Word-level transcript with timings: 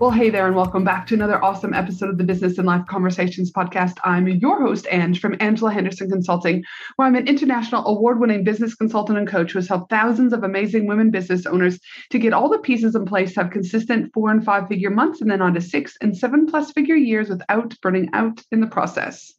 Well, 0.00 0.10
hey 0.10 0.30
there, 0.30 0.46
and 0.46 0.56
welcome 0.56 0.82
back 0.82 1.06
to 1.08 1.14
another 1.14 1.44
awesome 1.44 1.74
episode 1.74 2.08
of 2.08 2.16
the 2.16 2.24
Business 2.24 2.56
and 2.56 2.66
Life 2.66 2.86
Conversations 2.86 3.52
podcast. 3.52 3.98
I'm 4.02 4.26
your 4.26 4.58
host, 4.62 4.86
Ange, 4.90 5.20
from 5.20 5.36
Angela 5.40 5.74
Henderson 5.74 6.08
Consulting, 6.08 6.64
where 6.96 7.06
I'm 7.06 7.16
an 7.16 7.28
international 7.28 7.86
award 7.86 8.18
winning 8.18 8.42
business 8.42 8.74
consultant 8.74 9.18
and 9.18 9.28
coach 9.28 9.52
who 9.52 9.58
has 9.58 9.68
helped 9.68 9.90
thousands 9.90 10.32
of 10.32 10.42
amazing 10.42 10.86
women 10.86 11.10
business 11.10 11.44
owners 11.44 11.78
to 12.08 12.18
get 12.18 12.32
all 12.32 12.48
the 12.48 12.60
pieces 12.60 12.94
in 12.94 13.04
place 13.04 13.34
to 13.34 13.42
have 13.42 13.52
consistent 13.52 14.10
four 14.14 14.30
and 14.30 14.42
five 14.42 14.68
figure 14.68 14.88
months 14.88 15.20
and 15.20 15.30
then 15.30 15.42
on 15.42 15.52
to 15.52 15.60
six 15.60 15.98
and 16.00 16.16
seven 16.16 16.46
plus 16.46 16.72
figure 16.72 16.96
years 16.96 17.28
without 17.28 17.78
burning 17.82 18.08
out 18.14 18.42
in 18.50 18.62
the 18.62 18.66
process. 18.66 19.34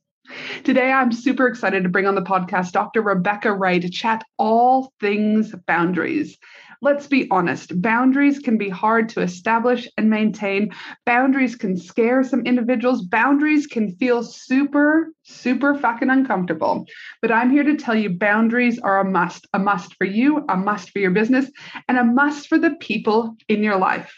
Today, 0.63 0.91
I'm 0.91 1.12
super 1.12 1.48
excited 1.48 1.81
to 1.84 1.89
bring 1.89 2.05
on 2.05 2.13
the 2.13 2.21
podcast 2.21 2.73
Dr. 2.73 3.01
Rebecca 3.01 3.51
Ray 3.51 3.79
to 3.79 3.89
chat 3.89 4.23
all 4.37 4.93
things 4.99 5.55
boundaries. 5.65 6.37
Let's 6.84 7.05
be 7.05 7.27
honest, 7.30 7.80
boundaries 7.80 8.40
can 8.40 8.58
be 8.58 8.67
hard 8.67 9.08
to 9.09 9.21
establish 9.21 9.88
and 9.99 10.09
maintain. 10.09 10.71
Boundaries 11.05 11.55
can 11.55 11.77
scare 11.77 12.23
some 12.23 12.41
individuals. 12.41 13.04
Boundaries 13.04 13.68
can 13.68 13.96
feel 13.98 14.23
super, 14.23 15.13
super 15.21 15.76
fucking 15.76 16.10
uncomfortable. 16.10 16.88
But 17.21 17.32
I'm 17.32 17.51
here 17.51 17.63
to 17.63 17.77
tell 17.77 17.93
you 17.93 18.10
boundaries 18.10 18.79
are 18.79 18.99
a 18.99 19.05
must, 19.05 19.46
a 19.54 19.60
must 19.60 19.93
for 19.93 20.05
you, 20.05 20.43
a 20.49 20.57
must 20.57 20.90
for 20.90 20.98
your 20.98 21.12
business, 21.12 21.51
and 21.88 21.99
a 21.99 22.04
must 22.04 22.48
for 22.48 22.57
the 22.57 22.71
people 22.79 23.35
in 23.48 23.62
your 23.62 23.77
life. 23.77 24.12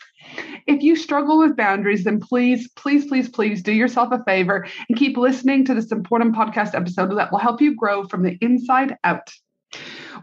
If 0.65 0.83
you 0.83 0.95
struggle 0.95 1.39
with 1.39 1.57
boundaries, 1.57 2.05
then 2.05 2.21
please, 2.21 2.69
please, 2.77 3.07
please, 3.07 3.27
please 3.27 3.61
do 3.61 3.73
yourself 3.73 4.13
a 4.13 4.23
favor 4.23 4.65
and 4.87 4.97
keep 4.97 5.17
listening 5.17 5.65
to 5.65 5.73
this 5.73 5.91
important 5.91 6.33
podcast 6.33 6.75
episode 6.75 7.13
that 7.17 7.29
will 7.29 7.39
help 7.39 7.59
you 7.59 7.75
grow 7.75 8.07
from 8.07 8.23
the 8.23 8.37
inside 8.39 8.95
out. 9.03 9.29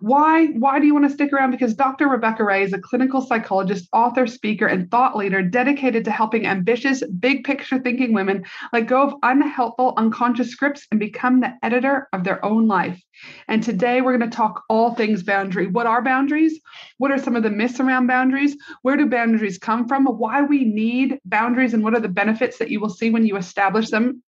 Why, 0.00 0.46
why 0.46 0.78
do 0.78 0.86
you 0.86 0.94
want 0.94 1.06
to 1.06 1.12
stick 1.12 1.32
around? 1.32 1.50
Because 1.50 1.74
Dr. 1.74 2.08
Rebecca 2.08 2.44
Ray 2.44 2.62
is 2.62 2.72
a 2.72 2.78
clinical 2.78 3.20
psychologist, 3.20 3.88
author, 3.92 4.26
speaker, 4.26 4.66
and 4.66 4.90
thought 4.90 5.16
leader 5.16 5.42
dedicated 5.42 6.04
to 6.04 6.10
helping 6.10 6.46
ambitious, 6.46 7.02
big 7.18 7.44
picture 7.44 7.78
thinking 7.78 8.12
women 8.12 8.44
let 8.72 8.86
go 8.86 9.02
of 9.02 9.14
unhelpful, 9.22 9.94
unconscious 9.96 10.50
scripts 10.50 10.86
and 10.90 11.00
become 11.00 11.40
the 11.40 11.52
editor 11.62 12.08
of 12.12 12.24
their 12.24 12.44
own 12.44 12.66
life. 12.66 13.02
And 13.48 13.62
today 13.62 14.00
we're 14.00 14.16
going 14.16 14.30
to 14.30 14.36
talk 14.36 14.62
all 14.68 14.94
things 14.94 15.22
boundary. 15.22 15.66
What 15.66 15.86
are 15.86 16.02
boundaries? 16.02 16.60
What 16.98 17.10
are 17.10 17.18
some 17.18 17.36
of 17.36 17.42
the 17.42 17.50
myths 17.50 17.80
around 17.80 18.06
boundaries? 18.06 18.56
Where 18.82 18.96
do 18.96 19.06
boundaries 19.06 19.58
come 19.58 19.88
from? 19.88 20.06
Why 20.06 20.42
we 20.42 20.64
need 20.64 21.18
boundaries 21.24 21.74
and 21.74 21.82
what 21.82 21.94
are 21.94 22.00
the 22.00 22.08
benefits 22.08 22.58
that 22.58 22.70
you 22.70 22.80
will 22.80 22.90
see 22.90 23.10
when 23.10 23.26
you 23.26 23.36
establish 23.36 23.90
them? 23.90 24.22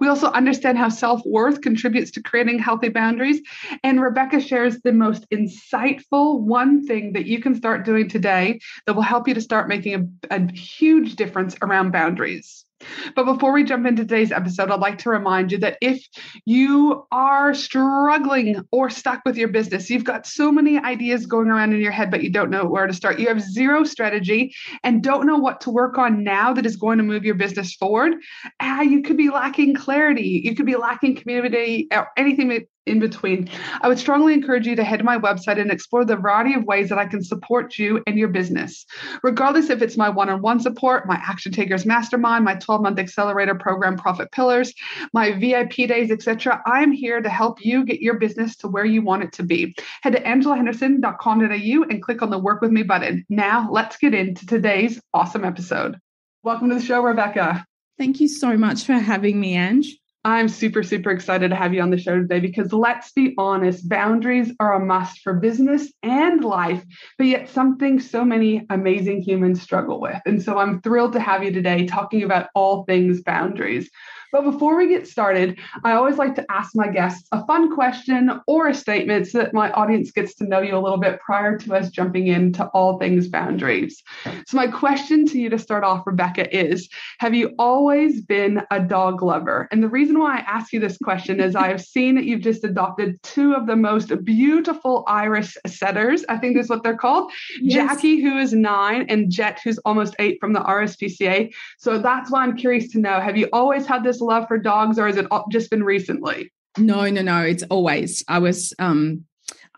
We 0.00 0.08
also 0.08 0.28
understand 0.28 0.78
how 0.78 0.88
self 0.88 1.22
worth 1.24 1.60
contributes 1.60 2.10
to 2.12 2.22
creating 2.22 2.58
healthy 2.58 2.90
boundaries. 2.90 3.40
And 3.82 4.00
Rebecca 4.00 4.40
shares 4.40 4.80
the 4.80 4.92
most 4.92 5.28
insightful 5.30 6.40
one 6.40 6.86
thing 6.86 7.12
that 7.14 7.26
you 7.26 7.40
can 7.40 7.54
start 7.54 7.84
doing 7.84 8.08
today 8.08 8.60
that 8.86 8.94
will 8.94 9.02
help 9.02 9.26
you 9.26 9.34
to 9.34 9.40
start 9.40 9.68
making 9.68 10.18
a, 10.30 10.36
a 10.36 10.52
huge 10.52 11.16
difference 11.16 11.56
around 11.62 11.92
boundaries. 11.92 12.65
But 13.14 13.24
before 13.24 13.52
we 13.52 13.64
jump 13.64 13.86
into 13.86 14.02
today's 14.02 14.32
episode, 14.32 14.70
I'd 14.70 14.80
like 14.80 14.98
to 14.98 15.10
remind 15.10 15.52
you 15.52 15.58
that 15.58 15.78
if 15.80 16.06
you 16.44 17.06
are 17.10 17.54
struggling 17.54 18.62
or 18.70 18.90
stuck 18.90 19.22
with 19.24 19.36
your 19.36 19.48
business, 19.48 19.88
you've 19.88 20.04
got 20.04 20.26
so 20.26 20.52
many 20.52 20.78
ideas 20.78 21.26
going 21.26 21.48
around 21.48 21.72
in 21.72 21.80
your 21.80 21.92
head, 21.92 22.10
but 22.10 22.22
you 22.22 22.30
don't 22.30 22.50
know 22.50 22.66
where 22.66 22.86
to 22.86 22.92
start, 22.92 23.18
you 23.18 23.28
have 23.28 23.40
zero 23.40 23.84
strategy 23.84 24.54
and 24.84 25.02
don't 25.02 25.26
know 25.26 25.38
what 25.38 25.60
to 25.62 25.70
work 25.70 25.98
on 25.98 26.22
now 26.22 26.52
that 26.52 26.66
is 26.66 26.76
going 26.76 26.98
to 26.98 27.04
move 27.04 27.24
your 27.24 27.34
business 27.34 27.74
forward, 27.74 28.14
uh, 28.60 28.84
you 28.86 29.02
could 29.02 29.16
be 29.16 29.30
lacking 29.30 29.74
clarity. 29.74 30.42
You 30.44 30.54
could 30.54 30.66
be 30.66 30.76
lacking 30.76 31.16
community 31.16 31.88
or 31.92 32.08
anything 32.16 32.48
in 32.86 33.00
between, 33.00 33.50
I 33.80 33.88
would 33.88 33.98
strongly 33.98 34.32
encourage 34.32 34.66
you 34.66 34.76
to 34.76 34.84
head 34.84 34.98
to 34.98 35.04
my 35.04 35.18
website 35.18 35.60
and 35.60 35.70
explore 35.70 36.04
the 36.04 36.16
variety 36.16 36.54
of 36.54 36.64
ways 36.64 36.88
that 36.88 36.98
I 36.98 37.06
can 37.06 37.22
support 37.22 37.78
you 37.78 38.02
and 38.06 38.18
your 38.18 38.28
business. 38.28 38.86
Regardless 39.22 39.70
if 39.70 39.82
it's 39.82 39.96
my 39.96 40.08
one 40.08 40.28
on 40.28 40.40
one 40.40 40.60
support, 40.60 41.06
my 41.06 41.16
Action 41.16 41.52
Takers 41.52 41.84
Mastermind, 41.84 42.44
my 42.44 42.54
12 42.54 42.82
month 42.82 42.98
accelerator 42.98 43.54
program, 43.54 43.96
Profit 43.96 44.30
Pillars, 44.30 44.72
my 45.12 45.32
VIP 45.32 45.88
days, 45.88 46.10
etc., 46.10 46.62
I'm 46.66 46.92
here 46.92 47.20
to 47.20 47.28
help 47.28 47.64
you 47.64 47.84
get 47.84 48.00
your 48.00 48.14
business 48.14 48.56
to 48.58 48.68
where 48.68 48.84
you 48.84 49.02
want 49.02 49.24
it 49.24 49.32
to 49.32 49.42
be. 49.42 49.74
Head 50.02 50.12
to 50.14 50.22
angelahenderson.com.au 50.22 51.82
and 51.90 52.02
click 52.02 52.22
on 52.22 52.30
the 52.30 52.38
Work 52.38 52.60
With 52.60 52.70
Me 52.70 52.82
button. 52.82 53.24
Now, 53.28 53.68
let's 53.70 53.96
get 53.96 54.14
into 54.14 54.46
today's 54.46 55.00
awesome 55.12 55.44
episode. 55.44 55.98
Welcome 56.42 56.68
to 56.68 56.76
the 56.76 56.84
show, 56.84 57.02
Rebecca. 57.02 57.66
Thank 57.98 58.20
you 58.20 58.28
so 58.28 58.56
much 58.56 58.84
for 58.84 58.92
having 58.92 59.40
me, 59.40 59.56
Ange. 59.56 59.98
I'm 60.26 60.48
super, 60.48 60.82
super 60.82 61.12
excited 61.12 61.50
to 61.50 61.54
have 61.54 61.72
you 61.72 61.80
on 61.80 61.90
the 61.90 61.98
show 61.98 62.16
today 62.16 62.40
because 62.40 62.72
let's 62.72 63.12
be 63.12 63.32
honest, 63.38 63.88
boundaries 63.88 64.52
are 64.58 64.72
a 64.72 64.84
must 64.84 65.20
for 65.20 65.34
business 65.34 65.92
and 66.02 66.44
life, 66.44 66.82
but 67.16 67.28
yet 67.28 67.48
something 67.48 68.00
so 68.00 68.24
many 68.24 68.66
amazing 68.68 69.22
humans 69.22 69.62
struggle 69.62 70.00
with. 70.00 70.20
And 70.26 70.42
so 70.42 70.58
I'm 70.58 70.80
thrilled 70.80 71.12
to 71.12 71.20
have 71.20 71.44
you 71.44 71.52
today 71.52 71.86
talking 71.86 72.24
about 72.24 72.48
all 72.56 72.82
things 72.86 73.22
boundaries. 73.22 73.88
But 74.36 74.50
before 74.50 74.76
we 74.76 74.86
get 74.86 75.08
started, 75.08 75.58
I 75.82 75.92
always 75.92 76.18
like 76.18 76.34
to 76.34 76.44
ask 76.52 76.72
my 76.74 76.88
guests 76.88 77.26
a 77.32 77.42
fun 77.46 77.74
question 77.74 78.30
or 78.46 78.68
a 78.68 78.74
statement 78.74 79.28
so 79.28 79.38
that 79.38 79.54
my 79.54 79.70
audience 79.70 80.10
gets 80.10 80.34
to 80.34 80.44
know 80.44 80.60
you 80.60 80.76
a 80.76 80.78
little 80.78 80.98
bit 80.98 81.18
prior 81.20 81.56
to 81.56 81.74
us 81.74 81.88
jumping 81.88 82.26
into 82.26 82.66
all 82.74 82.98
things 82.98 83.28
boundaries. 83.28 84.02
So, 84.46 84.58
my 84.58 84.66
question 84.66 85.24
to 85.28 85.38
you 85.38 85.48
to 85.48 85.58
start 85.58 85.84
off, 85.84 86.06
Rebecca, 86.06 86.54
is 86.54 86.86
Have 87.20 87.34
you 87.34 87.54
always 87.58 88.20
been 88.20 88.60
a 88.70 88.78
dog 88.78 89.22
lover? 89.22 89.68
And 89.70 89.82
the 89.82 89.88
reason 89.88 90.18
why 90.18 90.36
I 90.36 90.40
ask 90.40 90.70
you 90.70 90.80
this 90.80 90.98
question 90.98 91.40
is 91.40 91.56
I 91.56 91.68
have 91.68 91.80
seen 91.80 92.14
that 92.16 92.26
you've 92.26 92.42
just 92.42 92.62
adopted 92.62 93.22
two 93.22 93.54
of 93.54 93.66
the 93.66 93.76
most 93.76 94.12
beautiful 94.22 95.02
Irish 95.08 95.56
setters. 95.66 96.26
I 96.28 96.36
think 96.36 96.56
that's 96.56 96.68
what 96.68 96.82
they're 96.82 96.94
called 96.94 97.32
yes. 97.58 97.74
Jackie, 97.74 98.20
who 98.20 98.36
is 98.36 98.52
nine, 98.52 99.06
and 99.08 99.30
Jet, 99.30 99.60
who's 99.64 99.78
almost 99.78 100.14
eight 100.18 100.36
from 100.40 100.52
the 100.52 100.60
RSPCA. 100.60 101.54
So, 101.78 101.96
that's 101.98 102.30
why 102.30 102.42
I'm 102.42 102.54
curious 102.54 102.92
to 102.92 102.98
know 102.98 103.18
Have 103.18 103.38
you 103.38 103.48
always 103.54 103.86
had 103.86 104.04
this 104.04 104.20
love 104.26 104.48
for 104.48 104.58
dogs 104.58 104.98
or 104.98 105.06
has 105.06 105.16
it 105.16 105.26
just 105.50 105.70
been 105.70 105.82
recently? 105.82 106.52
No, 106.78 107.08
no, 107.08 107.22
no. 107.22 107.42
It's 107.42 107.62
always. 107.64 108.24
I 108.28 108.38
was 108.38 108.74
um 108.78 109.24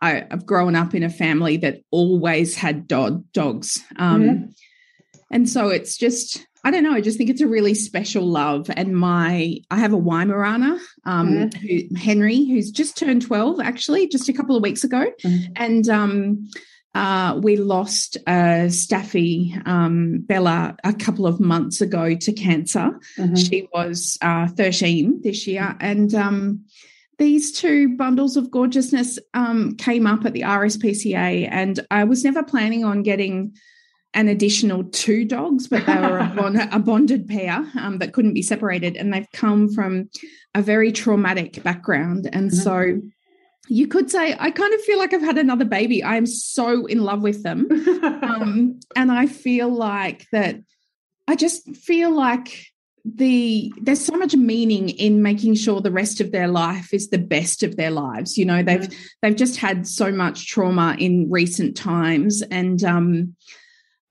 I, 0.01 0.25
have 0.31 0.47
grown 0.47 0.77
up 0.77 0.95
in 0.95 1.03
a 1.03 1.11
family 1.11 1.57
that 1.59 1.81
always 1.91 2.55
had 2.55 2.87
dog 2.87 3.25
dogs. 3.33 3.83
Um 3.97 4.23
mm-hmm. 4.23 4.45
and 5.31 5.49
so 5.49 5.69
it's 5.69 5.97
just 5.97 6.47
I 6.65 6.71
don't 6.71 6.83
know, 6.83 6.93
I 6.93 7.01
just 7.01 7.17
think 7.17 7.31
it's 7.31 7.41
a 7.41 7.47
really 7.47 7.75
special 7.75 8.25
love. 8.25 8.69
And 8.75 8.97
my 8.97 9.59
I 9.71 9.79
have 9.79 9.93
a 9.93 9.99
Weimaraner, 9.99 10.79
um, 11.05 11.29
mm-hmm. 11.29 11.67
who, 11.67 11.97
Henry, 11.97 12.45
who's 12.45 12.71
just 12.71 12.97
turned 12.97 13.23
12 13.23 13.61
actually, 13.61 14.09
just 14.09 14.29
a 14.29 14.33
couple 14.33 14.57
of 14.57 14.63
weeks 14.63 14.85
ago. 14.85 15.07
Mm-hmm. 15.25 15.53
And 15.57 15.89
um 15.89 16.49
uh, 16.95 17.39
we 17.43 17.57
lost 17.57 18.17
uh, 18.27 18.69
Staffy 18.69 19.55
um, 19.67 20.19
Bella 20.21 20.77
a 20.85 20.93
couple 20.93 21.27
of 21.27 21.39
months 21.39 21.81
ago 21.81 22.15
to 22.15 22.33
cancer. 22.33 22.99
Mm-hmm. 23.17 23.35
She 23.35 23.69
was 23.73 24.19
uh, 24.23 24.49
13 24.49 25.21
this 25.23 25.47
year. 25.47 25.77
And 25.81 26.15
um, 26.15 26.65
these 27.19 27.53
two 27.53 27.97
bundles 27.97 28.37
of 28.37 28.51
gorgeousness 28.51 29.19
um, 29.35 29.77
came 29.77 30.07
up 30.07 30.25
at 30.25 30.33
the 30.33 30.43
RSPCA. 30.43 31.49
And 31.51 31.81
I 31.91 32.05
was 32.05 32.25
never 32.25 32.43
planning 32.43 32.85
on 32.85 33.03
getting 33.03 33.55
an 34.15 34.29
additional 34.29 34.85
two 34.85 35.25
dogs, 35.25 35.69
but 35.69 35.85
they 35.85 35.97
were 35.97 36.19
a, 36.19 36.33
bond, 36.37 36.69
a 36.73 36.79
bonded 36.79 37.29
pair 37.29 37.65
um, 37.79 37.99
that 37.99 38.13
couldn't 38.15 38.35
be 38.35 38.43
separated. 38.43 38.97
And 38.97 39.13
they've 39.13 39.31
come 39.33 39.71
from 39.73 40.09
a 40.55 40.63
very 40.63 40.91
traumatic 40.91 41.63
background. 41.63 42.29
And 42.33 42.51
mm-hmm. 42.51 42.61
so 42.61 43.01
you 43.69 43.87
could 43.87 44.11
say 44.11 44.35
I 44.39 44.51
kind 44.51 44.75
of 44.75 44.81
feel 44.83 44.99
like 44.99 45.13
I've 45.13 45.21
had 45.21 45.39
another 45.39 45.65
baby. 45.65 46.03
I 46.03 46.17
am 46.17 46.27
so 46.27 46.87
in 46.87 47.03
love 47.03 47.23
with 47.23 47.43
them. 47.43 47.69
um, 48.23 48.81
and 48.97 49.13
I 49.13 49.27
feel 49.27 49.69
like 49.69 50.27
that 50.33 50.57
I 51.27 51.37
just 51.37 51.77
feel 51.77 52.11
like 52.11 52.67
the 53.05 53.73
there's 53.81 54.05
so 54.05 54.17
much 54.17 54.35
meaning 54.35 54.89
in 54.91 55.23
making 55.23 55.55
sure 55.55 55.81
the 55.81 55.91
rest 55.91 56.21
of 56.21 56.33
their 56.33 56.49
life 56.49 56.93
is 56.93 57.09
the 57.09 57.19
best 57.19 57.63
of 57.63 57.77
their 57.77 57.91
lives. 57.91 58.37
You 58.37 58.45
know 58.47 58.63
they've 58.63 58.89
they've 59.23 59.37
just 59.37 59.57
had 59.59 59.87
so 59.87 60.11
much 60.11 60.49
trauma 60.49 60.97
in 60.99 61.31
recent 61.31 61.77
times. 61.77 62.43
And 62.43 62.83
um 62.85 63.37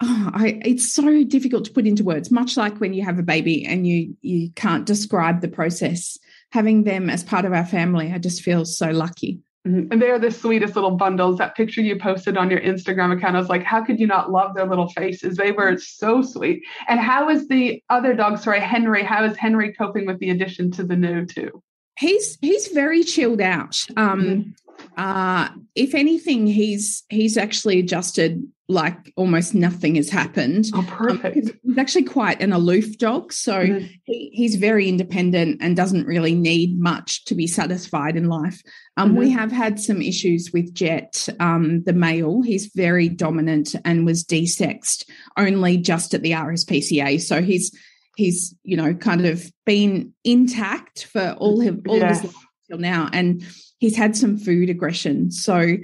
oh, 0.02 0.32
I, 0.34 0.60
it's 0.64 0.94
so 0.94 1.24
difficult 1.24 1.66
to 1.66 1.74
put 1.74 1.88
into 1.88 2.04
words 2.04 2.32
much 2.32 2.58
like 2.58 2.80
when 2.80 2.94
you 2.94 3.04
have 3.04 3.20
a 3.20 3.24
baby 3.24 3.66
and 3.66 3.88
you 3.88 4.16
you 4.22 4.52
can't 4.52 4.86
describe 4.86 5.42
the 5.42 5.48
process. 5.48 6.18
Having 6.54 6.86
them 6.86 7.10
as 7.10 7.26
part 7.26 7.44
of 7.44 7.52
our 7.52 7.66
family 7.66 8.14
i 8.14 8.18
just 8.18 8.42
feel 8.42 8.64
so 8.64 8.92
lucky 8.92 9.42
Mm-hmm. 9.68 9.92
And 9.92 10.02
they're 10.02 10.20
the 10.20 10.32
sweetest 10.32 10.76
little 10.76 10.92
bundles. 10.92 11.38
That 11.38 11.56
picture 11.56 11.82
you 11.82 12.00
posted 12.00 12.38
on 12.38 12.50
your 12.50 12.62
Instagram 12.62 13.16
account, 13.16 13.36
I 13.36 13.40
was 13.40 13.50
like, 13.50 13.64
how 13.64 13.84
could 13.84 14.00
you 14.00 14.08
not 14.08 14.32
love 14.32 14.56
their 14.56 14.66
little 14.66 14.88
faces? 14.90 15.36
They 15.36 15.52
were 15.52 15.78
so 15.78 16.22
sweet. 16.22 16.64
And 16.88 17.00
how 17.00 17.30
is 17.30 17.48
the 17.48 17.84
other 17.90 18.14
dog, 18.14 18.40
sorry, 18.40 18.62
Henry, 18.62 19.04
how 19.04 19.26
is 19.26 19.36
Henry 19.36 19.74
coping 19.74 20.06
with 20.06 20.20
the 20.20 20.30
addition 20.30 20.72
to 20.72 20.84
the 20.84 20.96
new 20.96 21.26
too? 21.26 21.62
He's 21.98 22.38
he's 22.42 22.68
very 22.68 23.04
chilled 23.04 23.42
out. 23.42 23.86
Um, 23.96 24.22
mm-hmm. 24.22 24.86
uh, 24.98 25.50
if 25.76 25.96
anything, 25.96 26.48
he's 26.48 27.04
he's 27.10 27.38
actually 27.38 27.80
adjusted 27.80 28.44
like 28.70 29.14
almost 29.16 29.56
nothing 29.56 29.96
has 29.96 30.10
happened. 30.10 30.70
Oh, 30.74 30.86
perfect. 30.90 31.38
Um, 31.38 31.54
he's 31.64 31.78
actually 31.78 32.04
quite 32.04 32.42
an 32.42 32.52
aloof 32.52 32.98
dog. 32.98 33.32
So 33.32 33.66
mm-hmm. 33.66 33.88
he, 34.04 34.30
he's 34.34 34.56
very 34.56 34.90
independent 34.90 35.60
and 35.62 35.76
doesn't 35.76 36.06
really 36.06 36.36
need 36.36 36.78
much 36.78 37.24
to 37.26 37.36
be 37.36 37.48
satisfied 37.48 38.18
in 38.18 38.28
life. 38.28 38.62
Um, 38.98 39.10
mm-hmm. 39.10 39.20
We 39.20 39.30
have 39.32 39.52
had 39.52 39.80
some 39.80 40.02
issues 40.02 40.52
with 40.54 40.74
Jet, 40.74 41.30
um, 41.40 41.84
the 41.84 41.94
male. 41.94 42.42
He's 42.42 42.68
very 42.68 43.08
dominant 43.08 43.74
and 43.86 44.06
was 44.06 44.26
desexed 44.26 45.06
only 45.38 45.78
just 45.78 46.14
at 46.14 46.22
the 46.22 46.32
RSPCA. 46.32 47.22
So 47.22 47.42
he's 47.42 47.74
he's 48.18 48.54
you 48.64 48.76
know 48.76 48.94
kind 48.94 49.26
of 49.26 49.50
been 49.66 50.14
intact 50.26 51.06
for 51.06 51.36
all 51.38 51.62
his 51.62 51.76
all 51.88 52.02
of 52.02 52.10
his 52.10 52.24
life 52.24 52.36
till 52.68 52.80
now, 52.80 53.10
and 53.14 53.46
he's 53.78 53.96
had 53.96 54.18
some 54.18 54.38
food 54.38 54.70
aggression. 54.70 55.32
So 55.32 55.78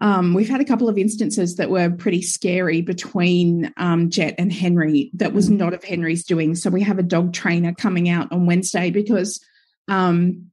um, 0.00 0.34
we've 0.34 0.48
had 0.48 0.60
a 0.60 0.64
couple 0.64 0.88
of 0.88 0.98
instances 0.98 1.56
that 1.56 1.70
were 1.70 1.90
pretty 1.90 2.22
scary 2.22 2.82
between 2.82 3.72
um, 3.78 4.10
Jet 4.10 4.34
and 4.38 4.52
Henry 4.52 5.10
that 5.14 5.32
was 5.32 5.48
mm. 5.48 5.56
not 5.56 5.74
of 5.74 5.82
Henry's 5.82 6.24
doing. 6.24 6.54
So 6.54 6.70
we 6.70 6.82
have 6.82 6.98
a 6.98 7.02
dog 7.02 7.32
trainer 7.32 7.74
coming 7.74 8.08
out 8.08 8.30
on 8.30 8.46
Wednesday 8.46 8.90
because 8.90 9.42
um, 9.88 10.50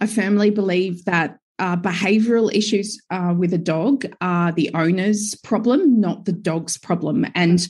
I 0.00 0.06
firmly 0.06 0.50
believe 0.50 1.04
that 1.06 1.38
uh, 1.58 1.76
behavioral 1.76 2.52
issues 2.52 3.00
uh, 3.10 3.34
with 3.36 3.52
a 3.52 3.58
dog 3.58 4.04
are 4.20 4.52
the 4.52 4.70
owner's 4.74 5.34
problem, 5.36 6.00
not 6.00 6.24
the 6.24 6.32
dog's 6.32 6.78
problem. 6.78 7.26
And 7.34 7.66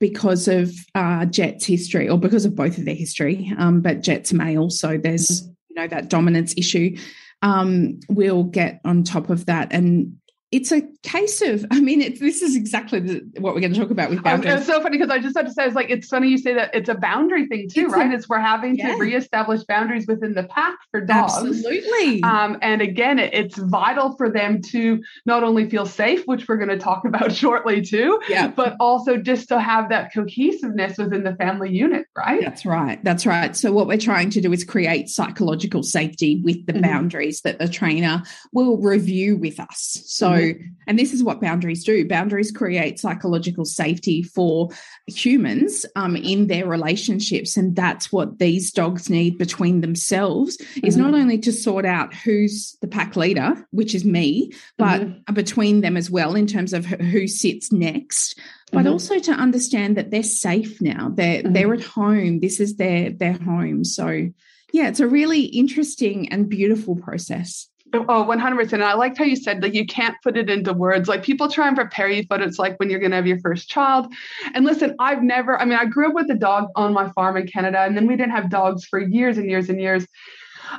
because 0.00 0.48
of 0.48 0.72
uh, 0.94 1.24
Jet's 1.26 1.64
history, 1.64 2.08
or 2.08 2.18
because 2.18 2.44
of 2.44 2.54
both 2.54 2.78
of 2.78 2.84
their 2.84 2.94
history, 2.94 3.52
um, 3.58 3.80
but 3.80 4.02
Jet's 4.02 4.32
male, 4.32 4.70
so 4.70 4.98
there's 4.98 5.42
mm. 5.42 5.56
you 5.68 5.76
know 5.76 5.88
that 5.88 6.08
dominance 6.08 6.54
issue. 6.56 6.96
Um, 7.42 8.00
we'll 8.08 8.44
get 8.44 8.80
on 8.84 9.04
top 9.04 9.28
of 9.28 9.46
that 9.46 9.72
and 9.72 10.16
it's 10.54 10.70
a 10.70 10.82
case 11.02 11.42
of, 11.42 11.66
I 11.72 11.80
mean, 11.80 12.00
it's, 12.00 12.20
this 12.20 12.40
is 12.40 12.54
exactly 12.54 13.00
the, 13.00 13.40
what 13.40 13.56
we're 13.56 13.60
going 13.60 13.72
to 13.72 13.80
talk 13.80 13.90
about 13.90 14.08
with 14.08 14.22
boundaries. 14.22 14.54
It's 14.54 14.66
so 14.66 14.80
funny 14.80 14.98
because 14.98 15.10
I 15.10 15.18
just 15.18 15.36
had 15.36 15.46
to 15.46 15.52
say, 15.52 15.66
it's 15.66 15.74
like, 15.74 15.90
it's 15.90 16.06
funny 16.06 16.28
you 16.28 16.38
say 16.38 16.54
that 16.54 16.72
it's 16.72 16.88
a 16.88 16.94
boundary 16.94 17.46
thing 17.46 17.68
too, 17.68 17.86
it's 17.86 17.92
right? 17.92 18.12
A, 18.12 18.14
it's 18.14 18.28
we're 18.28 18.38
having 18.38 18.76
yeah. 18.76 18.92
to 18.92 18.96
reestablish 18.96 19.64
boundaries 19.64 20.06
within 20.06 20.32
the 20.32 20.44
pack 20.44 20.76
for 20.92 21.00
dogs. 21.00 21.34
Absolutely. 21.34 22.22
Um, 22.22 22.56
and 22.62 22.80
again, 22.82 23.18
it, 23.18 23.34
it's 23.34 23.58
vital 23.58 24.16
for 24.16 24.30
them 24.30 24.62
to 24.70 25.02
not 25.26 25.42
only 25.42 25.68
feel 25.68 25.86
safe, 25.86 26.22
which 26.26 26.46
we're 26.46 26.56
going 26.56 26.68
to 26.68 26.78
talk 26.78 27.04
about 27.04 27.32
shortly 27.32 27.82
too, 27.82 28.20
yeah. 28.28 28.46
but 28.46 28.76
also 28.78 29.16
just 29.16 29.48
to 29.48 29.58
have 29.58 29.88
that 29.88 30.14
cohesiveness 30.14 30.98
within 30.98 31.24
the 31.24 31.34
family 31.34 31.74
unit, 31.74 32.06
right? 32.16 32.42
That's 32.42 32.64
right. 32.64 33.02
That's 33.02 33.26
right. 33.26 33.56
So 33.56 33.72
what 33.72 33.88
we're 33.88 33.98
trying 33.98 34.30
to 34.30 34.40
do 34.40 34.52
is 34.52 34.62
create 34.62 35.08
psychological 35.08 35.82
safety 35.82 36.40
with 36.44 36.64
the 36.66 36.74
mm-hmm. 36.74 36.82
boundaries 36.82 37.40
that 37.40 37.58
the 37.58 37.68
trainer 37.68 38.22
will 38.52 38.76
review 38.76 39.36
with 39.36 39.58
us. 39.58 40.00
So 40.06 40.30
mm-hmm 40.30 40.43
and 40.86 40.98
this 40.98 41.12
is 41.12 41.22
what 41.22 41.40
boundaries 41.40 41.84
do 41.84 42.06
boundaries 42.06 42.50
create 42.50 43.00
psychological 43.00 43.64
safety 43.64 44.22
for 44.22 44.68
humans 45.06 45.86
um, 45.96 46.16
in 46.16 46.46
their 46.46 46.66
relationships. 46.66 47.56
And 47.56 47.74
that's 47.74 48.12
what 48.12 48.38
these 48.38 48.70
dogs 48.70 49.08
need 49.08 49.38
between 49.38 49.80
themselves 49.80 50.56
mm-hmm. 50.56 50.86
is 50.86 50.96
not 50.96 51.12
mm-hmm. 51.12 51.22
only 51.22 51.38
to 51.38 51.52
sort 51.52 51.86
out 51.86 52.14
who's 52.14 52.76
the 52.80 52.88
pack 52.88 53.16
leader, 53.16 53.66
which 53.70 53.94
is 53.94 54.04
me, 54.04 54.52
but 54.76 55.02
mm-hmm. 55.02 55.34
between 55.34 55.80
them 55.80 55.96
as 55.96 56.10
well 56.10 56.34
in 56.34 56.46
terms 56.46 56.72
of 56.72 56.84
who 56.84 57.26
sits 57.26 57.72
next 57.72 58.38
but 58.72 58.86
mm-hmm. 58.86 58.92
also 58.92 59.20
to 59.20 59.30
understand 59.30 59.96
that 59.96 60.10
they're 60.10 60.24
safe 60.24 60.80
now. 60.80 61.12
They're 61.14 61.42
mm-hmm. 61.42 61.52
they're 61.52 61.74
at 61.74 61.84
home. 61.84 62.40
This 62.40 62.58
is 62.58 62.76
their 62.76 63.10
their 63.10 63.34
home. 63.34 63.84
So 63.84 64.30
yeah, 64.72 64.88
it's 64.88 64.98
a 64.98 65.06
really 65.06 65.42
interesting 65.44 66.28
and 66.30 66.48
beautiful 66.48 66.96
process. 66.96 67.68
Oh, 67.94 68.24
100%. 68.24 68.72
And 68.72 68.82
I 68.82 68.94
liked 68.94 69.18
how 69.18 69.24
you 69.24 69.36
said 69.36 69.62
like 69.62 69.74
you 69.74 69.86
can't 69.86 70.16
put 70.22 70.36
it 70.36 70.50
into 70.50 70.72
words. 70.72 71.08
Like 71.08 71.22
people 71.22 71.48
try 71.48 71.68
and 71.68 71.76
prepare 71.76 72.08
you, 72.08 72.26
but 72.26 72.42
it's 72.42 72.58
like 72.58 72.78
when 72.78 72.90
you're 72.90 72.98
going 72.98 73.12
to 73.12 73.16
have 73.16 73.26
your 73.26 73.38
first 73.38 73.68
child. 73.68 74.12
And 74.54 74.64
listen, 74.64 74.96
I've 74.98 75.22
never, 75.22 75.60
I 75.60 75.64
mean, 75.64 75.78
I 75.78 75.84
grew 75.84 76.08
up 76.08 76.14
with 76.14 76.30
a 76.30 76.34
dog 76.34 76.68
on 76.74 76.92
my 76.92 77.10
farm 77.10 77.36
in 77.36 77.46
Canada, 77.46 77.80
and 77.80 77.96
then 77.96 78.06
we 78.06 78.16
didn't 78.16 78.32
have 78.32 78.50
dogs 78.50 78.84
for 78.84 78.98
years 78.98 79.38
and 79.38 79.48
years 79.48 79.68
and 79.68 79.80
years. 79.80 80.06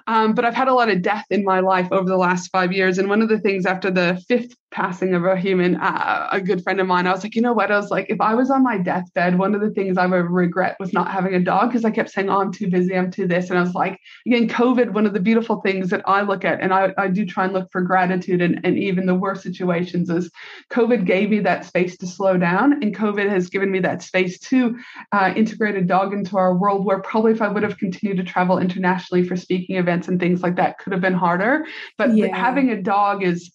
Um, 0.08 0.34
but 0.34 0.44
I've 0.44 0.56
had 0.56 0.68
a 0.68 0.74
lot 0.74 0.90
of 0.90 1.02
death 1.02 1.26
in 1.30 1.44
my 1.44 1.60
life 1.62 1.88
over 1.92 2.10
the 2.10 2.18
last 2.18 2.50
five 2.52 2.74
years. 2.74 2.98
And 2.98 3.08
one 3.08 3.22
of 3.22 3.30
the 3.30 3.40
things 3.40 3.66
after 3.66 3.90
the 3.92 4.22
fifth 4.28 4.56
passing 4.76 5.14
of 5.14 5.24
a 5.24 5.38
human, 5.38 5.78
uh, 5.78 6.28
a 6.34 6.42
good 6.42 6.62
friend 6.62 6.82
of 6.82 6.88
mine, 6.88 7.08
I 7.08 7.14
was 7.14 7.24
like, 7.24 7.34
you 7.34 7.42
know 7.42 7.54
what? 7.54 7.72
I 7.72 7.78
was 7.78 7.92
like, 7.92 8.08
if 8.10 8.20
I 8.20 8.34
was 8.34 8.52
on 8.52 8.62
my 8.62 8.78
deathbed, 8.78 9.40
one 9.40 9.56
of 9.56 9.62
the 9.62 9.70
things 9.70 9.98
I 9.98 10.06
would 10.06 10.30
regret 10.30 10.76
was 10.82 10.92
not 10.92 11.10
having 11.10 11.34
a 11.34 11.40
dog 11.40 11.70
because 11.70 11.86
I 11.86 11.92
kept 11.92 12.10
saying, 12.10 12.30
oh, 12.30 12.42
I'm 12.42 12.52
too 12.52 12.70
busy, 12.70 12.94
I'm 12.94 13.10
too 13.10 13.26
this. 13.26 13.50
And 13.50 13.58
I 13.58 13.62
was 13.62 13.74
like, 13.74 13.98
again, 14.28 14.50
COVID, 14.50 14.92
one 14.92 15.06
of 15.06 15.14
the 15.14 15.22
beautiful 15.22 15.62
things 15.62 15.92
that 15.92 16.02
I 16.06 16.24
look 16.24 16.44
at, 16.44 16.60
and 16.60 16.74
I, 16.74 16.94
I 16.98 17.08
do 17.08 17.26
try 17.26 17.46
and 17.46 17.54
look 17.54 17.72
for 17.72 17.82
gratitude 17.84 18.42
and, 18.42 18.60
and 18.66 18.78
even 18.78 19.06
the 19.06 19.16
worst 19.16 19.44
situations 19.44 20.10
is 20.10 20.30
COVID 20.74 21.06
gave 21.06 21.30
me 21.30 21.40
that 21.40 21.64
space 21.64 21.96
to 22.00 22.06
slow 22.06 22.36
down. 22.36 22.74
And 22.84 22.94
COVID 22.94 23.30
has 23.30 23.48
given 23.48 23.72
me 23.72 23.80
that 23.80 24.04
space 24.04 24.38
to 24.40 24.78
uh, 25.14 25.32
integrate 25.38 25.76
a 25.76 25.82
dog 25.84 26.12
into 26.12 26.36
our 26.36 26.54
world 26.54 26.84
where 26.86 27.00
probably 27.00 27.32
if 27.32 27.42
I 27.42 27.48
would 27.48 27.64
have 27.64 27.78
continued 27.78 28.18
to 28.18 28.26
travel 28.26 28.60
internationally 28.60 29.26
for 29.26 29.38
speaking 29.38 29.78
events 29.78 30.10
and 30.10 30.20
things 30.20 30.44
like 30.44 30.58
that 30.58 30.80
could 30.80 30.92
have 30.92 31.02
been 31.02 31.14
harder. 31.14 31.66
But 31.98 32.14
yeah. 32.14 32.36
having 32.36 32.72
a 32.72 32.82
dog 32.82 33.24
is, 33.24 33.54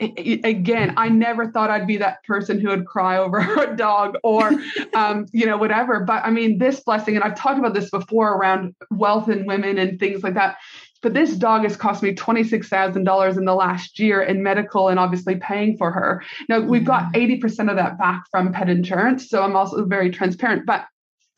again 0.00 0.94
i 0.96 1.08
never 1.08 1.50
thought 1.50 1.70
i'd 1.70 1.86
be 1.86 1.96
that 1.96 2.22
person 2.24 2.58
who 2.58 2.68
would 2.68 2.86
cry 2.86 3.18
over 3.18 3.38
a 3.62 3.76
dog 3.76 4.16
or 4.22 4.50
um, 4.94 5.26
you 5.32 5.46
know 5.46 5.56
whatever 5.56 6.00
but 6.00 6.24
i 6.24 6.30
mean 6.30 6.58
this 6.58 6.80
blessing 6.80 7.14
and 7.14 7.24
i've 7.24 7.34
talked 7.34 7.58
about 7.58 7.74
this 7.74 7.90
before 7.90 8.34
around 8.34 8.74
wealth 8.90 9.28
and 9.28 9.46
women 9.46 9.78
and 9.78 9.98
things 10.00 10.22
like 10.22 10.34
that 10.34 10.56
but 11.02 11.14
this 11.14 11.36
dog 11.36 11.62
has 11.62 11.76
cost 11.76 12.02
me 12.02 12.14
$26,000 12.14 13.38
in 13.38 13.44
the 13.44 13.54
last 13.54 13.98
year 13.98 14.20
in 14.20 14.42
medical 14.42 14.88
and 14.88 14.98
obviously 14.98 15.36
paying 15.36 15.76
for 15.76 15.90
her. 15.90 16.22
Now, 16.48 16.60
we've 16.60 16.84
got 16.84 17.12
80% 17.14 17.40
mm-hmm. 17.40 17.68
of 17.70 17.76
that 17.76 17.98
back 17.98 18.24
from 18.30 18.52
pet 18.52 18.68
insurance. 18.68 19.30
So 19.30 19.42
I'm 19.42 19.56
also 19.56 19.86
very 19.86 20.10
transparent. 20.10 20.66
But 20.66 20.84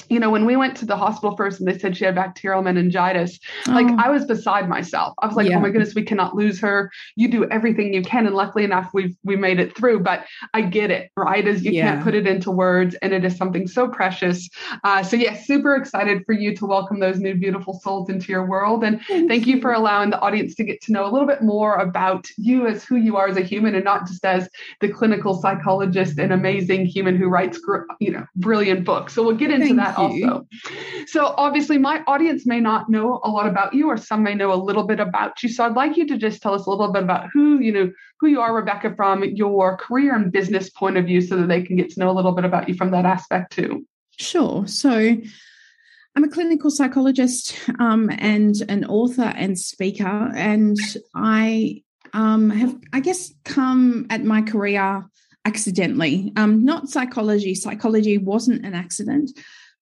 you 0.09 0.21
know, 0.21 0.31
when 0.31 0.45
we 0.45 0.57
went 0.57 0.77
to 0.79 0.87
the 0.87 0.97
hospital 0.97 1.37
first 1.37 1.61
and 1.61 1.69
they 1.69 1.79
said 1.79 1.97
she 1.97 2.05
had 2.05 2.15
bacterial 2.15 2.63
meningitis, 2.63 3.39
oh. 3.69 3.73
like 3.73 3.87
I 3.99 4.11
was 4.11 4.25
beside 4.25 4.69
myself. 4.69 5.15
I 5.21 5.27
was 5.27 5.37
like, 5.37 5.49
yeah. 5.49 5.57
oh 5.57 5.61
my 5.61 5.71
goodness, 5.71 5.95
we 5.95 6.03
cannot 6.03 6.35
lose 6.35 6.61
her. 6.61 6.91
You 7.17 7.29
do 7.29 7.49
everything 7.51 7.95
you 7.95 8.03
can. 8.03 8.27
And 8.27 8.35
luckily 8.35 8.65
enough, 8.65 8.91
we've 8.93 9.17
we 9.25 9.37
made 9.37 9.59
it 9.59 9.77
through. 9.77 10.01
But 10.01 10.27
I 10.55 10.63
get 10.63 10.91
it, 10.91 11.11
right? 11.17 11.47
As 11.47 11.65
you 11.65 11.73
yeah. 11.73 11.93
can't 11.93 12.05
put 12.05 12.15
it 12.15 12.27
into 12.27 12.51
words, 12.51 12.95
and 13.03 13.13
it 13.13 13.25
is 13.25 13.37
something 13.37 13.67
so 13.67 13.89
precious. 13.89 14.49
Uh, 14.85 15.03
so 15.03 15.17
yeah, 15.17 15.37
super 15.37 15.77
excited 15.77 16.25
for 16.27 16.33
you 16.33 16.55
to 16.57 16.67
welcome 16.67 17.01
those 17.01 17.19
new 17.19 17.35
beautiful 17.35 17.75
souls 17.81 18.09
into 18.09 18.33
your 18.33 18.47
world. 18.47 18.85
And 18.85 19.01
thank, 19.03 19.29
thank 19.29 19.47
you. 19.47 19.57
you 19.57 19.61
for 19.61 19.73
allowing 19.73 20.11
the 20.11 20.21
audience 20.21 20.55
to 20.57 20.65
get 20.65 20.81
to 20.83 20.93
know 20.93 21.05
a 21.05 21.11
little 21.11 21.27
bit 21.27 21.43
more 21.43 21.77
about 21.77 22.27
you 22.37 22.67
as 22.67 22.85
who 22.85 22.97
you 22.97 23.17
are 23.17 23.29
as 23.29 23.37
a 23.37 23.43
human 23.43 23.75
and 23.75 23.85
not 23.85 24.07
just 24.07 24.25
as 24.25 24.49
the 24.81 24.89
clinical 24.89 25.41
psychologist 25.41 26.19
and 26.19 26.33
amazing 26.33 26.87
human 26.87 27.17
who 27.17 27.29
writes 27.29 27.59
you 28.01 28.11
know 28.11 28.27
brilliant 28.37 28.85
books. 28.85 29.15
So 29.15 29.23
we'll 29.23 29.37
get 29.37 29.51
into 29.51 29.67
thank 29.67 29.79
that 29.79 29.92
also. 29.97 30.47
So 31.07 31.35
obviously 31.37 31.79
my 31.79 32.03
audience 32.07 32.47
may 32.47 32.61
not 32.61 32.89
know 32.89 33.21
a 33.25 33.31
lot 33.31 33.47
about 33.47 33.75
you 33.75 33.89
or 33.89 33.97
some 33.97 34.23
may 34.23 34.35
know 34.35 34.53
a 34.53 34.57
little 34.63 34.85
bit 34.85 35.01
about 35.01 35.43
you. 35.43 35.49
So 35.49 35.65
I'd 35.65 35.75
like 35.75 35.97
you 35.97 36.07
to 36.07 36.17
just 36.17 36.43
tell 36.43 36.55
us 36.55 36.67
a 36.67 36.71
little 36.71 36.93
bit 36.93 37.03
about 37.03 37.29
who, 37.33 37.61
you 37.61 37.73
know, 37.73 37.93
who 38.21 38.29
you 38.29 38.41
are, 38.41 38.55
Rebecca, 38.55 38.95
from 38.95 39.25
your 39.25 39.77
career 39.77 40.15
and 40.15 40.31
business 40.31 40.71
point 40.71 40.97
of 40.97 41.07
view 41.07 41.21
so 41.21 41.37
that 41.37 41.49
they 41.49 41.63
can 41.63 41.77
get 41.77 41.91
to 41.91 42.01
know 42.01 42.11
a 42.11 42.13
little 42.13 42.33
bit 42.33 42.45
about 42.45 42.69
you 42.69 42.75
from 42.75 42.91
that 42.93 43.05
aspect 43.05 43.53
too. 43.53 43.87
Sure. 44.19 44.67
So 44.67 45.17
I'm 46.15 46.25
a 46.25 46.29
clinical 46.29 46.71
psychologist 46.71 47.57
um, 47.79 48.11
and 48.19 48.55
an 48.69 48.85
author 48.85 49.33
and 49.35 49.59
speaker, 49.59 50.31
and 50.35 50.77
I 51.15 51.83
um, 52.13 52.51
have, 52.51 52.77
I 52.93 53.01
guess, 53.01 53.33
come 53.45 54.07
at 54.11 54.23
my 54.23 54.43
career 54.43 55.07
accidentally. 55.45 56.33
Um, 56.37 56.65
not 56.65 56.89
psychology. 56.89 57.55
Psychology 57.55 58.19
wasn't 58.19 58.65
an 58.65 58.75
accident. 58.75 59.31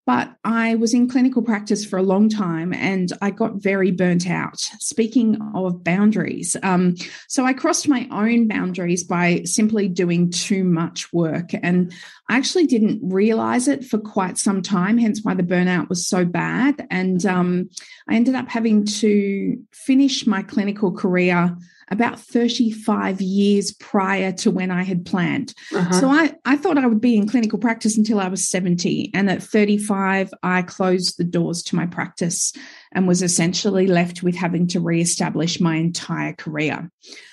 But 0.06 0.34
I 0.44 0.74
was 0.76 0.94
in 0.94 1.08
clinical 1.08 1.42
practice 1.42 1.84
for 1.84 1.98
a 1.98 2.02
long 2.02 2.28
time 2.28 2.72
and 2.72 3.12
I 3.20 3.30
got 3.30 3.56
very 3.56 3.90
burnt 3.90 4.28
out. 4.28 4.58
Speaking 4.58 5.38
of 5.54 5.84
boundaries, 5.84 6.56
um, 6.62 6.96
so 7.28 7.44
I 7.44 7.52
crossed 7.52 7.86
my 7.86 8.08
own 8.10 8.48
boundaries 8.48 9.04
by 9.04 9.42
simply 9.44 9.88
doing 9.88 10.30
too 10.30 10.64
much 10.64 11.12
work. 11.12 11.50
And 11.62 11.92
I 12.28 12.36
actually 12.36 12.66
didn't 12.66 13.00
realize 13.02 13.68
it 13.68 13.84
for 13.84 13.98
quite 13.98 14.38
some 14.38 14.62
time, 14.62 14.98
hence 14.98 15.20
why 15.22 15.34
the 15.34 15.42
burnout 15.42 15.88
was 15.88 16.06
so 16.06 16.24
bad. 16.24 16.86
And 16.90 17.24
um, 17.26 17.70
I 18.10 18.14
ended 18.14 18.34
up 18.34 18.48
having 18.48 18.84
to 18.86 19.56
finish 19.72 20.26
my 20.26 20.42
clinical 20.42 20.90
career 20.92 21.56
about 21.92 22.20
35 22.20 23.20
years 23.20 23.72
prior 23.72 24.32
to 24.32 24.50
when 24.50 24.70
I 24.70 24.84
had 24.84 25.04
planned. 25.04 25.54
Uh-huh. 25.74 25.92
So 25.92 26.08
I, 26.08 26.34
I 26.44 26.56
thought 26.56 26.78
I 26.78 26.86
would 26.86 27.00
be 27.00 27.16
in 27.16 27.28
clinical 27.28 27.58
practice 27.58 27.96
until 27.96 28.20
I 28.20 28.28
was 28.28 28.48
70. 28.48 29.10
And 29.12 29.28
at 29.28 29.42
35, 29.42 30.32
I 30.42 30.62
closed 30.62 31.18
the 31.18 31.24
doors 31.24 31.62
to 31.64 31.76
my 31.76 31.86
practice 31.86 32.52
and 32.92 33.08
was 33.08 33.22
essentially 33.22 33.86
left 33.86 34.22
with 34.22 34.36
having 34.36 34.66
to 34.68 34.80
reestablish 34.80 35.60
my 35.60 35.76
entire 35.76 36.32
career. 36.32 36.90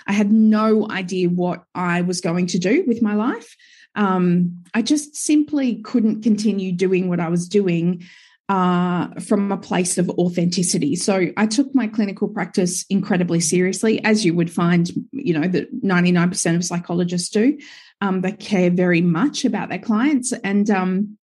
I 0.07 0.13
had 0.13 0.31
no 0.31 0.89
idea 0.89 1.29
what 1.29 1.63
I 1.75 2.01
was 2.01 2.22
going 2.22 2.48
to 2.48 2.60
do 2.60 2.84
with 2.88 3.01
my 3.01 3.13
life. 3.13 3.55
Um, 3.96 4.63
I 4.74 4.84
just 4.84 5.15
simply 5.15 5.81
couldn't 5.81 6.22
continue 6.22 6.72
doing 6.72 7.10
what 7.10 7.19
I 7.19 7.29
was 7.29 7.48
doing 7.48 8.03
uh, 8.50 9.08
from 9.20 9.51
a 9.51 9.58
place 9.58 9.98
of 9.98 10.10
authenticity. 10.12 10.96
So 10.96 11.27
I 11.36 11.46
took 11.48 11.74
my 11.75 11.88
clinical 11.88 12.27
practice 12.30 12.86
incredibly 12.89 13.39
seriously, 13.39 14.04
as 14.06 14.25
you 14.25 14.34
would 14.36 14.51
find, 14.51 14.89
you 15.12 15.38
know, 15.38 15.48
that 15.48 15.84
99% 15.84 16.56
of 16.56 16.63
psychologists 16.63 17.30
do. 17.30 17.58
Um, 18.00 18.22
they 18.22 18.32
care 18.32 18.70
very 18.70 19.01
much 19.01 19.44
about 19.44 19.70
their 19.70 19.80
clients. 19.80 20.32
And 20.44 20.70
um, 20.70 21.18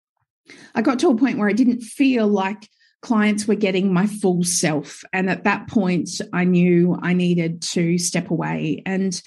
I 0.74 0.82
got 0.82 0.98
to 1.00 1.08
a 1.08 1.16
point 1.16 1.38
where 1.38 1.48
I 1.48 1.54
didn't 1.54 1.80
feel 1.80 2.26
like 2.26 2.68
clients 3.00 3.46
were 3.46 3.54
getting 3.54 3.92
my 3.92 4.06
full 4.06 4.42
self. 4.44 5.04
And 5.12 5.30
at 5.30 5.44
that 5.44 5.68
point, 5.68 6.10
I 6.32 6.44
knew 6.44 6.98
I 7.00 7.12
needed 7.12 7.62
to 7.62 7.96
step 7.98 8.30
away. 8.30 8.82
And 8.84 9.20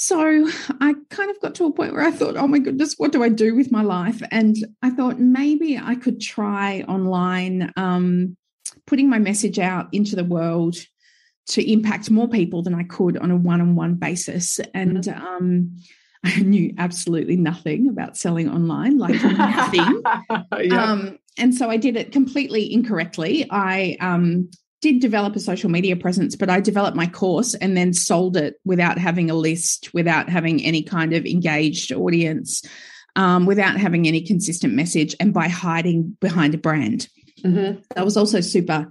so 0.00 0.48
I 0.80 0.94
kind 1.10 1.28
of 1.28 1.40
got 1.40 1.56
to 1.56 1.64
a 1.64 1.72
point 1.72 1.92
where 1.92 2.04
I 2.04 2.12
thought, 2.12 2.36
oh 2.36 2.46
my 2.46 2.60
goodness, 2.60 2.94
what 2.98 3.10
do 3.10 3.24
I 3.24 3.28
do 3.28 3.56
with 3.56 3.72
my 3.72 3.82
life? 3.82 4.22
And 4.30 4.54
I 4.80 4.90
thought 4.90 5.18
maybe 5.18 5.76
I 5.76 5.96
could 5.96 6.20
try 6.20 6.82
online 6.82 7.72
um, 7.76 8.36
putting 8.86 9.10
my 9.10 9.18
message 9.18 9.58
out 9.58 9.88
into 9.90 10.14
the 10.14 10.22
world 10.22 10.76
to 11.48 11.68
impact 11.68 12.12
more 12.12 12.28
people 12.28 12.62
than 12.62 12.76
I 12.76 12.84
could 12.84 13.18
on 13.18 13.32
a 13.32 13.36
one 13.36 13.60
on 13.60 13.74
one 13.74 13.96
basis. 13.96 14.60
And 14.72 14.98
mm-hmm. 14.98 15.26
um, 15.26 15.76
I 16.24 16.42
knew 16.42 16.72
absolutely 16.78 17.34
nothing 17.34 17.88
about 17.88 18.16
selling 18.16 18.48
online, 18.48 18.98
like 18.98 19.20
nothing. 19.20 20.02
yep. 20.60 20.72
um, 20.74 21.18
and 21.36 21.52
so 21.52 21.70
I 21.70 21.76
did 21.76 21.96
it 21.96 22.12
completely 22.12 22.72
incorrectly. 22.72 23.48
I 23.50 23.96
um, 23.98 24.48
did 24.80 25.00
develop 25.00 25.34
a 25.34 25.40
social 25.40 25.70
media 25.70 25.96
presence, 25.96 26.36
but 26.36 26.50
I 26.50 26.60
developed 26.60 26.96
my 26.96 27.06
course 27.06 27.54
and 27.54 27.76
then 27.76 27.92
sold 27.92 28.36
it 28.36 28.60
without 28.64 28.98
having 28.98 29.30
a 29.30 29.34
list, 29.34 29.92
without 29.92 30.28
having 30.28 30.64
any 30.64 30.82
kind 30.82 31.12
of 31.12 31.26
engaged 31.26 31.92
audience, 31.92 32.62
um, 33.16 33.46
without 33.46 33.76
having 33.76 34.06
any 34.06 34.20
consistent 34.20 34.74
message, 34.74 35.16
and 35.18 35.34
by 35.34 35.48
hiding 35.48 36.16
behind 36.20 36.54
a 36.54 36.58
brand. 36.58 37.08
Mm-hmm. 37.44 37.80
I 37.96 38.04
was 38.04 38.16
also 38.16 38.40
super 38.40 38.88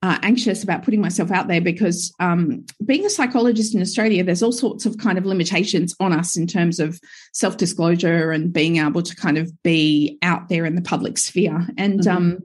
uh, 0.00 0.18
anxious 0.22 0.62
about 0.62 0.84
putting 0.84 1.00
myself 1.00 1.30
out 1.30 1.48
there 1.48 1.60
because 1.60 2.14
um, 2.20 2.64
being 2.84 3.04
a 3.04 3.10
psychologist 3.10 3.74
in 3.74 3.80
Australia, 3.80 4.22
there's 4.22 4.42
all 4.42 4.52
sorts 4.52 4.86
of 4.86 4.96
kind 4.98 5.18
of 5.18 5.26
limitations 5.26 5.94
on 5.98 6.12
us 6.12 6.36
in 6.36 6.46
terms 6.46 6.78
of 6.78 7.00
self 7.32 7.56
disclosure 7.56 8.30
and 8.30 8.52
being 8.52 8.76
able 8.76 9.02
to 9.02 9.16
kind 9.16 9.36
of 9.36 9.50
be 9.62 10.16
out 10.22 10.48
there 10.48 10.64
in 10.64 10.76
the 10.76 10.82
public 10.82 11.18
sphere. 11.18 11.66
And 11.76 12.00
mm-hmm. 12.00 12.16
um, 12.16 12.38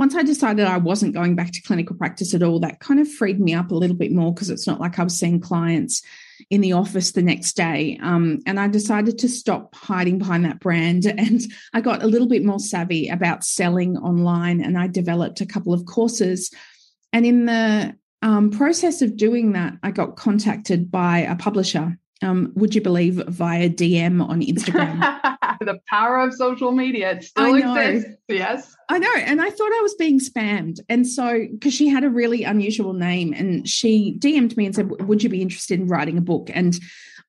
once 0.00 0.14
I 0.14 0.22
decided 0.22 0.64
I 0.64 0.78
wasn't 0.78 1.12
going 1.12 1.36
back 1.36 1.52
to 1.52 1.60
clinical 1.60 1.94
practice 1.94 2.32
at 2.32 2.42
all, 2.42 2.58
that 2.60 2.80
kind 2.80 3.00
of 3.00 3.06
freed 3.06 3.38
me 3.38 3.52
up 3.52 3.70
a 3.70 3.74
little 3.74 3.94
bit 3.94 4.12
more 4.12 4.32
because 4.32 4.48
it's 4.48 4.66
not 4.66 4.80
like 4.80 4.98
I 4.98 5.04
was 5.04 5.18
seeing 5.18 5.40
clients 5.40 6.00
in 6.48 6.62
the 6.62 6.72
office 6.72 7.12
the 7.12 7.20
next 7.20 7.54
day. 7.54 7.98
Um, 8.02 8.38
and 8.46 8.58
I 8.58 8.66
decided 8.66 9.18
to 9.18 9.28
stop 9.28 9.74
hiding 9.74 10.16
behind 10.16 10.46
that 10.46 10.58
brand. 10.58 11.04
And 11.18 11.42
I 11.74 11.82
got 11.82 12.02
a 12.02 12.06
little 12.06 12.28
bit 12.28 12.46
more 12.46 12.58
savvy 12.58 13.10
about 13.10 13.44
selling 13.44 13.98
online 13.98 14.62
and 14.62 14.78
I 14.78 14.86
developed 14.86 15.42
a 15.42 15.46
couple 15.46 15.74
of 15.74 15.84
courses. 15.84 16.50
And 17.12 17.26
in 17.26 17.44
the 17.44 17.94
um, 18.22 18.50
process 18.50 19.02
of 19.02 19.18
doing 19.18 19.52
that, 19.52 19.74
I 19.82 19.90
got 19.90 20.16
contacted 20.16 20.90
by 20.90 21.18
a 21.18 21.36
publisher 21.36 21.98
um, 22.22 22.52
would 22.54 22.74
you 22.74 22.80
believe, 22.80 23.22
via 23.28 23.68
DM 23.68 24.26
on 24.26 24.40
Instagram. 24.52 25.29
the 25.66 25.80
power 25.88 26.18
of 26.18 26.34
social 26.34 26.72
media. 26.72 27.12
It 27.12 27.24
still 27.24 27.54
exists. 27.54 28.10
Yes. 28.28 28.74
I 28.88 28.98
know. 28.98 29.14
And 29.14 29.40
I 29.40 29.50
thought 29.50 29.72
I 29.72 29.80
was 29.82 29.94
being 29.94 30.18
spammed. 30.18 30.80
And 30.88 31.06
so, 31.06 31.46
because 31.52 31.74
she 31.74 31.88
had 31.88 32.04
a 32.04 32.10
really 32.10 32.44
unusual 32.44 32.92
name, 32.92 33.34
and 33.34 33.68
she 33.68 34.16
DM'd 34.18 34.56
me 34.56 34.66
and 34.66 34.74
said, 34.74 34.90
Would 35.06 35.22
you 35.22 35.28
be 35.28 35.42
interested 35.42 35.78
in 35.78 35.86
writing 35.86 36.18
a 36.18 36.22
book? 36.22 36.50
And 36.52 36.78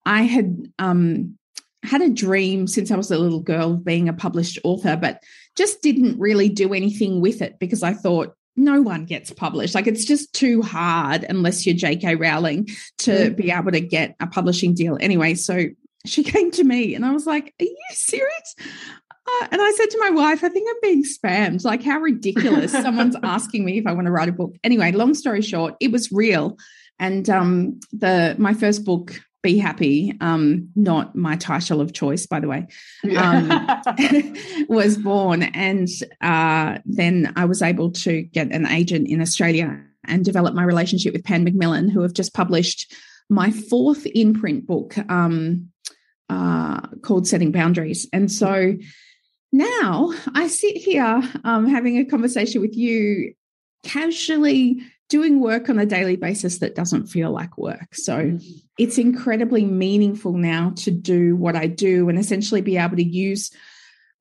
I 0.05 0.23
had 0.23 0.71
um, 0.79 1.37
had 1.83 2.01
a 2.01 2.09
dream 2.09 2.67
since 2.67 2.89
I 2.89 2.95
was 2.95 3.11
a 3.11 3.17
little 3.17 3.41
girl 3.41 3.73
of 3.73 3.85
being 3.85 4.07
a 4.07 4.13
published 4.13 4.59
author, 4.63 4.95
but 4.95 5.21
just 5.57 5.81
didn't 5.81 6.19
really 6.19 6.49
do 6.49 6.73
anything 6.73 7.21
with 7.21 7.41
it 7.41 7.59
because 7.59 7.83
I 7.83 7.93
thought, 7.93 8.35
no 8.57 8.81
one 8.81 9.05
gets 9.05 9.31
published. 9.31 9.75
Like 9.75 9.87
it's 9.87 10.03
just 10.03 10.33
too 10.33 10.61
hard 10.61 11.25
unless 11.27 11.65
you're 11.65 11.75
J.K. 11.75 12.15
Rowling 12.15 12.67
to 12.99 13.11
mm. 13.11 13.35
be 13.35 13.49
able 13.49 13.71
to 13.71 13.79
get 13.79 14.15
a 14.19 14.27
publishing 14.27 14.73
deal. 14.73 14.97
Anyway, 14.99 15.35
so 15.35 15.67
she 16.05 16.23
came 16.23 16.51
to 16.51 16.63
me 16.63 16.95
and 16.95 17.05
I 17.05 17.11
was 17.11 17.25
like, 17.25 17.53
Are 17.59 17.65
you 17.65 17.77
serious? 17.91 18.55
Uh, 19.27 19.47
and 19.51 19.61
I 19.61 19.71
said 19.71 19.89
to 19.91 19.99
my 19.99 20.09
wife, 20.09 20.43
I 20.43 20.49
think 20.49 20.67
I'm 20.69 20.79
being 20.81 21.03
spammed. 21.03 21.63
Like, 21.63 21.83
how 21.83 21.99
ridiculous. 21.99 22.71
Someone's 22.71 23.15
asking 23.23 23.63
me 23.63 23.77
if 23.77 23.85
I 23.85 23.93
want 23.93 24.07
to 24.07 24.11
write 24.11 24.29
a 24.29 24.33
book. 24.33 24.55
Anyway, 24.63 24.91
long 24.91 25.13
story 25.13 25.41
short, 25.41 25.75
it 25.79 25.91
was 25.91 26.11
real. 26.11 26.57
And 26.99 27.29
um, 27.29 27.79
the 27.93 28.35
my 28.37 28.53
first 28.53 28.83
book 28.83 29.21
be 29.43 29.57
happy 29.57 30.15
um 30.21 30.69
not 30.75 31.15
my 31.15 31.35
title 31.35 31.81
of 31.81 31.93
choice 31.93 32.27
by 32.27 32.39
the 32.39 32.47
way 32.47 32.67
um, 33.17 33.49
was 34.69 34.97
born 34.97 35.41
and 35.41 35.87
uh, 36.21 36.77
then 36.85 37.33
i 37.35 37.45
was 37.45 37.63
able 37.63 37.91
to 37.91 38.21
get 38.21 38.51
an 38.51 38.67
agent 38.67 39.07
in 39.07 39.19
australia 39.19 39.83
and 40.05 40.23
develop 40.23 40.53
my 40.53 40.63
relationship 40.63 41.13
with 41.13 41.23
pan 41.23 41.43
macmillan 41.43 41.89
who 41.89 42.01
have 42.01 42.13
just 42.13 42.35
published 42.35 42.93
my 43.29 43.49
fourth 43.49 44.05
imprint 44.13 44.67
book 44.67 44.95
um, 45.09 45.70
uh, 46.31 46.81
called 47.01 47.27
setting 47.27 47.51
boundaries 47.51 48.07
and 48.13 48.31
so 48.31 48.75
now 49.51 50.13
i 50.33 50.47
sit 50.47 50.77
here 50.77 51.21
um, 51.43 51.67
having 51.67 51.97
a 51.97 52.05
conversation 52.05 52.61
with 52.61 52.75
you 52.75 53.33
casually 53.83 54.81
doing 55.11 55.41
work 55.41 55.69
on 55.69 55.77
a 55.77 55.85
daily 55.85 56.15
basis 56.15 56.59
that 56.59 56.73
doesn't 56.73 57.07
feel 57.07 57.31
like 57.31 57.57
work. 57.57 57.93
So 57.93 58.39
it's 58.77 58.97
incredibly 58.97 59.65
meaningful 59.65 60.31
now 60.31 60.71
to 60.77 60.89
do 60.89 61.35
what 61.35 61.57
I 61.57 61.67
do 61.67 62.07
and 62.07 62.17
essentially 62.17 62.61
be 62.61 62.77
able 62.77 62.95
to 62.95 63.03
use 63.03 63.51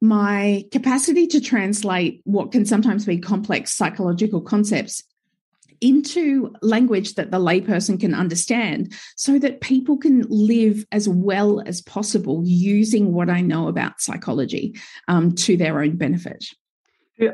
my 0.00 0.64
capacity 0.73 1.29
to 1.29 1.40
translate 1.40 2.23
what 2.25 2.50
can 2.50 2.67
sometimes 2.67 3.07
be 3.07 3.19
complex 3.19 3.73
psychological 3.73 4.40
concepts 4.40 5.05
into 5.80 6.54
language 6.62 7.14
that 7.14 7.30
the 7.30 7.38
layperson 7.38 7.99
can 7.99 8.14
understand 8.14 8.94
so 9.16 9.38
that 9.38 9.60
people 9.60 9.96
can 9.96 10.25
live 10.28 10.84
as 10.92 11.08
well 11.08 11.62
as 11.66 11.80
possible 11.82 12.42
using 12.44 13.12
what 13.12 13.30
I 13.30 13.40
know 13.40 13.68
about 13.68 14.00
psychology 14.00 14.75
um, 15.08 15.34
to 15.37 15.56
their 15.56 15.80
own 15.80 15.96
benefit. 15.96 16.44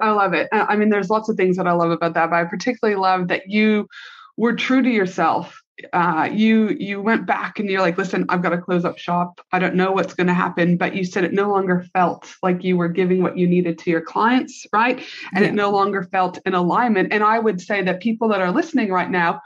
I 0.01 0.11
love 0.11 0.33
it. 0.33 0.49
I 0.51 0.77
mean, 0.77 0.91
there's 0.91 1.11
lots 1.11 1.29
of 1.29 1.37
things 1.37 1.57
that 1.57 1.69
I 1.69 1.73
love 1.73 1.91
about 1.91 2.15
that, 2.15 2.31
but 2.31 2.37
I 2.37 2.45
particularly 2.45 2.99
love 3.01 3.29
that 3.29 3.49
you 3.49 3.87
were 4.37 4.55
true 4.55 4.83
to 4.83 4.91
yourself. 4.91 5.61
Uh, 5.93 6.29
you 6.33 6.71
you 6.71 7.03
went 7.03 7.27
back 7.27 7.59
and 7.59 7.69
you're 7.69 7.83
like, 7.83 7.99
listen, 7.99 8.25
I've 8.31 8.43
got 8.43 8.51
to 8.51 8.59
close 8.59 8.85
up 8.85 8.99
shop. 8.99 9.41
I 9.53 9.59
don't 9.59 9.75
know 9.75 9.93
what's 9.93 10.15
going 10.15 10.27
to 10.27 10.35
happen, 10.35 10.77
but 10.79 10.97
you 10.97 11.05
said 11.05 11.25
it 11.25 11.35
no 11.35 11.51
longer 11.51 11.85
felt 11.93 12.35
like 12.43 12.65
you 12.65 12.77
were 12.79 12.89
giving 12.89 13.23
what 13.23 13.37
you 13.37 13.47
needed 13.47 13.79
to 13.81 13.91
your 13.91 14.01
clients, 14.01 14.67
right? 14.73 14.99
And 15.35 15.45
yeah. 15.45 15.51
it 15.51 15.55
no 15.55 15.71
longer 15.71 16.05
felt 16.05 16.39
in 16.47 16.55
alignment. 16.55 17.13
And 17.13 17.23
I 17.23 17.39
would 17.39 17.61
say 17.61 17.83
that 17.83 18.01
people 18.01 18.29
that 18.29 18.41
are 18.41 18.53
listening 18.53 18.91
right 18.91 19.11
now 19.11 19.43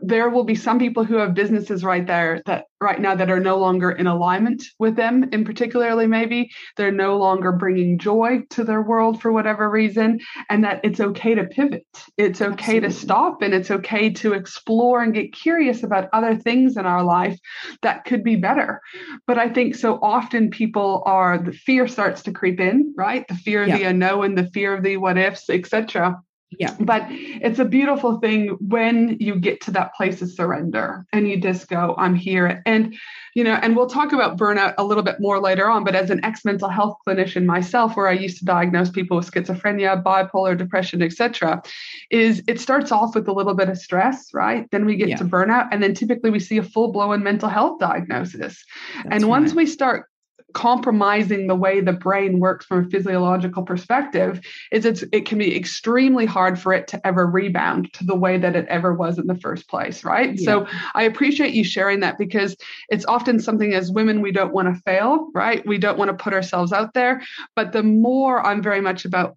there 0.00 0.30
will 0.30 0.44
be 0.44 0.54
some 0.54 0.78
people 0.78 1.04
who 1.04 1.16
have 1.16 1.34
businesses 1.34 1.84
right 1.84 2.06
there 2.06 2.42
that 2.46 2.64
right 2.80 3.00
now 3.00 3.14
that 3.14 3.30
are 3.30 3.40
no 3.40 3.58
longer 3.58 3.90
in 3.90 4.06
alignment 4.06 4.64
with 4.78 4.96
them 4.96 5.28
in 5.32 5.44
particularly 5.44 6.06
maybe 6.06 6.50
they're 6.76 6.90
no 6.92 7.16
longer 7.18 7.52
bringing 7.52 7.98
joy 7.98 8.40
to 8.50 8.64
their 8.64 8.80
world 8.80 9.20
for 9.20 9.30
whatever 9.30 9.68
reason 9.68 10.18
and 10.48 10.64
that 10.64 10.80
it's 10.82 11.00
okay 11.00 11.34
to 11.34 11.44
pivot 11.44 11.86
it's 12.16 12.40
okay 12.40 12.76
Absolutely. 12.76 12.88
to 12.88 12.94
stop 12.94 13.42
and 13.42 13.54
it's 13.54 13.70
okay 13.70 14.10
to 14.10 14.32
explore 14.32 15.02
and 15.02 15.14
get 15.14 15.32
curious 15.32 15.82
about 15.82 16.08
other 16.12 16.36
things 16.36 16.76
in 16.76 16.86
our 16.86 17.04
life 17.04 17.38
that 17.82 18.04
could 18.04 18.24
be 18.24 18.36
better 18.36 18.80
but 19.26 19.38
i 19.38 19.48
think 19.48 19.74
so 19.74 19.98
often 20.02 20.50
people 20.50 21.02
are 21.06 21.38
the 21.38 21.52
fear 21.52 21.86
starts 21.86 22.22
to 22.22 22.32
creep 22.32 22.60
in 22.60 22.94
right 22.96 23.26
the 23.28 23.34
fear 23.34 23.62
of 23.62 23.68
yeah. 23.68 23.78
the 23.78 23.84
unknown 23.84 24.34
the 24.34 24.50
fear 24.50 24.74
of 24.74 24.82
the 24.82 24.96
what 24.96 25.18
ifs 25.18 25.50
etc 25.50 26.16
yeah. 26.58 26.76
But 26.80 27.06
it's 27.08 27.58
a 27.58 27.64
beautiful 27.64 28.18
thing 28.18 28.56
when 28.60 29.16
you 29.20 29.36
get 29.36 29.60
to 29.62 29.70
that 29.72 29.94
place 29.94 30.22
of 30.22 30.30
surrender 30.30 31.06
and 31.12 31.28
you 31.28 31.40
just 31.40 31.68
go, 31.68 31.94
I'm 31.98 32.14
here. 32.14 32.62
And, 32.66 32.94
you 33.34 33.44
know, 33.44 33.54
and 33.54 33.76
we'll 33.76 33.88
talk 33.88 34.12
about 34.12 34.36
burnout 34.36 34.74
a 34.78 34.84
little 34.84 35.02
bit 35.02 35.16
more 35.20 35.40
later 35.40 35.68
on. 35.68 35.84
But 35.84 35.94
as 35.94 36.10
an 36.10 36.24
ex 36.24 36.44
mental 36.44 36.68
health 36.68 36.98
clinician 37.06 37.44
myself, 37.44 37.96
where 37.96 38.08
I 38.08 38.12
used 38.12 38.38
to 38.38 38.44
diagnose 38.44 38.90
people 38.90 39.16
with 39.16 39.30
schizophrenia, 39.30 40.02
bipolar, 40.02 40.56
depression, 40.56 41.02
etc., 41.02 41.62
is 42.10 42.42
it 42.46 42.60
starts 42.60 42.92
off 42.92 43.14
with 43.14 43.28
a 43.28 43.32
little 43.32 43.54
bit 43.54 43.68
of 43.68 43.78
stress, 43.78 44.32
right? 44.34 44.70
Then 44.70 44.84
we 44.84 44.96
get 44.96 45.08
yeah. 45.08 45.16
to 45.16 45.24
burnout. 45.24 45.68
And 45.72 45.82
then 45.82 45.94
typically 45.94 46.30
we 46.30 46.40
see 46.40 46.58
a 46.58 46.62
full 46.62 46.92
blown 46.92 47.22
mental 47.22 47.48
health 47.48 47.78
diagnosis. 47.80 48.64
That's 48.96 49.08
and 49.10 49.28
once 49.28 49.50
right. 49.50 49.56
we 49.56 49.66
start 49.66 50.06
compromising 50.52 51.46
the 51.46 51.54
way 51.54 51.80
the 51.80 51.92
brain 51.92 52.38
works 52.38 52.66
from 52.66 52.84
a 52.84 52.88
physiological 52.90 53.62
perspective 53.62 54.40
is 54.70 54.84
it's 54.84 55.04
it 55.12 55.26
can 55.26 55.38
be 55.38 55.56
extremely 55.56 56.26
hard 56.26 56.58
for 56.58 56.72
it 56.72 56.88
to 56.88 57.06
ever 57.06 57.26
rebound 57.26 57.92
to 57.92 58.04
the 58.04 58.14
way 58.14 58.38
that 58.38 58.56
it 58.56 58.66
ever 58.68 58.92
was 58.92 59.18
in 59.18 59.26
the 59.26 59.34
first 59.34 59.68
place 59.68 60.04
right? 60.04 60.38
Yeah. 60.38 60.44
so 60.44 60.66
i 60.94 61.02
appreciate 61.04 61.54
you 61.54 61.64
sharing 61.64 62.00
that 62.00 62.18
because 62.18 62.56
it's 62.88 63.04
often 63.06 63.40
something 63.40 63.74
as 63.74 63.90
women 63.90 64.20
we 64.20 64.32
don't 64.32 64.52
want 64.52 64.74
to 64.74 64.80
fail 64.82 65.28
right? 65.34 65.66
We 65.66 65.78
don't 65.78 65.98
want 65.98 66.10
to 66.10 66.22
put 66.22 66.32
ourselves 66.32 66.72
out 66.72 66.94
there. 66.94 67.22
But 67.56 67.72
the 67.72 67.82
more 67.82 68.44
i'm 68.44 68.62
very 68.62 68.80
much 68.80 69.04
about 69.04 69.36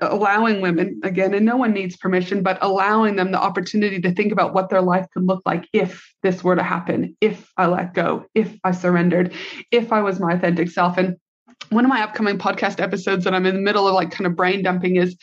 allowing 0.00 0.60
women 0.60 1.00
again 1.04 1.34
and 1.34 1.46
no 1.46 1.56
one 1.56 1.72
needs 1.72 1.96
permission 1.96 2.42
but 2.42 2.58
allowing 2.62 3.16
them 3.16 3.30
the 3.30 3.40
opportunity 3.40 4.00
to 4.00 4.12
think 4.12 4.32
about 4.32 4.54
what 4.54 4.70
their 4.70 4.82
life 4.82 5.06
could 5.12 5.24
look 5.24 5.42
like 5.46 5.68
if 5.72 6.12
this 6.22 6.42
were 6.42 6.56
to 6.56 6.62
happen 6.62 7.16
if 7.20 7.52
i 7.56 7.66
let 7.66 7.94
go 7.94 8.24
if 8.34 8.58
i 8.64 8.72
surrendered 8.72 9.32
if 9.70 9.92
i 9.92 10.00
was 10.00 10.18
my 10.18 10.32
authentic 10.32 10.70
self 10.70 10.96
and 10.96 11.16
one 11.70 11.84
of 11.84 11.88
my 11.88 12.02
upcoming 12.02 12.38
podcast 12.38 12.80
episodes 12.80 13.24
that 13.24 13.34
I'm 13.34 13.46
in 13.46 13.54
the 13.54 13.60
middle 13.60 13.86
of 13.86 13.94
like 13.94 14.10
kind 14.10 14.26
of 14.26 14.36
brain 14.36 14.62
dumping 14.62 14.96
is 14.96 15.16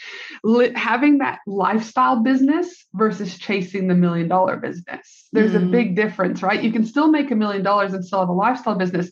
li- 0.44 0.72
having 0.76 1.20
that 1.20 1.40
lifestyle 1.46 2.22
business 2.22 2.86
versus 2.94 3.38
chasing 3.38 3.88
the 3.88 3.96
million 3.96 4.28
dollar 4.28 4.58
business. 4.58 5.28
There's 5.32 5.52
mm. 5.52 5.64
a 5.64 5.66
big 5.66 5.96
difference, 5.96 6.42
right? 6.42 6.62
You 6.62 6.72
can 6.72 6.86
still 6.86 7.10
make 7.10 7.30
a 7.32 7.36
million 7.36 7.62
dollars 7.64 7.94
and 7.94 8.04
still 8.06 8.22
have 8.22 8.30
a 8.30 8.34
lifestyle 8.34 8.76
business, 8.76 9.12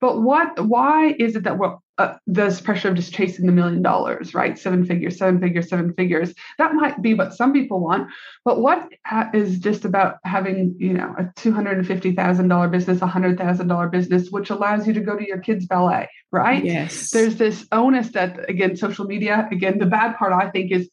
but 0.00 0.20
what? 0.20 0.66
Why 0.66 1.14
is 1.18 1.36
it 1.36 1.44
that 1.44 1.58
we're 1.58 1.76
uh, 1.98 2.14
this 2.26 2.60
pressure 2.60 2.88
of 2.88 2.96
just 2.96 3.14
chasing 3.14 3.46
the 3.46 3.52
million 3.52 3.82
dollars, 3.82 4.34
right? 4.34 4.58
Seven 4.58 4.84
figures, 4.84 5.16
seven 5.16 5.40
figures, 5.40 5.68
seven 5.68 5.92
figures. 5.94 6.34
That 6.58 6.74
might 6.74 7.00
be 7.00 7.14
what 7.14 7.34
some 7.34 7.52
people 7.52 7.80
want, 7.80 8.10
but 8.44 8.60
what 8.60 8.88
is 9.32 9.58
just 9.60 9.84
about 9.84 10.16
having, 10.24 10.74
you 10.78 10.92
know, 10.92 11.14
a 11.16 11.30
two 11.36 11.52
hundred 11.52 11.78
and 11.78 11.86
fifty 11.86 12.12
thousand 12.12 12.48
dollar 12.48 12.68
business, 12.68 13.00
a 13.00 13.06
hundred 13.06 13.38
thousand 13.38 13.68
dollar 13.68 13.88
business, 13.88 14.30
which 14.30 14.50
allows 14.50 14.86
you 14.86 14.92
to 14.94 15.00
go 15.00 15.16
to 15.16 15.26
your 15.26 15.38
kids' 15.38 15.66
ballet, 15.66 16.08
right? 16.32 16.64
Yes. 16.64 17.10
There's 17.10 17.36
this 17.36 17.66
onus 17.70 18.10
that 18.10 18.48
again, 18.48 18.76
social 18.76 19.04
media. 19.04 19.48
Again, 19.52 19.78
the 19.78 19.86
bad 19.86 20.16
part 20.16 20.32
I 20.32 20.50
think 20.50 20.72
is 20.72 20.90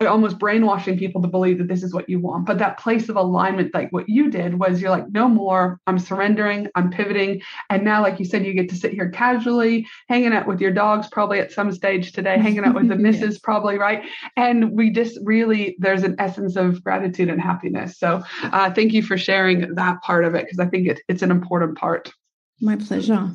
almost 0.00 0.38
brainwashing 0.38 0.98
people 0.98 1.22
to 1.22 1.28
believe 1.28 1.58
that 1.58 1.68
this 1.68 1.82
is 1.82 1.94
what 1.94 2.08
you 2.08 2.20
want. 2.20 2.46
But 2.46 2.58
that 2.58 2.78
place 2.78 3.08
of 3.08 3.16
alignment, 3.16 3.74
like 3.74 3.92
what 3.92 4.08
you 4.08 4.30
did, 4.30 4.58
was 4.58 4.80
you're 4.80 4.90
like, 4.90 5.08
no 5.10 5.28
more. 5.28 5.80
I'm 5.86 5.98
surrendering. 5.98 6.68
I'm 6.74 6.90
pivoting. 6.90 7.42
And 7.70 7.84
now, 7.84 8.02
like 8.02 8.18
you 8.18 8.24
said, 8.24 8.44
you 8.44 8.54
get 8.54 8.68
to 8.70 8.76
sit 8.76 8.92
here 8.92 9.10
casually, 9.10 9.86
hanging 10.08 10.32
out 10.32 10.46
with 10.46 10.60
your 10.60 10.72
dogs, 10.72 11.08
probably 11.10 11.40
at 11.40 11.52
some 11.52 11.72
stage 11.72 12.12
today, 12.12 12.38
hanging 12.38 12.64
out 12.64 12.74
with 12.74 12.88
the 12.88 12.96
missus, 13.02 13.34
yes. 13.34 13.38
probably 13.38 13.78
right. 13.78 14.04
And 14.36 14.72
we 14.72 14.90
just 14.90 15.18
really, 15.22 15.76
there's 15.78 16.02
an 16.02 16.16
essence 16.18 16.56
of 16.56 16.82
gratitude 16.82 17.28
and 17.28 17.40
happiness. 17.40 17.98
So, 17.98 18.22
uh, 18.44 18.72
thank 18.72 18.92
you 18.92 19.02
for 19.02 19.18
sharing 19.18 19.74
that 19.74 20.02
part 20.02 20.24
of 20.24 20.34
it 20.34 20.44
because 20.44 20.58
I 20.58 20.66
think 20.66 20.88
it, 20.88 21.00
it's 21.08 21.22
an 21.22 21.30
important 21.30 21.76
part. 21.76 22.12
My 22.60 22.76
pleasure 22.76 23.34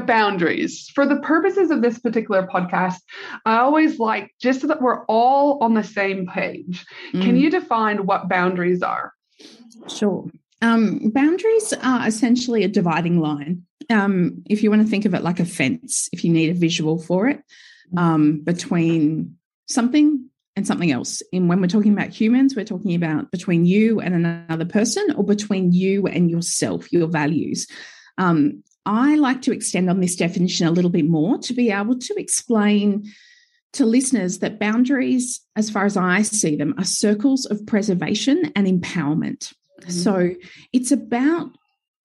boundaries. 0.00 0.88
For 0.94 1.06
the 1.06 1.16
purposes 1.16 1.70
of 1.70 1.82
this 1.82 1.98
particular 1.98 2.46
podcast, 2.46 2.96
I 3.44 3.58
always 3.58 3.98
like 3.98 4.32
just 4.40 4.60
so 4.60 4.66
that 4.68 4.82
we're 4.82 5.04
all 5.06 5.62
on 5.62 5.74
the 5.74 5.84
same 5.84 6.26
page. 6.26 6.84
Mm. 7.12 7.22
Can 7.22 7.36
you 7.36 7.50
define 7.50 8.06
what 8.06 8.28
boundaries 8.28 8.82
are? 8.82 9.12
Sure. 9.88 10.30
Um, 10.62 11.10
boundaries 11.10 11.74
are 11.82 12.06
essentially 12.06 12.64
a 12.64 12.68
dividing 12.68 13.20
line. 13.20 13.64
Um, 13.90 14.42
if 14.48 14.62
you 14.62 14.70
want 14.70 14.82
to 14.82 14.88
think 14.88 15.04
of 15.04 15.14
it 15.14 15.22
like 15.22 15.40
a 15.40 15.44
fence, 15.44 16.08
if 16.12 16.24
you 16.24 16.32
need 16.32 16.50
a 16.50 16.54
visual 16.54 16.98
for 16.98 17.28
it, 17.28 17.40
um, 17.96 18.40
between 18.40 19.36
something 19.66 20.28
and 20.56 20.66
something 20.66 20.90
else. 20.90 21.22
And 21.32 21.48
when 21.48 21.60
we're 21.60 21.66
talking 21.66 21.92
about 21.92 22.08
humans, 22.10 22.54
we're 22.54 22.64
talking 22.64 22.94
about 22.94 23.30
between 23.30 23.66
you 23.66 24.00
and 24.00 24.14
another 24.14 24.64
person 24.64 25.12
or 25.16 25.24
between 25.24 25.72
you 25.72 26.06
and 26.06 26.30
yourself, 26.30 26.92
your 26.92 27.08
values. 27.08 27.66
Um, 28.18 28.62
I 28.86 29.14
like 29.14 29.42
to 29.42 29.52
extend 29.52 29.88
on 29.88 30.00
this 30.00 30.16
definition 30.16 30.66
a 30.66 30.70
little 30.70 30.90
bit 30.90 31.08
more 31.08 31.38
to 31.38 31.54
be 31.54 31.70
able 31.70 31.98
to 31.98 32.14
explain 32.16 33.10
to 33.72 33.86
listeners 33.86 34.38
that 34.38 34.60
boundaries, 34.60 35.40
as 35.56 35.70
far 35.70 35.84
as 35.84 35.96
I 35.96 36.22
see 36.22 36.56
them, 36.56 36.74
are 36.78 36.84
circles 36.84 37.44
of 37.46 37.66
preservation 37.66 38.52
and 38.54 38.66
empowerment. 38.66 39.52
Mm-hmm. 39.80 39.90
So 39.90 40.30
it's 40.72 40.92
about 40.92 41.50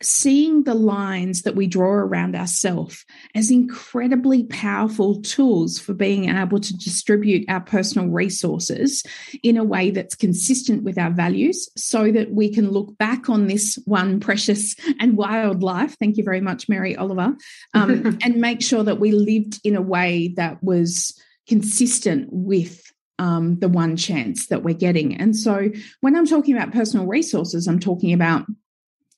seeing 0.02 0.64
the 0.64 0.74
lines 0.74 1.42
that 1.42 1.56
we 1.56 1.68
draw 1.68 1.92
around 1.92 2.36
ourselves 2.36 3.06
as 3.36 3.52
incredibly 3.52 4.44
powerful 4.46 5.22
tools 5.22 5.78
for 5.78 5.94
being 5.94 6.30
able 6.30 6.60
to 6.60 6.74
distribute 6.78 7.46
our 7.50 7.60
personal 7.60 8.08
resources 8.08 9.04
in 9.44 9.58
a 9.58 9.64
way 9.64 9.92
that's 9.92 10.16
consistent 10.16 10.84
with 10.84 10.98
our 10.98 11.12
values 11.12 11.70
so 11.76 12.12
that 12.12 12.32
we 12.32 12.54
can 12.54 12.72
look 12.72 12.98
back 12.98 13.30
on 13.30 13.48
this 13.48 13.78
one 13.86 14.20
precious 14.20 14.76
and 15.00 15.18
wild 15.18 15.64
life. 15.64 15.98
Thank 16.00 16.18
you 16.18 16.24
very 16.24 16.42
much, 16.42 16.70
Mary 16.70 16.96
Oliver, 16.96 17.36
um, 17.74 18.18
and 18.24 18.38
make 18.38 18.62
sure 18.62 18.84
that 18.84 19.00
we 19.00 19.12
lived 19.12 19.60
in 19.66 19.76
a 19.76 19.82
way 19.82 20.34
that 20.38 20.64
was 20.64 21.20
consistent 21.48 22.30
with 22.32 22.90
um, 23.18 23.60
the 23.60 23.68
one 23.68 23.98
chance 23.98 24.48
that 24.48 24.64
we're 24.64 24.74
getting. 24.74 25.16
And 25.16 25.36
so 25.36 25.70
when 26.00 26.16
I'm 26.16 26.26
talking 26.26 26.56
about 26.56 26.72
personal 26.72 27.06
resources, 27.06 27.68
I'm 27.68 27.80
talking 27.80 28.14
about 28.14 28.46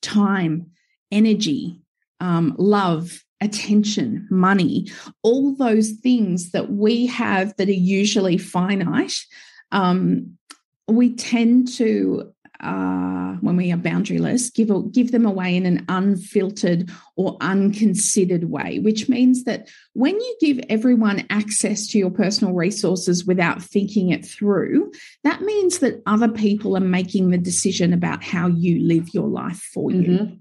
time, 0.01 0.71
energy, 1.11 1.81
um, 2.19 2.55
love, 2.57 3.23
attention, 3.41 4.27
money, 4.29 4.87
all 5.23 5.55
those 5.55 5.91
things 5.91 6.51
that 6.51 6.71
we 6.71 7.07
have 7.07 7.55
that 7.57 7.67
are 7.67 7.71
usually 7.71 8.37
finite. 8.37 9.25
Um, 9.71 10.37
we 10.87 11.15
tend 11.15 11.67
to 11.75 12.33
uh, 12.61 13.33
when 13.41 13.57
we 13.57 13.71
are 13.71 13.77
boundaryless, 13.77 14.53
give 14.53 14.69
give 14.91 15.11
them 15.11 15.25
away 15.25 15.55
in 15.55 15.65
an 15.65 15.85
unfiltered 15.89 16.89
or 17.15 17.37
unconsidered 17.41 18.45
way, 18.45 18.79
which 18.79 19.09
means 19.09 19.43
that 19.45 19.67
when 19.93 20.15
you 20.15 20.37
give 20.39 20.59
everyone 20.69 21.25
access 21.29 21.87
to 21.87 21.97
your 21.97 22.11
personal 22.11 22.53
resources 22.53 23.25
without 23.25 23.61
thinking 23.61 24.09
it 24.09 24.25
through, 24.25 24.91
that 25.23 25.41
means 25.41 25.79
that 25.79 26.01
other 26.05 26.29
people 26.29 26.77
are 26.77 26.81
making 26.81 27.31
the 27.31 27.37
decision 27.37 27.93
about 27.93 28.23
how 28.23 28.47
you 28.47 28.79
live 28.87 29.09
your 29.13 29.27
life 29.27 29.69
for 29.73 29.91
you. 29.91 30.17
Mm-hmm. 30.17 30.35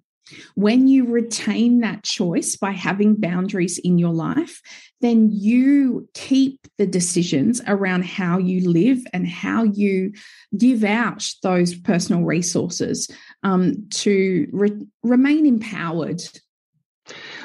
When 0.55 0.89
you 0.89 1.07
retain 1.07 1.81
that 1.81 2.03
choice 2.03 2.57
by 2.57 2.73
having 2.73 3.17
boundaries 3.17 3.79
in 3.79 3.99
your 3.99 4.13
life, 4.13 4.61
then 5.01 5.31
you 5.31 6.09
keep 6.15 6.61
the 6.79 6.87
decisions 6.87 7.61
around 7.67 8.05
how 8.05 8.39
you 8.39 8.69
live 8.69 8.99
and 9.13 9.27
how 9.27 9.65
you 9.65 10.13
give 10.57 10.85
out 10.85 11.27
those 11.43 11.75
personal 11.75 12.23
resources 12.23 13.11
um, 13.43 13.89
to 13.91 14.47
re- 14.53 14.87
remain 15.03 15.47
empowered. 15.47 16.23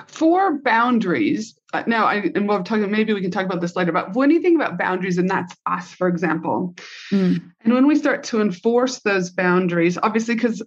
For 0.07 0.59
boundaries, 0.59 1.57
uh, 1.73 1.83
now, 1.87 2.05
I, 2.05 2.31
and 2.35 2.47
we'll 2.47 2.63
talk. 2.63 2.79
Maybe 2.79 3.13
we 3.13 3.21
can 3.21 3.31
talk 3.31 3.45
about 3.45 3.59
this 3.59 3.75
later. 3.75 3.91
But 3.91 4.15
when 4.15 4.31
you 4.31 4.41
think 4.41 4.55
about 4.55 4.77
boundaries, 4.77 5.17
and 5.17 5.29
that's 5.29 5.53
us, 5.65 5.91
for 5.91 6.07
example, 6.07 6.75
mm. 7.11 7.41
and 7.61 7.73
when 7.73 7.87
we 7.87 7.95
start 7.95 8.23
to 8.25 8.41
enforce 8.41 8.99
those 8.99 9.31
boundaries, 9.31 9.97
obviously, 10.01 10.35
because 10.35 10.61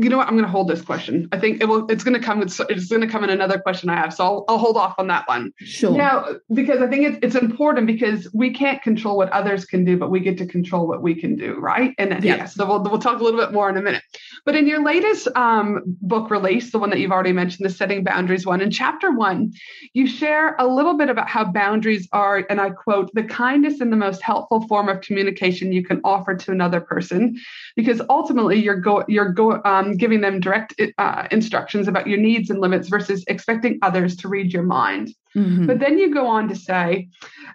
you 0.00 0.08
know 0.08 0.18
what? 0.18 0.28
I'm 0.28 0.34
going 0.34 0.44
to 0.44 0.50
hold 0.50 0.68
this 0.68 0.82
question. 0.82 1.28
I 1.32 1.38
think 1.38 1.60
it 1.60 1.66
will. 1.66 1.86
It's 1.90 2.04
going 2.04 2.18
to 2.18 2.24
come. 2.24 2.40
It's, 2.42 2.60
it's 2.68 2.86
going 2.86 3.02
to 3.02 3.08
come 3.08 3.24
in 3.24 3.30
another 3.30 3.58
question 3.58 3.90
I 3.90 3.96
have. 3.96 4.14
So 4.14 4.24
I'll, 4.24 4.44
I'll 4.48 4.58
hold 4.58 4.76
off 4.76 4.94
on 4.98 5.08
that 5.08 5.26
one. 5.26 5.52
Sure. 5.58 5.96
Now, 5.96 6.26
because 6.52 6.80
I 6.80 6.86
think 6.86 7.06
it's 7.06 7.18
it's 7.22 7.34
important 7.34 7.86
because 7.86 8.28
we 8.32 8.52
can't 8.52 8.80
control 8.82 9.16
what 9.16 9.30
others 9.30 9.64
can 9.64 9.84
do, 9.84 9.96
but 9.96 10.10
we 10.10 10.20
get 10.20 10.38
to 10.38 10.46
control 10.46 10.86
what 10.86 11.02
we 11.02 11.14
can 11.14 11.36
do, 11.36 11.58
right? 11.58 11.94
And 11.98 12.10
yeah, 12.22 12.36
yeah 12.36 12.44
so 12.44 12.66
we'll 12.66 12.82
we'll 12.82 13.00
talk 13.00 13.20
a 13.20 13.24
little 13.24 13.40
bit 13.40 13.52
more 13.52 13.68
in 13.68 13.76
a 13.76 13.82
minute. 13.82 14.02
But 14.44 14.54
in 14.54 14.66
your 14.66 14.84
latest 14.84 15.28
um, 15.34 15.82
book 15.84 16.30
release, 16.30 16.70
the 16.70 16.78
one 16.78 16.90
that 16.90 17.00
you've 17.00 17.12
already 17.12 17.32
mentioned, 17.32 17.68
the 17.68 17.74
Setting 17.74 18.04
Boundaries 18.04 18.46
one, 18.46 18.60
in 18.60 18.70
chapter 18.70 19.10
one, 19.10 19.52
you 19.94 20.06
share 20.06 20.54
a 20.58 20.66
little 20.66 20.96
bit 20.96 21.10
about 21.10 21.28
how 21.28 21.44
boundaries 21.44 22.08
are, 22.12 22.46
and 22.48 22.60
I 22.60 22.70
quote, 22.70 23.10
the 23.14 23.24
kindest 23.24 23.80
and 23.80 23.92
the 23.92 23.96
most 23.96 24.22
helpful 24.22 24.66
form 24.68 24.88
of 24.88 25.00
communication 25.00 25.72
you 25.72 25.84
can 25.84 26.00
offer 26.04 26.36
to 26.36 26.52
another 26.52 26.80
person, 26.80 27.36
because 27.74 28.00
ultimately 28.08 28.58
you're 28.58 28.80
go 28.80 29.04
you're 29.08 29.32
go 29.32 29.60
um, 29.64 29.87
um, 29.88 29.96
giving 29.96 30.20
them 30.20 30.40
direct 30.40 30.80
uh, 30.98 31.28
instructions 31.30 31.88
about 31.88 32.06
your 32.06 32.18
needs 32.18 32.50
and 32.50 32.60
limits 32.60 32.88
versus 32.88 33.24
expecting 33.28 33.78
others 33.82 34.16
to 34.16 34.28
read 34.28 34.52
your 34.52 34.62
mind. 34.62 35.14
Mm-hmm. 35.36 35.66
But 35.66 35.78
then 35.78 35.98
you 35.98 36.12
go 36.12 36.26
on 36.26 36.48
to 36.48 36.56
say 36.56 37.08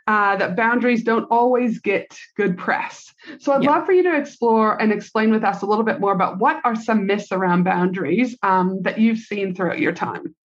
uh, 0.07 0.35
that 0.37 0.55
boundaries 0.55 1.03
don't 1.03 1.27
always 1.31 1.79
get 1.79 2.17
good 2.35 2.57
press. 2.57 3.13
So 3.39 3.53
I'd 3.53 3.63
love 3.63 3.85
for 3.85 3.93
you 3.93 4.03
to 4.03 4.15
explore 4.15 4.81
and 4.81 4.91
explain 4.91 5.31
with 5.31 5.43
us 5.43 5.61
a 5.61 5.65
little 5.65 5.83
bit 5.83 5.99
more 5.99 6.13
about 6.13 6.39
what 6.39 6.61
are 6.63 6.75
some 6.75 7.05
myths 7.05 7.31
around 7.31 7.63
boundaries 7.63 8.37
um, 8.43 8.81
that 8.83 8.99
you've 8.99 9.19
seen 9.19 9.55
throughout 9.55 9.79
your 9.79 9.93
time. 9.93 10.35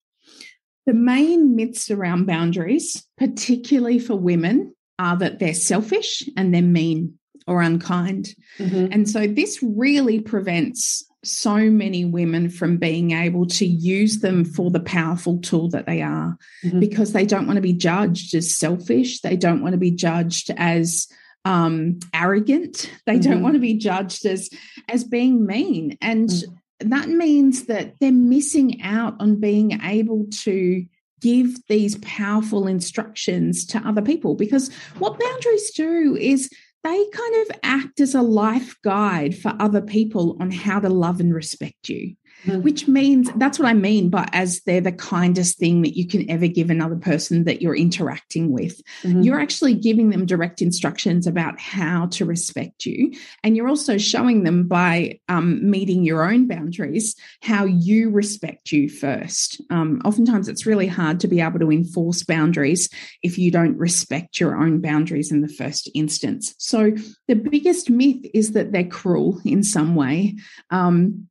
The 0.87 0.95
main 0.95 1.55
myths 1.55 1.91
around 1.91 2.27
boundaries, 2.27 3.07
particularly 3.19 3.99
for 3.99 4.17
women, 4.17 4.75
are 4.99 5.17
that 5.19 5.39
they're 5.39 5.55
selfish 5.55 6.23
and 6.37 6.55
they're 6.55 6.63
mean 6.63 7.19
or 7.47 7.63
unkind. 7.63 8.35
Mm-hmm. 8.59 8.93
And 8.93 9.09
so 9.09 9.27
this 9.27 9.63
really 9.63 10.21
prevents 10.21 11.05
so 11.25 11.57
many 11.71 12.05
women 12.05 12.49
from 12.49 12.77
being 12.77 13.11
able 13.11 13.47
to 13.47 13.67
use 13.67 14.21
them 14.21 14.45
for 14.45 14.71
the 14.71 14.81
powerful 14.81 15.39
tool 15.39 15.69
that 15.71 15.87
they 15.87 16.01
are 16.01 16.37
mm-hmm. 16.65 16.81
because 16.81 17.13
they 17.13 17.27
don't 17.27 17.47
want 17.47 17.57
to 17.57 17.63
be 17.63 17.73
judged 17.73 18.35
as 18.35 18.57
selfish. 18.57 19.21
They 19.21 19.37
don't 19.37 19.63
want 19.63 19.73
to 19.73 19.79
be 19.79 19.91
judged 19.91 20.51
as 20.57 21.09
um, 21.45 21.99
arrogant. 22.15 22.91
They 23.07 23.19
mm-hmm. 23.19 23.31
don't 23.31 23.43
want 23.43 23.55
to 23.55 23.61
be 23.61 23.75
judged 23.75 24.27
as 24.27 24.49
as 24.89 25.05
being 25.05 25.45
mean. 25.45 25.99
And 26.01 26.29
mm-hmm. 26.29 26.89
that 26.89 27.09
means 27.09 27.67
that 27.67 27.95
they're 28.01 28.13
missing 28.13 28.83
out 28.83 29.17
on 29.19 29.41
being 29.41 29.81
able 29.83 30.27
to 30.43 30.85
give 31.21 31.67
these 31.67 31.99
powerful 31.99 32.69
instructions 32.69 33.67
to 33.67 33.79
other 33.79 34.03
people 34.03 34.37
because 34.37 34.73
what 34.99 35.19
boundaries 35.19 35.73
do 35.73 36.17
is 36.17 36.49
they 36.85 37.07
kind 37.11 37.35
of 37.37 37.57
act 37.63 38.01
as 38.01 38.15
a 38.15 38.23
life 38.23 38.77
guide 38.83 39.37
for 39.37 39.55
other 39.59 39.81
people 39.81 40.37
on 40.41 40.51
how 40.51 40.81
to 40.81 40.89
love 40.89 41.21
and 41.21 41.35
respect 41.35 41.89
you. 41.89 42.15
Mm-hmm. 42.47 42.63
Which 42.63 42.87
means 42.87 43.31
that's 43.35 43.59
what 43.59 43.67
I 43.67 43.75
mean 43.75 44.11
But 44.11 44.31
as 44.33 44.61
they're 44.61 44.81
the 44.81 44.93
kindest 44.93 45.59
thing 45.59 45.83
that 45.83 45.97
you 45.97 46.07
can 46.07 46.31
ever 46.31 46.47
give 46.47 46.71
another 46.71 46.95
person 46.95 47.45
that 47.45 47.61
you're 47.61 47.75
interacting 47.75 48.53
with. 48.53 48.81
Mm-hmm. 49.03 49.23
You're 49.23 49.41
actually 49.41 49.75
giving 49.75 50.11
them 50.11 50.25
direct 50.25 50.63
instructions 50.63 51.27
about 51.27 51.59
how 51.59 52.07
to 52.13 52.25
respect 52.25 52.87
you. 52.87 53.13
And 53.43 53.57
you're 53.57 53.69
also 53.69 53.99
showing 53.99 54.45
them 54.45 54.69
by 54.69 55.19
um, 55.29 55.69
meeting 55.69 56.05
your 56.05 56.31
own 56.31 56.47
boundaries 56.47 57.17
how 57.43 57.65
you 57.65 58.11
respect 58.11 58.71
you 58.71 58.89
first. 58.89 59.61
Um, 59.71 60.01
oftentimes, 60.05 60.49
it's 60.49 60.67
really 60.67 60.87
hard 60.87 61.19
to 61.21 61.29
be 61.29 61.41
able 61.41 61.59
to 61.59 61.73
enforce 61.73 62.23
boundaries 62.23 62.89
if 63.23 63.37
you 63.37 63.51
don't 63.51 63.77
respect 63.77 64.39
your 64.39 64.57
own 64.57 64.81
boundaries 64.81 65.33
in 65.33 65.41
the 65.41 65.49
first 65.49 65.91
instance. 65.95 66.55
So, 66.59 66.93
the 67.27 67.35
biggest 67.35 67.91
myth 67.91 68.25
is 68.33 68.53
that 68.53 68.73
they're 68.73 68.85
cruel 68.85 69.41
in 69.45 69.65
some 69.65 69.97
way. 69.97 70.37
Um, 70.71 71.29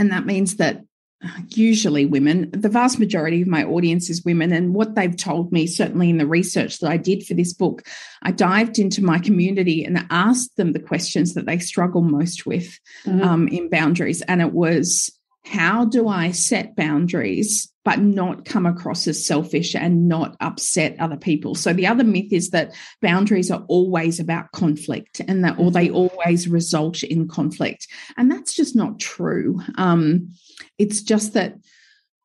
and 0.00 0.10
that 0.10 0.24
means 0.24 0.56
that 0.56 0.80
usually 1.48 2.06
women, 2.06 2.50
the 2.52 2.70
vast 2.70 2.98
majority 2.98 3.42
of 3.42 3.48
my 3.48 3.62
audience 3.64 4.08
is 4.08 4.24
women. 4.24 4.50
And 4.50 4.74
what 4.74 4.94
they've 4.94 5.14
told 5.14 5.52
me, 5.52 5.66
certainly 5.66 6.08
in 6.08 6.16
the 6.16 6.26
research 6.26 6.78
that 6.78 6.90
I 6.90 6.96
did 6.96 7.26
for 7.26 7.34
this 7.34 7.52
book, 7.52 7.82
I 8.22 8.30
dived 8.30 8.78
into 8.78 9.04
my 9.04 9.18
community 9.18 9.84
and 9.84 10.06
asked 10.08 10.56
them 10.56 10.72
the 10.72 10.80
questions 10.80 11.34
that 11.34 11.44
they 11.44 11.58
struggle 11.58 12.00
most 12.00 12.46
with 12.46 12.78
mm-hmm. 13.04 13.20
um, 13.20 13.48
in 13.48 13.68
boundaries. 13.68 14.22
And 14.22 14.40
it 14.40 14.54
was, 14.54 15.10
how 15.44 15.84
do 15.84 16.08
I 16.08 16.32
set 16.32 16.76
boundaries 16.76 17.72
but 17.82 17.98
not 17.98 18.44
come 18.44 18.66
across 18.66 19.06
as 19.08 19.26
selfish 19.26 19.74
and 19.74 20.06
not 20.06 20.36
upset 20.40 20.96
other 20.98 21.16
people? 21.16 21.54
So 21.54 21.72
the 21.72 21.86
other 21.86 22.04
myth 22.04 22.32
is 22.32 22.50
that 22.50 22.74
boundaries 23.00 23.50
are 23.50 23.64
always 23.68 24.20
about 24.20 24.52
conflict 24.52 25.20
and 25.26 25.44
that 25.44 25.58
or 25.58 25.70
they 25.70 25.86
mm-hmm. 25.86 25.96
always 25.96 26.46
result 26.46 27.02
in 27.02 27.26
conflict. 27.26 27.86
And 28.16 28.30
that's 28.30 28.54
just 28.54 28.76
not 28.76 29.00
true. 29.00 29.60
Um, 29.76 30.34
it's 30.78 31.02
just 31.02 31.32
that 31.34 31.54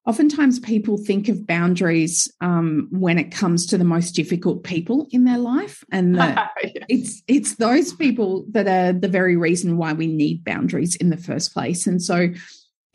oftentimes 0.05 0.59
people 0.59 0.97
think 0.97 1.29
of 1.29 1.47
boundaries 1.47 2.31
um, 2.41 2.87
when 2.91 3.17
it 3.17 3.31
comes 3.31 3.65
to 3.67 3.77
the 3.77 3.83
most 3.83 4.11
difficult 4.11 4.63
people 4.63 5.07
in 5.11 5.23
their 5.23 5.37
life 5.37 5.83
and 5.91 6.15
yes. 6.17 6.49
it's 6.89 7.23
it's 7.27 7.55
those 7.55 7.91
people 7.93 8.45
that 8.51 8.67
are 8.67 8.97
the 8.97 9.07
very 9.07 9.35
reason 9.35 9.77
why 9.77 9.93
we 9.93 10.07
need 10.07 10.43
boundaries 10.43 10.95
in 10.95 11.09
the 11.09 11.17
first 11.17 11.53
place 11.53 11.87
and 11.87 12.01
so 12.01 12.29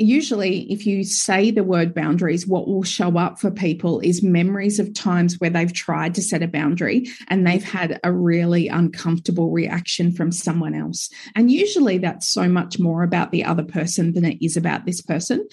usually 0.00 0.70
if 0.72 0.86
you 0.86 1.04
say 1.04 1.50
the 1.50 1.64
word 1.64 1.94
boundaries 1.94 2.46
what 2.46 2.66
will 2.66 2.82
show 2.82 3.16
up 3.18 3.38
for 3.38 3.50
people 3.50 4.00
is 4.00 4.22
memories 4.22 4.78
of 4.78 4.92
times 4.94 5.38
where 5.38 5.50
they've 5.50 5.72
tried 5.72 6.14
to 6.14 6.22
set 6.22 6.42
a 6.42 6.48
boundary 6.48 7.06
and 7.28 7.46
they've 7.46 7.64
had 7.64 8.00
a 8.04 8.12
really 8.12 8.68
uncomfortable 8.68 9.50
reaction 9.50 10.12
from 10.12 10.32
someone 10.32 10.74
else 10.74 11.10
and 11.34 11.50
usually 11.50 11.98
that's 11.98 12.26
so 12.26 12.48
much 12.48 12.78
more 12.78 13.02
about 13.02 13.30
the 13.30 13.44
other 13.44 13.64
person 13.64 14.12
than 14.12 14.24
it 14.24 14.38
is 14.44 14.56
about 14.56 14.86
this 14.86 15.00
person 15.00 15.46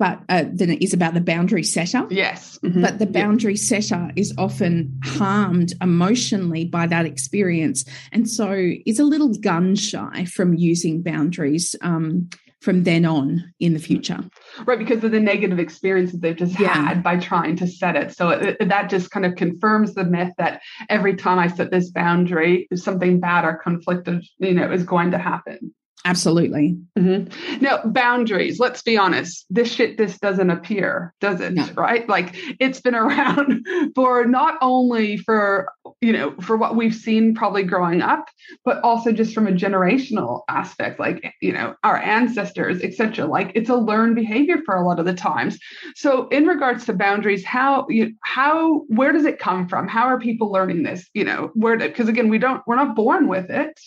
but 0.00 0.22
uh, 0.30 0.44
than 0.50 0.70
it 0.70 0.82
is 0.82 0.94
about 0.94 1.12
the 1.12 1.20
boundary 1.20 1.62
setter. 1.62 2.06
Yes. 2.08 2.58
Mm-hmm. 2.64 2.80
But 2.80 2.98
the 2.98 3.06
boundary 3.06 3.54
setter 3.54 4.10
is 4.16 4.32
often 4.38 4.98
harmed 5.04 5.74
emotionally 5.82 6.64
by 6.64 6.86
that 6.86 7.04
experience. 7.04 7.84
And 8.10 8.26
so 8.26 8.72
is 8.86 8.98
a 8.98 9.04
little 9.04 9.34
gun 9.34 9.76
shy 9.76 10.24
from 10.24 10.54
using 10.54 11.02
boundaries 11.02 11.76
um, 11.82 12.30
from 12.60 12.84
then 12.84 13.04
on 13.04 13.52
in 13.58 13.72
the 13.72 13.78
future. 13.78 14.18
Right, 14.66 14.78
because 14.78 15.02
of 15.02 15.12
the 15.12 15.20
negative 15.20 15.58
experiences 15.58 16.20
they've 16.20 16.36
just 16.36 16.58
yeah. 16.60 16.74
had 16.74 17.02
by 17.02 17.18
trying 17.18 17.56
to 17.56 17.66
set 17.66 17.96
it. 17.96 18.14
So 18.14 18.30
it, 18.30 18.68
that 18.68 18.90
just 18.90 19.10
kind 19.10 19.24
of 19.24 19.36
confirms 19.36 19.94
the 19.94 20.04
myth 20.04 20.32
that 20.38 20.60
every 20.88 21.16
time 21.16 21.38
I 21.38 21.48
set 21.48 21.70
this 21.70 21.90
boundary, 21.90 22.68
something 22.74 23.18
bad 23.20 23.44
or 23.44 23.60
conflictive, 23.64 24.26
you 24.38 24.54
know, 24.54 24.70
is 24.70 24.84
going 24.84 25.10
to 25.12 25.18
happen. 25.18 25.74
Absolutely. 26.04 26.78
Mm-hmm. 26.98 27.62
Now, 27.62 27.82
boundaries, 27.84 28.58
let's 28.58 28.82
be 28.82 28.96
honest, 28.96 29.44
this 29.50 29.70
shit 29.70 29.98
this 29.98 30.18
doesn't 30.18 30.48
appear, 30.48 31.12
does 31.20 31.40
it? 31.40 31.52
No. 31.52 31.68
Right? 31.76 32.08
Like 32.08 32.36
it's 32.58 32.80
been 32.80 32.94
around 33.00 33.66
for 33.94 34.24
not 34.24 34.56
only 34.62 35.18
for, 35.18 35.70
you 36.00 36.12
know, 36.12 36.34
for 36.40 36.56
what 36.56 36.74
we've 36.74 36.94
seen 36.94 37.34
probably 37.34 37.64
growing 37.64 38.00
up, 38.00 38.28
but 38.64 38.82
also 38.82 39.12
just 39.12 39.34
from 39.34 39.46
a 39.46 39.52
generational 39.52 40.42
aspect, 40.48 40.98
like, 40.98 41.34
you 41.42 41.52
know, 41.52 41.74
our 41.84 41.98
ancestors, 41.98 42.82
etc. 42.82 43.26
Like 43.26 43.52
it's 43.54 43.68
a 43.68 43.76
learned 43.76 44.14
behavior 44.14 44.58
for 44.64 44.76
a 44.76 44.86
lot 44.86 44.98
of 44.98 45.04
the 45.04 45.14
times. 45.14 45.58
So 45.96 46.28
in 46.28 46.46
regards 46.46 46.86
to 46.86 46.94
boundaries, 46.94 47.44
how 47.44 47.86
you 47.90 48.14
how 48.22 48.84
where 48.88 49.12
does 49.12 49.26
it 49.26 49.38
come 49.38 49.68
from? 49.68 49.86
How 49.86 50.06
are 50.06 50.18
people 50.18 50.50
learning 50.50 50.82
this? 50.82 51.08
You 51.12 51.24
know, 51.24 51.50
where 51.54 51.76
because 51.76 52.08
again, 52.08 52.28
we 52.30 52.38
don't 52.38 52.62
we're 52.66 52.76
not 52.76 52.96
born 52.96 53.28
with 53.28 53.50
it 53.50 53.78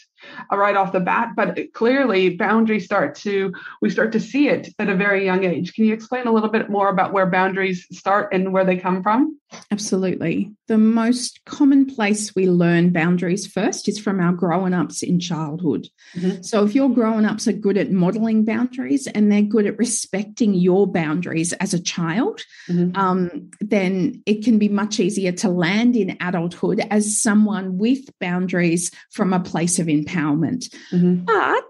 Uh, 0.52 0.58
right 0.58 0.76
off 0.76 0.92
the 0.92 1.00
bat, 1.00 1.30
but 1.36 1.60
clearly 1.74 2.36
boundaries 2.36 2.86
start 2.86 3.16
to 3.16 3.54
we 3.82 3.90
start 3.90 4.12
to 4.12 4.20
see 4.20 4.50
it 4.50 4.70
at 4.80 4.90
a 4.90 4.96
very 4.96 5.24
young 5.26 5.44
age. 5.44 5.74
Can 5.74 5.86
you 5.86 5.94
explain 5.94 6.28
a 6.28 6.32
little 6.32 6.50
bit 6.50 6.70
more 6.70 6.90
about 6.90 7.14
where 7.14 7.30
boundaries 7.30 7.88
start 7.92 8.34
and 8.34 8.52
where 8.52 8.66
they 8.66 8.78
come 8.78 9.04
from? 9.04 9.38
Absolutely. 9.72 10.52
The 10.68 10.78
most 10.78 11.42
common 11.46 11.86
place 11.86 12.36
we 12.36 12.48
learn 12.48 12.92
boundaries 12.92 13.46
first 13.46 13.88
is 13.88 14.00
from 14.00 14.20
our 14.20 14.34
grown 14.34 14.74
ups 14.74 15.04
in 15.04 15.20
childhood. 15.20 15.88
Mm-hmm. 16.16 16.42
So, 16.42 16.64
if 16.64 16.76
your 16.76 16.90
grown 16.90 17.26
ups 17.26 17.48
are 17.48 17.54
good 17.54 17.78
at 17.78 17.92
modeling 17.92 18.46
boundaries 18.46 19.08
and 19.08 19.32
they're 19.32 19.42
good 19.42 19.66
at 19.66 19.78
respecting 19.78 20.54
your 20.54 20.88
boundaries 20.88 21.54
as 21.54 21.74
a 21.74 21.82
child, 21.82 22.42
mm-hmm. 22.70 22.96
um, 22.96 23.52
then 23.60 24.22
it 24.26 24.44
can 24.44 24.58
be 24.58 24.70
much 24.70 25.00
easier 25.00 25.32
to 25.32 25.50
land 25.50 25.96
in 25.96 26.18
adulthood 26.22 26.86
as 26.92 27.22
someone 27.22 27.78
with 27.78 28.08
boundaries 28.20 28.92
from 29.12 29.34
a 29.34 29.40
place 29.40 29.80
of 29.80 29.88
empowerment. 29.88 30.74
Mm-hmm. 30.92 31.26
But 31.26 31.64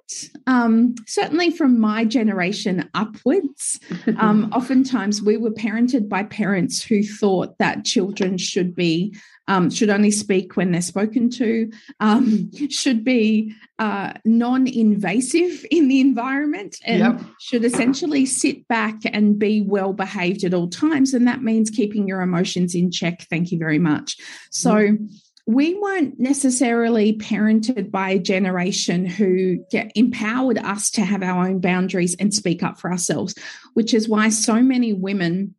um, 0.46 0.96
certainly 1.08 1.52
from 1.52 1.80
my 1.80 2.06
generation 2.06 2.90
upwards, 2.94 3.80
um, 4.18 4.52
oftentimes 4.54 5.22
we 5.22 5.38
were 5.38 5.52
parented 5.52 6.10
by 6.10 6.24
parents 6.24 6.84
who 6.84 7.02
thought 7.02 7.58
that 7.60 7.73
that 7.74 7.86
children 7.86 8.38
should 8.38 8.76
be 8.76 9.16
um, 9.48 9.70
should 9.70 9.90
only 9.90 10.12
speak 10.12 10.56
when 10.56 10.72
they're 10.72 10.82
spoken 10.82 11.30
to, 11.32 11.70
um, 12.00 12.50
should 12.70 13.04
be 13.04 13.54
uh, 13.78 14.14
non 14.24 14.68
invasive 14.68 15.66
in 15.70 15.90
the 15.90 16.00
environment, 16.00 16.78
and 16.86 17.00
yep. 17.00 17.22
should 17.42 17.66
essentially 17.66 18.26
sit 18.26 18.68
back 18.68 18.96
and 19.04 19.38
be 19.38 19.62
well 19.62 19.92
behaved 19.92 20.46
at 20.46 20.54
all 20.54 20.70
times. 20.70 21.14
And 21.14 21.28
that 21.28 21.44
means 21.44 21.70
keeping 21.70 22.08
your 22.08 22.22
emotions 22.22 22.74
in 22.74 22.90
check. 22.90 23.24
Thank 23.30 23.52
you 23.52 23.58
very 23.58 23.80
much. 23.80 24.18
So, 24.50 24.74
mm 24.74 25.10
we 25.46 25.74
weren't 25.76 26.20
necessarily 26.20 27.18
parented 27.18 27.92
by 27.92 28.12
a 28.12 28.20
generation 28.20 29.06
who 29.06 29.58
get, 29.70 29.92
empowered 29.94 30.58
us 30.58 30.90
to 30.92 31.02
have 31.02 31.22
our 31.22 31.48
own 31.48 31.60
boundaries 31.60 32.16
and 32.18 32.34
speak 32.34 32.64
up 32.64 32.80
for 32.80 32.90
ourselves, 32.90 33.36
which 33.74 33.94
is 33.94 34.08
why 34.08 34.30
so 34.30 34.62
many 34.62 34.94
women 34.94 35.54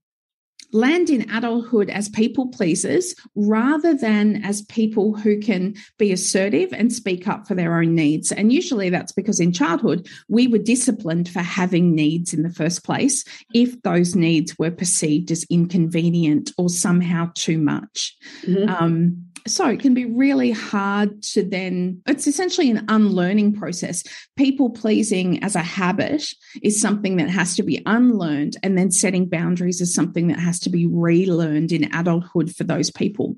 land 0.74 1.08
in 1.08 1.30
adulthood 1.30 1.88
as 1.88 2.08
people 2.08 2.48
pleasers 2.48 3.14
rather 3.36 3.94
than 3.94 4.44
as 4.44 4.62
people 4.62 5.14
who 5.14 5.38
can 5.38 5.74
be 5.98 6.12
assertive 6.12 6.72
and 6.72 6.92
speak 6.92 7.28
up 7.28 7.46
for 7.46 7.54
their 7.54 7.78
own 7.78 7.94
needs. 7.94 8.32
And 8.32 8.52
usually 8.52 8.90
that's 8.90 9.12
because 9.12 9.38
in 9.38 9.52
childhood, 9.52 10.08
we 10.28 10.48
were 10.48 10.58
disciplined 10.58 11.28
for 11.28 11.40
having 11.40 11.94
needs 11.94 12.34
in 12.34 12.42
the 12.42 12.52
first 12.52 12.84
place 12.84 13.24
if 13.54 13.80
those 13.82 14.16
needs 14.16 14.58
were 14.58 14.72
perceived 14.72 15.30
as 15.30 15.44
inconvenient 15.44 16.50
or 16.58 16.68
somehow 16.68 17.30
too 17.34 17.58
much. 17.58 18.16
Mm-hmm. 18.42 18.68
Um, 18.68 19.26
so 19.46 19.68
it 19.68 19.80
can 19.80 19.92
be 19.92 20.06
really 20.06 20.50
hard 20.50 21.22
to 21.22 21.44
then, 21.44 22.00
it's 22.06 22.26
essentially 22.26 22.70
an 22.70 22.84
unlearning 22.88 23.52
process. 23.52 24.02
People 24.36 24.70
pleasing 24.70 25.42
as 25.44 25.54
a 25.54 25.62
habit 25.62 26.26
is 26.62 26.80
something 26.80 27.16
that 27.16 27.28
has 27.28 27.54
to 27.56 27.62
be 27.62 27.82
unlearned, 27.84 28.56
and 28.62 28.78
then 28.78 28.90
setting 28.90 29.28
boundaries 29.28 29.80
is 29.80 29.94
something 29.94 30.28
that 30.28 30.38
has 30.38 30.58
to 30.60 30.70
be 30.70 30.86
relearned 30.86 31.72
in 31.72 31.94
adulthood 31.94 32.54
for 32.54 32.64
those 32.64 32.90
people. 32.90 33.36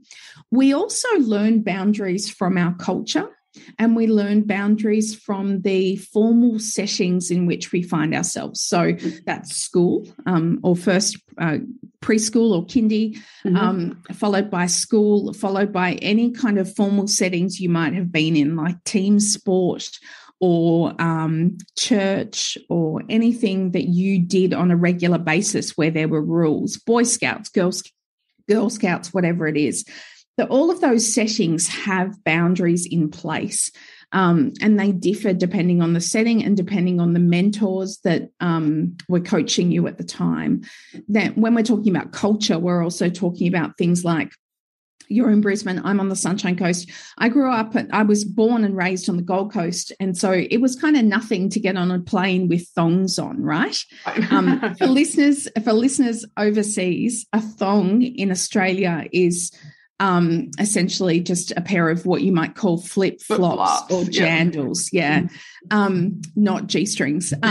We 0.51 0.73
also 0.73 1.09
learn 1.19 1.63
boundaries 1.63 2.31
from 2.31 2.57
our 2.57 2.75
culture 2.77 3.36
and 3.79 3.97
we 3.97 4.07
learn 4.07 4.43
boundaries 4.43 5.15
from 5.15 5.63
the 5.63 5.97
formal 5.97 6.59
settings 6.59 7.31
in 7.31 7.47
which 7.47 7.73
we 7.73 7.83
find 7.83 8.15
ourselves. 8.15 8.61
So 8.61 8.97
that's 9.25 9.57
school 9.57 10.07
um, 10.27 10.61
or 10.63 10.77
first 10.77 11.19
uh, 11.39 11.59
preschool 12.01 12.53
or 12.53 12.65
kindy, 12.67 13.19
mm-hmm. 13.45 13.57
um, 13.57 14.03
followed 14.13 14.51
by 14.51 14.67
school, 14.67 15.33
followed 15.33 15.73
by 15.73 15.95
any 15.95 16.31
kind 16.31 16.59
of 16.59 16.75
formal 16.75 17.09
settings 17.09 17.61
you 17.61 17.69
might 17.69 17.95
have 17.95 18.13
been 18.13 18.37
in, 18.37 18.57
like 18.57 18.83
team 18.85 19.21
sport 19.21 19.91
or 20.39 20.95
um, 21.01 21.57
church 21.77 22.59
or 22.69 23.03
anything 23.09 23.71
that 23.71 23.89
you 23.89 24.19
did 24.19 24.53
on 24.53 24.71
a 24.71 24.77
regular 24.77 25.19
basis 25.19 25.77
where 25.77 25.91
there 25.91 26.09
were 26.09 26.23
rules, 26.23 26.77
Boy 26.77 27.05
Scouts, 27.05 27.49
Girls, 27.49 27.83
Girl 28.49 28.69
Scouts, 28.71 29.15
whatever 29.15 29.47
it 29.47 29.57
is 29.57 29.85
that 30.37 30.49
all 30.51 30.71
of 30.71 30.81
those 30.81 31.13
settings 31.13 31.69
have 31.69 32.23
boundaries 32.25 32.87
in 32.87 33.11
place. 33.11 33.71
Um, 34.13 34.53
and 34.61 34.79
they 34.79 34.93
differ 34.93 35.33
depending 35.33 35.83
on 35.83 35.93
the 35.93 36.01
setting 36.01 36.45
and 36.45 36.57
depending 36.57 37.01
on 37.01 37.13
the 37.13 37.21
mentors 37.21 37.99
that 38.05 38.31
um, 38.41 38.97
were 39.09 39.21
coaching 39.21 39.73
you 39.73 39.87
at 39.89 39.99
the 39.99 40.05
time. 40.05 40.63
That 41.09 41.37
when 41.37 41.55
we're 41.55 41.65
talking 41.65 41.95
about 41.95 42.13
culture, 42.13 42.59
we're 42.59 42.85
also 42.85 43.11
talking 43.11 43.49
about 43.49 43.77
things 43.77 44.05
like 44.05 44.31
you're 45.09 45.31
in 45.31 45.41
Brisbane, 45.41 45.81
I'm 45.85 46.01
on 46.01 46.09
the 46.09 46.17
Sunshine 46.17 46.57
Coast. 46.57 46.91
I 47.19 47.29
grew 47.29 47.51
up, 47.51 47.75
I 47.93 48.03
was 48.03 48.25
born 48.25 48.65
and 48.65 48.77
raised 48.77 49.09
on 49.09 49.17
the 49.17 49.23
Gold 49.23 49.53
Coast. 49.53 49.93
And 50.01 50.17
so 50.17 50.33
it 50.33 50.61
was 50.61 50.77
kind 50.77 50.97
of 50.97 51.05
nothing 51.05 51.49
to 51.51 51.61
get 51.61 51.77
on 51.77 51.91
a 51.91 52.01
plane 52.01 52.49
with 52.49 52.69
thongs 52.69 53.19
on, 53.19 53.43
right? 53.43 53.77
Um, 54.31 54.75
for 54.77 54.87
listeners, 54.87 55.47
for 55.63 55.73
listeners 55.73 56.25
overseas, 56.37 57.27
a 57.33 57.41
thong 57.41 58.03
in 58.03 58.31
Australia 58.31 59.07
is 59.13 59.53
um, 59.99 60.51
essentially 60.59 61.21
just 61.21 61.53
a 61.57 61.61
pair 61.61 61.89
of 61.89 62.05
what 62.05 62.23
you 62.23 62.33
might 62.33 62.55
call 62.55 62.79
flip 62.79 63.21
flops 63.21 63.91
or 63.91 64.03
jandals. 64.03 64.91
Yeah. 64.93 65.23
yeah. 65.23 65.29
Um, 65.71 66.21
not 66.35 66.67
G 66.67 66.87
strings. 66.87 67.33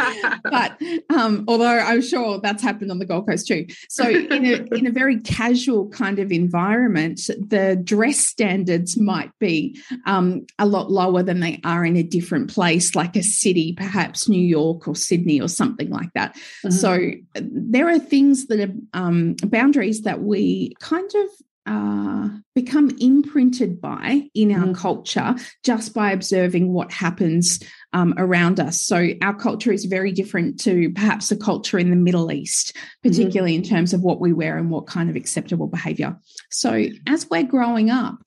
Um, 0.00 0.40
but 0.42 0.80
um, 1.10 1.44
although 1.46 1.78
I'm 1.78 2.02
sure 2.02 2.40
that's 2.40 2.62
happened 2.62 2.90
on 2.90 2.98
the 2.98 3.04
Gold 3.04 3.26
Coast 3.28 3.46
too. 3.46 3.66
So, 3.88 4.08
in 4.08 4.44
a, 4.44 4.74
in 4.74 4.86
a 4.86 4.90
very 4.90 5.20
casual 5.20 5.88
kind 5.90 6.18
of 6.18 6.32
environment, 6.32 7.20
the 7.38 7.80
dress 7.82 8.18
standards 8.18 8.98
might 8.98 9.30
be 9.38 9.80
um, 10.06 10.46
a 10.58 10.66
lot 10.66 10.90
lower 10.90 11.22
than 11.22 11.40
they 11.40 11.60
are 11.64 11.84
in 11.84 11.96
a 11.96 12.02
different 12.02 12.52
place, 12.52 12.94
like 12.94 13.14
a 13.14 13.22
city, 13.22 13.74
perhaps 13.74 14.28
New 14.28 14.42
York 14.42 14.88
or 14.88 14.96
Sydney 14.96 15.40
or 15.40 15.48
something 15.48 15.90
like 15.90 16.12
that. 16.14 16.34
Mm-hmm. 16.64 16.70
So, 16.70 17.10
there 17.34 17.88
are 17.88 17.98
things 17.98 18.46
that 18.46 18.60
are 18.60 18.72
um, 18.94 19.36
boundaries 19.44 20.02
that 20.02 20.22
we 20.22 20.74
kind 20.80 21.10
of 21.14 21.28
uh, 21.66 22.28
become 22.54 22.90
imprinted 23.00 23.80
by 23.80 24.28
in 24.34 24.50
our 24.52 24.66
mm. 24.66 24.76
culture 24.76 25.34
just 25.62 25.94
by 25.94 26.10
observing 26.10 26.72
what 26.72 26.90
happens 26.90 27.60
um, 27.92 28.14
around 28.16 28.58
us. 28.58 28.80
So, 28.80 29.10
our 29.22 29.34
culture 29.34 29.72
is 29.72 29.84
very 29.84 30.12
different 30.12 30.58
to 30.60 30.90
perhaps 30.90 31.30
a 31.30 31.36
culture 31.36 31.78
in 31.78 31.90
the 31.90 31.96
Middle 31.96 32.32
East, 32.32 32.74
mm-hmm. 32.74 33.08
particularly 33.08 33.54
mm-hmm. 33.54 33.64
in 33.64 33.70
terms 33.70 33.92
of 33.92 34.02
what 34.02 34.20
we 34.20 34.32
wear 34.32 34.56
and 34.56 34.70
what 34.70 34.86
kind 34.86 35.10
of 35.10 35.16
acceptable 35.16 35.66
behavior. 35.66 36.16
So, 36.50 36.86
as 37.06 37.28
we're 37.28 37.42
growing 37.42 37.90
up, 37.90 38.18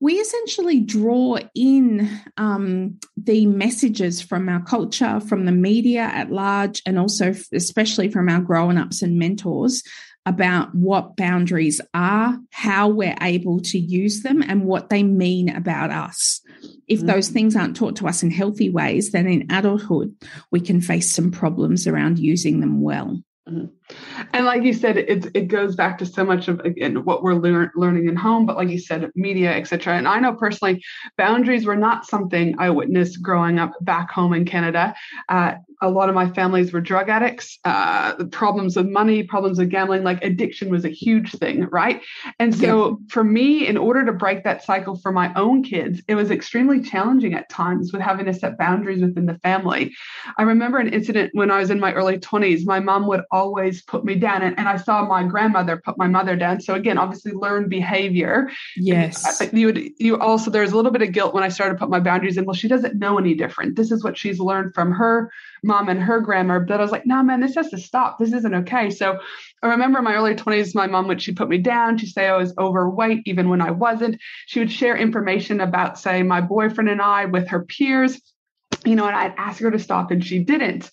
we 0.00 0.14
essentially 0.14 0.80
draw 0.80 1.38
in 1.54 2.08
um, 2.38 2.98
the 3.18 3.44
messages 3.44 4.22
from 4.22 4.48
our 4.48 4.62
culture, 4.62 5.20
from 5.20 5.44
the 5.44 5.52
media 5.52 6.02
at 6.02 6.32
large, 6.32 6.82
and 6.86 6.98
also, 6.98 7.34
especially 7.52 8.10
from 8.10 8.28
our 8.28 8.40
grown 8.40 8.78
ups 8.78 9.02
and 9.02 9.18
mentors 9.18 9.82
about 10.30 10.72
what 10.72 11.16
boundaries 11.16 11.80
are, 11.92 12.38
how 12.52 12.88
we're 12.88 13.16
able 13.20 13.60
to 13.60 13.78
use 13.78 14.22
them, 14.22 14.42
and 14.42 14.64
what 14.64 14.88
they 14.88 15.02
mean 15.02 15.48
about 15.48 15.90
us. 15.90 16.40
If 16.86 17.00
those 17.00 17.28
mm. 17.28 17.32
things 17.32 17.56
aren't 17.56 17.76
taught 17.76 17.96
to 17.96 18.06
us 18.06 18.22
in 18.22 18.30
healthy 18.30 18.70
ways, 18.70 19.10
then 19.10 19.26
in 19.26 19.50
adulthood, 19.50 20.14
we 20.52 20.60
can 20.60 20.80
face 20.80 21.12
some 21.12 21.32
problems 21.32 21.88
around 21.88 22.20
using 22.20 22.60
them 22.60 22.80
well. 22.80 23.20
Mm-hmm. 23.48 23.66
And 24.32 24.46
like 24.46 24.62
you 24.62 24.72
said, 24.72 24.96
it 24.96 25.26
it 25.34 25.48
goes 25.48 25.76
back 25.76 25.98
to 25.98 26.06
so 26.06 26.24
much 26.24 26.48
of 26.48 26.60
again 26.60 27.04
what 27.04 27.22
we're 27.22 27.34
lear- 27.34 27.72
learning 27.74 28.08
in 28.08 28.16
home, 28.16 28.46
but 28.46 28.56
like 28.56 28.68
you 28.68 28.78
said, 28.78 29.10
media, 29.14 29.52
etc. 29.52 29.96
And 29.96 30.06
I 30.06 30.20
know 30.20 30.34
personally, 30.34 30.82
boundaries 31.16 31.66
were 31.66 31.76
not 31.76 32.06
something 32.06 32.56
I 32.58 32.70
witnessed 32.70 33.22
growing 33.22 33.58
up 33.58 33.72
back 33.80 34.10
home 34.10 34.32
in 34.32 34.44
Canada. 34.44 34.94
Uh, 35.28 35.54
a 35.82 35.88
lot 35.88 36.08
of 36.08 36.14
my 36.14 36.28
families 36.30 36.72
were 36.72 36.80
drug 36.80 37.08
addicts. 37.08 37.58
Uh, 37.64 38.14
the 38.16 38.26
problems 38.26 38.76
with 38.76 38.86
money, 38.86 39.22
problems 39.22 39.58
with 39.58 39.70
gambling, 39.70 40.02
like 40.02 40.22
addiction 40.22 40.68
was 40.68 40.84
a 40.84 40.90
huge 40.90 41.32
thing, 41.32 41.64
right? 41.70 42.02
And 42.38 42.54
so 42.54 42.90
yeah. 42.90 42.96
for 43.08 43.24
me, 43.24 43.66
in 43.66 43.76
order 43.76 44.04
to 44.04 44.12
break 44.12 44.44
that 44.44 44.62
cycle 44.62 44.96
for 44.96 45.10
my 45.10 45.32
own 45.34 45.62
kids, 45.62 46.02
it 46.06 46.14
was 46.14 46.30
extremely 46.30 46.82
challenging 46.82 47.34
at 47.34 47.48
times 47.48 47.92
with 47.92 48.02
having 48.02 48.26
to 48.26 48.34
set 48.34 48.58
boundaries 48.58 49.00
within 49.00 49.26
the 49.26 49.38
family. 49.38 49.94
I 50.36 50.42
remember 50.42 50.78
an 50.78 50.92
incident 50.92 51.30
when 51.32 51.50
I 51.50 51.58
was 51.58 51.70
in 51.70 51.80
my 51.80 51.92
early 51.94 52.18
20s. 52.18 52.66
My 52.66 52.80
mom 52.80 53.06
would 53.06 53.22
always 53.30 53.79
put 53.86 54.04
me 54.04 54.14
down, 54.14 54.42
and, 54.42 54.58
and 54.58 54.68
I 54.68 54.76
saw 54.76 55.04
my 55.06 55.22
grandmother 55.24 55.76
put 55.76 55.98
my 55.98 56.06
mother 56.06 56.36
down. 56.36 56.60
So 56.60 56.74
again, 56.74 56.98
obviously 56.98 57.32
learned 57.32 57.70
behavior. 57.70 58.50
Yes. 58.76 59.40
You 59.52 59.66
would 59.66 59.90
you 59.98 60.18
also 60.18 60.50
there's 60.50 60.72
a 60.72 60.76
little 60.76 60.90
bit 60.90 61.02
of 61.02 61.12
guilt 61.12 61.34
when 61.34 61.42
I 61.42 61.48
started 61.48 61.74
to 61.74 61.78
put 61.78 61.90
my 61.90 62.00
boundaries 62.00 62.36
in. 62.36 62.44
Well, 62.44 62.54
she 62.54 62.68
doesn't 62.68 62.98
know 62.98 63.18
any 63.18 63.34
different. 63.34 63.76
This 63.76 63.90
is 63.90 64.04
what 64.04 64.18
she's 64.18 64.38
learned 64.40 64.74
from 64.74 64.92
her 64.92 65.30
mom 65.62 65.88
and 65.88 66.02
her 66.02 66.20
grandma, 66.20 66.58
but 66.58 66.78
I 66.78 66.82
was 66.82 66.90
like, 66.90 67.06
no, 67.06 67.22
man, 67.22 67.40
this 67.40 67.54
has 67.54 67.68
to 67.70 67.78
stop. 67.78 68.18
This 68.18 68.32
isn't 68.32 68.54
okay. 68.54 68.90
So 68.90 69.18
I 69.62 69.68
remember 69.68 69.98
in 69.98 70.04
my 70.04 70.14
early 70.14 70.34
20s, 70.34 70.74
my 70.74 70.86
mom 70.86 71.06
would, 71.08 71.20
she 71.20 71.32
put 71.32 71.48
me 71.48 71.58
down. 71.58 71.98
She'd 71.98 72.08
say 72.08 72.28
I 72.28 72.36
was 72.36 72.54
overweight, 72.58 73.22
even 73.26 73.48
when 73.48 73.60
I 73.60 73.70
wasn't. 73.70 74.18
She 74.46 74.58
would 74.58 74.72
share 74.72 74.96
information 74.96 75.60
about, 75.60 75.98
say, 75.98 76.22
my 76.22 76.40
boyfriend 76.40 76.88
and 76.88 77.02
I 77.02 77.26
with 77.26 77.48
her 77.48 77.64
peers 77.64 78.20
you 78.84 78.96
know, 78.96 79.06
and 79.06 79.14
I'd 79.14 79.34
ask 79.36 79.60
her 79.60 79.70
to 79.70 79.78
stop 79.78 80.10
and 80.10 80.24
she 80.24 80.38
didn't. 80.38 80.90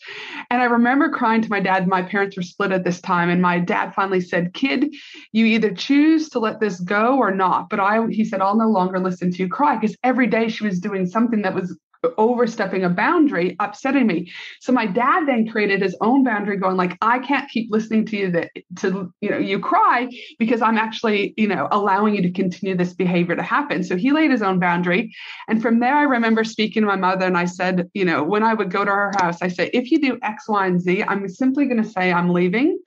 And 0.49 0.61
I 0.61 0.65
remember 0.65 1.09
crying 1.09 1.41
to 1.41 1.49
my 1.49 1.59
dad. 1.59 1.87
My 1.87 2.01
parents 2.01 2.35
were 2.35 2.43
split 2.43 2.71
at 2.71 2.83
this 2.83 2.99
time. 3.01 3.29
And 3.29 3.41
my 3.41 3.59
dad 3.59 3.93
finally 3.93 4.21
said, 4.21 4.53
Kid, 4.53 4.93
you 5.31 5.45
either 5.45 5.73
choose 5.73 6.29
to 6.29 6.39
let 6.39 6.59
this 6.59 6.79
go 6.79 7.17
or 7.17 7.31
not. 7.31 7.69
But 7.69 7.79
I, 7.79 8.05
he 8.07 8.25
said, 8.25 8.41
I'll 8.41 8.57
no 8.57 8.69
longer 8.69 8.99
listen 8.99 9.31
to 9.31 9.37
you 9.43 9.49
cry 9.49 9.77
because 9.77 9.95
every 10.03 10.27
day 10.27 10.49
she 10.49 10.65
was 10.65 10.79
doing 10.79 11.05
something 11.05 11.41
that 11.43 11.55
was 11.55 11.77
overstepping 12.17 12.83
a 12.83 12.89
boundary 12.89 13.55
upsetting 13.59 14.07
me. 14.07 14.31
So 14.59 14.71
my 14.71 14.85
dad 14.85 15.27
then 15.27 15.47
created 15.47 15.81
his 15.81 15.95
own 16.01 16.23
boundary 16.23 16.57
going 16.57 16.77
like 16.77 16.97
i 17.01 17.19
can't 17.19 17.49
keep 17.49 17.71
listening 17.71 18.05
to 18.05 18.17
you 18.17 18.31
that 18.31 18.51
to 18.77 19.13
you 19.21 19.29
know 19.29 19.37
you 19.37 19.59
cry 19.59 20.09
because 20.39 20.61
i'm 20.61 20.77
actually 20.77 21.33
you 21.37 21.47
know 21.47 21.67
allowing 21.71 22.15
you 22.15 22.21
to 22.21 22.31
continue 22.31 22.75
this 22.75 22.93
behavior 22.93 23.35
to 23.35 23.43
happen. 23.43 23.83
So 23.83 23.95
he 23.95 24.11
laid 24.11 24.31
his 24.31 24.41
own 24.41 24.59
boundary. 24.59 25.13
And 25.47 25.61
from 25.61 25.79
there 25.79 25.95
i 25.95 26.03
remember 26.03 26.43
speaking 26.43 26.81
to 26.83 26.87
my 26.87 26.95
mother 26.95 27.25
and 27.25 27.37
i 27.37 27.45
said 27.45 27.89
you 27.93 28.05
know 28.05 28.23
when 28.23 28.43
i 28.43 28.53
would 28.53 28.71
go 28.71 28.83
to 28.83 28.91
her 28.91 29.11
house 29.19 29.41
i 29.41 29.47
said 29.47 29.69
if 29.73 29.91
you 29.91 29.99
do 29.99 30.17
x 30.21 30.47
y 30.47 30.67
and 30.67 30.81
z 30.81 31.03
i'm 31.03 31.27
simply 31.27 31.65
going 31.65 31.81
to 31.81 31.89
say 31.89 32.11
i'm 32.11 32.29
leaving. 32.29 32.79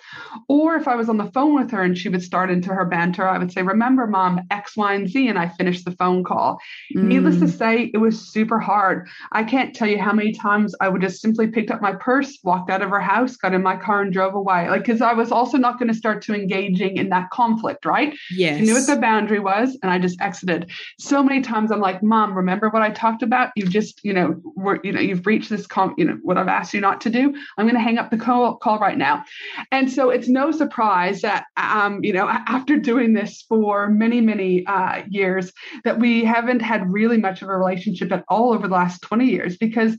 Or 0.49 0.77
if 0.77 0.89
i 0.89 0.95
was 0.95 1.09
on 1.09 1.17
the 1.17 1.31
phone 1.33 1.55
with 1.55 1.71
her 1.71 1.83
and 1.83 1.97
she 1.97 2.09
would 2.09 2.23
start 2.23 2.51
into 2.51 2.69
her 2.69 2.85
banter 2.85 3.27
i 3.29 3.39
would 3.39 3.53
say 3.53 3.63
remember 3.63 4.07
mom 4.07 4.41
x 4.51 4.77
y 4.77 4.95
and 4.95 5.09
z 5.09 5.29
and 5.29 5.39
i 5.39 5.49
finished 5.49 5.85
the 5.85 5.93
phone 5.93 6.25
call. 6.25 6.59
Mm. 6.97 7.05
needless 7.05 7.39
to 7.41 7.49
say 7.49 7.91
it 7.93 7.99
was 7.99 8.33
super 8.33 8.59
hard 8.59 9.00
I 9.33 9.45
can't 9.45 9.75
tell 9.75 9.89
you 9.89 9.99
how 9.99 10.13
many 10.13 10.33
times 10.33 10.75
I 10.81 10.89
would 10.89 11.03
just 11.03 11.21
simply 11.21 11.47
picked 11.49 11.71
up 11.71 11.81
my 11.81 11.95
purse, 11.95 12.39
walked 12.43 12.71
out 12.71 12.83
of 12.83 12.91
her 12.91 13.01
house, 13.01 13.37
got 13.37 13.55
in 13.55 13.63
my 13.63 13.77
car, 13.77 14.03
and 14.03 14.13
drove 14.13 14.35
away. 14.35 14.69
Like, 14.69 14.85
because 14.85 15.01
I 15.01 15.13
was 15.13 15.31
also 15.31 15.59
not 15.59 15.79
going 15.79 15.89
to 15.89 15.95
start 15.95 16.23
to 16.23 16.35
engaging 16.35 16.97
in 16.97 17.09
that 17.11 17.31
conflict, 17.31 17.85
right? 17.85 18.17
Yes. 18.31 18.59
I 18.59 18.61
knew 18.61 18.75
what 18.75 18.87
the 18.87 19.01
boundary 19.01 19.41
was, 19.41 19.79
and 19.83 19.91
I 19.91 19.99
just 19.99 20.21
exited. 20.21 20.71
So 20.99 21.23
many 21.23 21.41
times 21.41 21.71
I'm 21.71 21.81
like, 21.81 22.03
Mom, 22.03 22.35
remember 22.35 22.69
what 22.69 22.83
I 22.83 22.91
talked 22.91 23.23
about? 23.23 23.51
You 23.57 23.67
just, 23.67 24.01
you 24.05 24.13
know, 24.13 24.41
were, 24.57 24.81
you 24.83 24.93
know, 24.93 25.01
you've 25.01 25.27
reached 25.27 25.51
this, 25.51 25.67
com- 25.67 25.95
you 25.97 26.05
know, 26.05 26.19
what 26.23 26.39
I've 26.39 26.49
asked 26.49 26.75
you 26.75 26.81
not 26.81 27.01
to 27.03 27.11
do. 27.11 27.35
I'm 27.57 27.67
going 27.67 27.75
to 27.75 27.81
hang 27.81 27.99
up 27.99 28.11
the 28.11 28.19
call, 28.19 28.57
call 28.57 28.79
right 28.79 28.99
now. 28.99 29.25
And 29.71 29.91
so 29.91 30.11
it's 30.11 30.29
no 30.29 30.51
surprise 30.51 31.23
that, 31.23 31.45
um, 31.57 32.01
you 32.03 32.13
know, 32.13 32.29
after 32.29 32.77
doing 32.77 33.13
this 33.13 33.45
for 33.49 33.89
many, 33.89 34.21
many 34.21 34.67
uh, 34.67 35.03
years, 35.09 35.53
that 35.85 35.99
we 35.99 36.25
haven't 36.25 36.61
had 36.61 36.91
really 36.91 37.19
much 37.19 37.43
of 37.43 37.49
a 37.49 37.57
relationship 37.57 38.13
at 38.13 38.25
all 38.29 38.53
over 38.53 38.67
the 38.67 38.75
last 38.75 38.90
last 38.91 39.03
20 39.03 39.27
years 39.27 39.57
because 39.57 39.97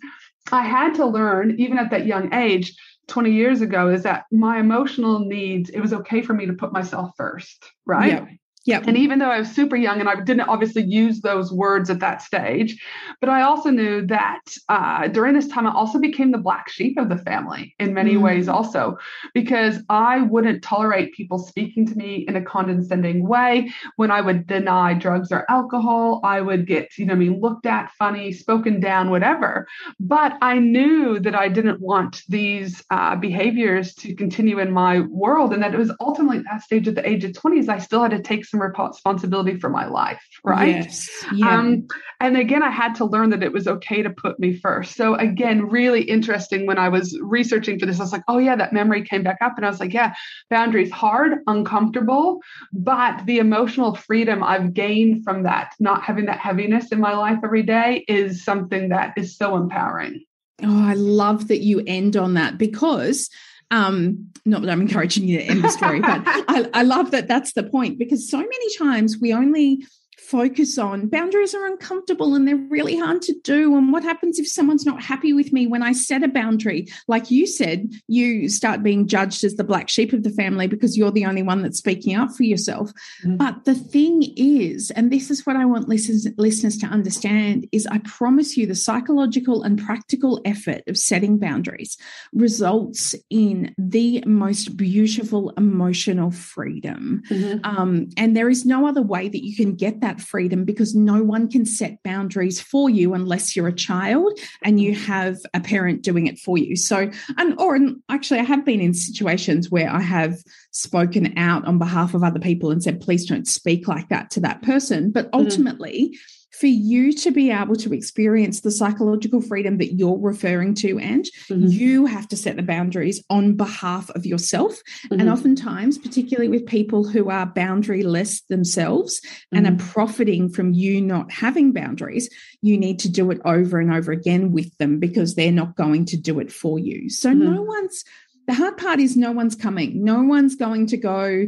I 0.51 0.63
had 0.63 0.95
to 0.95 1.06
learn, 1.06 1.60
even 1.60 1.77
at 1.77 1.91
that 1.91 2.06
young 2.06 2.34
age, 2.34 2.73
20 3.08 3.32
years 3.32 3.62
ago, 3.62 3.89
is 3.89 4.04
that 4.04 4.25
my 4.32 4.60
emotional 4.60 5.19
needs, 5.19 5.69
it 5.69 5.80
was 5.80 5.93
okay 5.93 6.21
for 6.21 6.34
me 6.34 6.45
to 6.45 6.54
put 6.54 6.73
myself 6.73 7.12
first, 7.17 7.71
right? 7.86 8.12
Yeah. 8.12 8.25
Yeah. 8.65 8.84
And 8.86 8.95
even 8.95 9.17
though 9.17 9.32
I 9.32 9.39
was 9.39 9.52
super 9.52 9.76
young 9.76 10.00
and 10.00 10.08
I 10.08 10.21
didn't 10.21 10.41
obviously 10.41 10.84
use 10.84 11.21
those 11.21 11.52
words 11.52 11.89
at 11.89 12.00
that 12.00 12.21
stage, 12.21 12.80
but 13.19 13.28
I 13.28 13.41
also 13.41 13.71
knew 13.71 14.06
that 14.06 14.41
uh, 14.69 15.08
during 15.08 15.34
this 15.34 15.47
time, 15.47 15.65
I 15.65 15.74
also 15.74 15.97
became 15.97 16.32
the 16.32 16.38
black 16.38 16.69
sheep 16.69 17.00
of 17.00 17.10
the 17.10 17.17
family 17.17 17.74
in 17.80 17.95
many 17.95 18.13
mm. 18.13 18.21
ways, 18.21 18.47
also, 18.47 19.00
because 19.34 19.80
I 19.89 20.21
wouldn't 20.21 20.62
tolerate 20.62 21.13
people 21.13 21.39
speaking 21.39 21.88
to 21.88 21.95
me 21.95 22.26
in 22.28 22.36
a 22.36 22.41
condescending 22.41 23.28
way. 23.28 23.71
When 23.95 24.12
I 24.12 24.21
would 24.21 24.45
deny 24.45 24.93
drugs 24.93 25.32
or 25.32 25.50
alcohol, 25.50 26.21
I 26.24 26.41
would 26.41 26.67
get, 26.67 27.00
you 27.00 27.08
know, 27.08 27.13
I 27.13 27.17
mean, 27.17 27.41
looked 27.41 27.65
at 27.65 27.91
funny, 27.93 28.32
spoken 28.32 28.80
down, 28.80 29.10
whatever. 29.10 29.67
But 30.00 30.38
I 30.41 30.60
knew 30.60 31.19
that 31.21 31.34
I 31.34 31.47
didn't 31.47 31.82
want 31.82 32.21
these 32.30 32.84
uh, 32.91 33.15
behaviors 33.15 33.95
to 33.95 34.13
continue 34.13 34.60
in 34.60 34.71
my 34.71 35.00
world. 35.00 35.52
And 35.52 35.63
that 35.63 35.74
it 35.74 35.80
was 35.80 35.91
ultimately 36.00 36.38
at 36.38 36.45
that 36.45 36.62
stage 36.62 36.88
at 36.88 36.93
the 36.93 37.10
age 37.10 37.24
of 37.24 37.32
20s, 37.32 37.67
I 37.67 37.80
still 37.80 38.04
had 38.04 38.12
to 38.12 38.21
take 38.21 38.45
some 38.52 38.62
responsibility 38.62 39.58
for 39.58 39.70
my 39.70 39.88
life, 39.88 40.22
right? 40.44 40.76
Yes. 40.76 41.10
Yeah. 41.34 41.58
Um, 41.58 41.88
and 42.20 42.38
again, 42.38 42.62
I 42.62 42.70
had 42.70 42.94
to 42.96 43.06
learn 43.06 43.32
that 43.32 43.42
it 43.42 43.52
was 43.52 43.68
okay 43.68 44.04
to 44.04 44.10
put 44.10 44.40
me 44.40 44.56
first. 44.56 44.96
So 44.96 45.16
again, 45.16 45.68
really 45.68 46.04
interesting 46.04 46.68
when 46.68 46.78
I 46.78 46.90
was 46.90 47.18
researching 47.22 47.80
for 47.80 47.86
this. 47.86 48.00
I 48.00 48.04
was 48.04 48.12
like, 48.12 48.24
oh 48.28 48.38
yeah, 48.38 48.56
that 48.56 48.74
memory 48.74 49.04
came 49.04 49.24
back 49.24 49.38
up, 49.42 49.54
and 49.58 49.66
I 49.66 49.70
was 49.70 49.80
like, 49.80 49.94
yeah, 49.94 50.14
boundaries 50.50 50.92
hard, 50.92 51.40
uncomfortable, 51.48 52.40
but 52.74 53.26
the 53.26 53.40
emotional 53.40 53.96
freedom 53.96 54.44
I've 54.44 54.74
gained 54.74 55.24
from 55.24 55.44
that, 55.44 55.74
not 55.80 56.04
having 56.04 56.26
that 56.26 56.40
heaviness 56.40 56.92
in 56.92 57.00
my 57.00 57.14
life 57.14 57.40
every 57.44 57.64
day, 57.64 58.06
is 58.08 58.44
something 58.44 58.90
that 58.90 59.14
is 59.18 59.38
so 59.38 59.56
empowering. 59.56 60.24
Oh, 60.64 60.88
I 60.88 60.94
love 60.94 61.48
that 61.48 61.62
you 61.62 61.82
end 61.88 62.16
on 62.16 62.36
that 62.36 62.58
because 62.58 63.30
Um, 63.72 64.28
not 64.46 64.62
that 64.62 64.70
I'm 64.70 64.82
encouraging 64.82 65.28
you 65.28 65.38
to 65.38 65.44
end 65.44 65.64
the 65.64 65.70
story, 65.70 66.02
but 66.02 66.22
I, 66.26 66.70
I 66.74 66.84
love 66.84 67.12
that 67.12 67.28
that's 67.28 67.54
the 67.54 67.64
point 67.64 67.98
because 67.98 68.30
so 68.30 68.38
many 68.38 68.76
times 68.78 69.18
we 69.20 69.34
only 69.34 69.84
focus 70.32 70.78
on 70.78 71.08
boundaries 71.08 71.54
are 71.54 71.67
uncomfortable 71.67 72.34
and 72.34 72.48
they're 72.48 72.56
really 72.56 72.98
hard 72.98 73.22
to 73.24 73.36
do. 73.44 73.76
And 73.76 73.91
what 73.91 74.04
happens 74.04 74.39
if 74.39 74.48
someone's 74.48 74.86
not 74.86 75.04
happy 75.04 75.34
with 75.34 75.52
me 75.52 75.67
when 75.67 75.84
I 75.84 75.91
set 75.91 76.24
a 76.24 76.30
boundary? 76.30 76.88
Like 77.10 77.30
you 77.30 77.46
said, 77.46 77.91
you 78.08 78.48
start 78.48 78.82
being 78.82 79.08
judged 79.08 79.44
as 79.44 79.56
the 79.56 79.65
black 79.65 79.89
sheep 79.89 80.13
of 80.13 80.24
the 80.24 80.30
family 80.30 80.67
because 80.67 80.98
you're 80.98 81.12
the 81.12 81.26
only 81.26 81.44
one 81.44 81.62
that's 81.62 81.80
speaking 81.80 82.15
up 82.15 82.32
for 82.32 82.44
yourself. 82.44 82.91
Mm-hmm. 83.24 83.36
But 83.36 83.65
the 83.65 83.76
thing 83.76 84.24
is, 84.38 84.89
and 84.91 85.12
this 85.12 85.30
is 85.30 85.46
what 85.46 85.58
I 85.58 85.65
want 85.65 85.89
listeners, 85.89 86.26
listeners 86.38 86.78
to 86.78 86.86
understand, 86.88 87.67
is 87.74 87.86
I 87.88 87.98
promise 88.00 88.56
you 88.56 88.65
the 88.65 88.76
psychological 88.76 89.63
and 89.63 89.84
practical 89.84 90.41
effort 90.46 90.84
of 90.88 90.98
setting 90.98 91.39
boundaries 91.39 91.98
results 92.32 93.15
in 93.30 93.76
the 93.78 94.24
most 94.26 94.78
beautiful 94.78 95.50
emotional 95.58 96.32
freedom. 96.32 97.22
Mm-hmm. 97.28 97.65
Um, 97.65 98.10
and 98.15 98.38
there 98.38 98.50
is 98.50 98.65
no 98.65 98.88
other 98.88 99.02
way 99.02 99.28
that 99.28 99.44
you 99.44 99.56
can 99.56 99.76
get 99.76 100.00
that 100.00 100.21
freedom 100.22 100.66
because 100.66 100.96
no 100.96 101.24
one 101.24 101.50
can 101.50 101.66
set 101.66 102.02
boundaries 102.04 102.60
for 102.62 102.90
you 102.90 103.14
unless 103.14 103.56
you're 103.56 103.68
a 103.68 103.76
child 103.76 104.38
and 104.64 104.80
you 104.80 104.96
have 104.96 105.38
a 105.54 105.60
parent 105.60 106.02
doing 106.02 106.28
it 106.28 106.40
for 106.40 106.58
you. 106.58 106.76
So, 106.76 107.12
and 107.38 107.60
or 107.60 107.76
and 107.76 108.02
actually, 108.10 108.40
I 108.40 108.44
have 108.44 108.66
been 108.66 108.82
in 108.82 108.94
situations 108.94 109.70
where 109.70 109.90
I 109.90 110.02
have 110.02 110.38
spoken 110.72 111.38
out 111.38 111.66
on 111.66 111.78
behalf 111.78 112.14
of 112.14 112.24
other 112.24 112.40
people 112.40 112.72
and 112.72 112.84
said, 112.84 113.02
please 113.02 113.26
don't 113.26 113.48
speak 113.48 113.88
like 113.88 114.10
that 114.10 114.32
to 114.32 114.40
that 114.42 114.62
person. 114.62 115.12
But 115.12 115.26
mm-hmm. 115.26 115.46
ultimately, 115.46 116.10
mm 116.14 116.18
for 116.52 116.68
you 116.68 117.14
to 117.14 117.32
be 117.32 117.50
able 117.50 117.76
to 117.78 117.94
experience 117.94 118.62
the 118.62 118.72
psychological 118.72 119.42
freedom 119.42 119.78
that 119.78 119.94
you're 119.94 120.20
referring 120.20 120.74
to, 120.76 121.00
and 121.00 121.26
mm-hmm. 121.48 121.68
you 121.68 122.06
have 122.06 122.28
to 122.28 122.38
set 122.38 122.58
the 122.58 122.64
boundaries 122.64 123.24
on 123.30 123.56
behalf 123.56 124.10
of 124.12 124.26
yourself. 124.26 124.74
Mm-hmm. 125.06 125.20
And 125.20 125.30
oftentimes, 125.30 125.98
particularly 125.98 126.50
with 126.50 126.66
people 126.66 127.08
who 127.08 127.30
are 127.30 127.52
boundaryless 127.52 128.46
themselves 128.48 129.22
mm-hmm. 129.22 129.58
and 129.58 129.68
are 129.68 129.72
mm-hmm. 129.72 129.92
profiting 129.92 130.50
from 130.50 130.74
you 130.74 131.02
not 131.02 131.32
having 131.32 131.72
boundaries, 131.72 132.30
you 132.62 132.78
need 132.78 133.00
to 133.00 133.10
do 133.10 133.32
it 133.32 133.42
over 133.46 133.80
and 133.80 133.94
over 133.94 134.12
again 134.12 134.52
with 134.52 134.78
them 134.78 135.00
because 135.00 135.36
they're 135.36 135.52
not 135.52 135.76
going 135.76 136.06
to 136.06 136.18
do 136.18 136.40
it 136.40 136.52
for 136.52 136.78
you. 136.78 137.10
So, 137.10 137.32
no 137.32 137.52
mm-hmm. 137.52 137.68
one's 137.68 138.04
the 138.48 138.54
hard 138.54 138.78
part 138.78 139.00
is 139.00 139.16
no 139.16 139.32
one's 139.32 139.56
coming. 139.56 140.04
No 140.04 140.24
one's 140.24 140.56
going 140.56 140.88
to 140.88 140.98
go, 140.98 141.48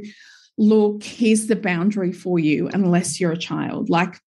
look, 0.57 1.03
here's 1.03 1.47
the 1.47 1.55
boundary 1.55 2.13
for 2.13 2.39
you, 2.39 2.69
unless 2.69 3.19
you're 3.19 3.31
a 3.31 3.37
child. 3.37 3.89
Like 3.89 4.19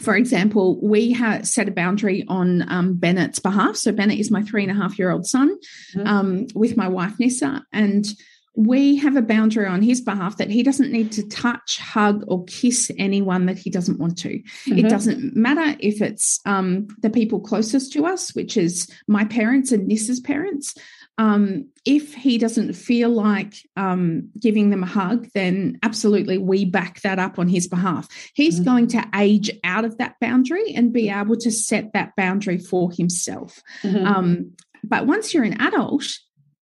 for 0.00 0.14
example, 0.14 0.78
we 0.82 1.12
have 1.12 1.46
set 1.46 1.68
a 1.68 1.72
boundary 1.72 2.24
on 2.28 2.70
um, 2.70 2.94
Bennett's 2.94 3.38
behalf. 3.38 3.76
So 3.76 3.92
Bennett 3.92 4.18
is 4.18 4.30
my 4.30 4.42
three 4.42 4.62
and 4.62 4.70
a 4.70 4.74
half 4.74 4.98
year 4.98 5.10
old 5.10 5.26
son 5.26 5.58
mm-hmm. 5.94 6.06
um, 6.06 6.46
with 6.54 6.76
my 6.76 6.88
wife 6.88 7.18
Nissa, 7.18 7.64
and 7.72 8.06
we 8.56 8.96
have 8.96 9.16
a 9.16 9.22
boundary 9.22 9.66
on 9.66 9.82
his 9.82 10.00
behalf 10.00 10.38
that 10.38 10.50
he 10.50 10.62
doesn't 10.62 10.90
need 10.90 11.12
to 11.12 11.28
touch, 11.28 11.78
hug, 11.78 12.24
or 12.26 12.44
kiss 12.46 12.90
anyone 12.98 13.44
that 13.46 13.58
he 13.58 13.68
doesn't 13.68 13.98
want 13.98 14.16
to. 14.18 14.38
Mm-hmm. 14.38 14.78
It 14.78 14.88
doesn't 14.88 15.36
matter 15.36 15.76
if 15.78 16.00
it's 16.00 16.40
um, 16.46 16.88
the 17.02 17.10
people 17.10 17.38
closest 17.38 17.92
to 17.92 18.06
us, 18.06 18.34
which 18.34 18.56
is 18.56 18.90
my 19.06 19.26
parents 19.26 19.72
and 19.72 19.86
Nissa's 19.86 20.20
parents, 20.20 20.74
um, 21.18 21.68
if 21.84 22.14
he 22.14 22.36
doesn't 22.36 22.74
feel 22.74 23.08
like 23.08 23.54
um, 23.76 24.28
giving 24.38 24.70
them 24.70 24.82
a 24.82 24.86
hug, 24.86 25.28
then 25.34 25.78
absolutely 25.82 26.36
we 26.36 26.64
back 26.64 27.00
that 27.00 27.18
up 27.18 27.38
on 27.38 27.48
his 27.48 27.66
behalf. 27.66 28.08
He's 28.34 28.56
mm-hmm. 28.56 28.64
going 28.64 28.86
to 28.88 29.04
age 29.14 29.50
out 29.64 29.84
of 29.84 29.96
that 29.98 30.16
boundary 30.20 30.74
and 30.74 30.92
be 30.92 31.08
able 31.08 31.36
to 31.36 31.50
set 31.50 31.92
that 31.94 32.14
boundary 32.16 32.58
for 32.58 32.90
himself. 32.90 33.62
Mm-hmm. 33.82 34.06
Um, 34.06 34.52
but 34.84 35.06
once 35.06 35.32
you're 35.32 35.44
an 35.44 35.60
adult, 35.60 36.04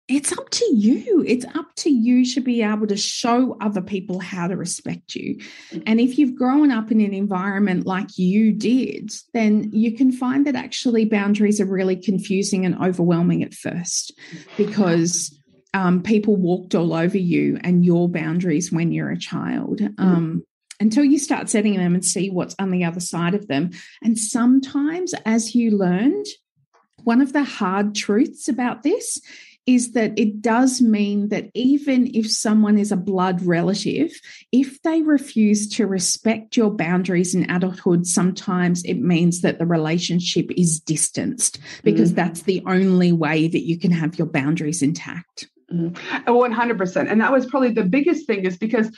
it's 0.08 0.32
up 0.32 0.50
to 0.50 0.66
you. 0.74 1.24
It's 1.28 1.46
up 1.54 1.76
to 1.78 1.90
you 1.90 2.26
to 2.34 2.40
be 2.40 2.62
able 2.62 2.88
to 2.88 2.96
show 2.96 3.58
other 3.60 3.82
people 3.82 4.20
how 4.20 4.48
to 4.48 4.56
respect 4.56 5.16
you. 5.16 5.40
And 5.86 6.00
if 6.00 6.18
you've 6.18 6.38
grown 6.38 6.72
up 6.72 6.92
in 6.92 7.02
an 7.02 7.14
environment 7.14 7.86
like 7.86 8.18
you 8.18 8.54
did, 8.54 9.12
then 9.34 9.70
you 9.74 9.98
can 9.98 10.14
find 10.14 10.48
that 10.48 10.56
actually 10.56 11.06
boundaries 11.06 11.60
are 11.60 11.66
really 11.66 11.98
confusing 11.98 12.66
and 12.66 12.82
overwhelming 12.82 13.44
at 13.44 13.54
first 13.54 14.18
because 14.56 15.38
um, 15.74 16.02
people 16.02 16.38
walked 16.38 16.74
all 16.74 16.94
over 16.94 17.18
you 17.18 17.60
and 17.62 17.86
your 17.86 18.08
boundaries 18.08 18.72
when 18.72 18.94
you're 18.94 19.12
a 19.12 19.20
child. 19.20 19.80
Mm-hmm. 19.80 20.02
Um, 20.02 20.44
until 20.80 21.04
you 21.04 21.18
start 21.18 21.50
setting 21.50 21.76
them 21.76 21.96
and 21.96 22.06
see 22.06 22.30
what's 22.30 22.56
on 22.60 22.70
the 22.70 22.84
other 22.84 23.00
side 23.00 23.34
of 23.34 23.48
them. 23.48 23.72
And 24.04 24.18
sometimes, 24.18 25.16
as 25.26 25.56
you 25.56 25.72
learned, 25.72 26.28
one 27.04 27.20
of 27.20 27.34
the 27.34 27.44
hard 27.44 27.96
truths 27.96 28.48
about 28.48 28.84
this 28.84 29.20
is 29.68 29.92
that 29.92 30.18
it 30.18 30.42
does 30.42 30.82
mean 30.82 31.28
that 31.28 31.52
even 31.54 32.10
if 32.16 32.32
someone 32.32 32.78
is 32.78 32.92
a 32.92 32.98
blood 32.98 33.42
relative, 33.42 34.12
if 34.54 34.82
they 34.82 35.02
refuse 35.02 35.68
to 35.68 35.86
respect 35.86 36.56
your 36.56 36.72
boundaries 36.72 37.36
in 37.36 37.50
adulthood, 37.52 38.08
sometimes 38.08 38.84
it 38.86 38.96
means 38.96 39.42
that 39.42 39.60
the 39.60 39.66
relationship 39.66 40.50
is 40.56 40.80
distanced 40.80 41.60
because 41.84 42.14
mm. 42.14 42.16
that's 42.16 42.44
the 42.44 42.64
only 42.66 43.12
way 43.12 43.48
that 43.50 43.66
you 43.68 43.78
can 43.78 43.92
have 43.92 44.18
your 44.18 44.28
boundaries 44.28 44.82
intact. 44.82 45.50
Mm. 45.72 45.94
100%. 46.26 47.12
And 47.12 47.20
that 47.20 47.34
was 47.34 47.46
probably 47.46 47.74
the 47.74 47.84
biggest 47.84 48.26
thing 48.26 48.46
is 48.46 48.58
because 48.58 48.90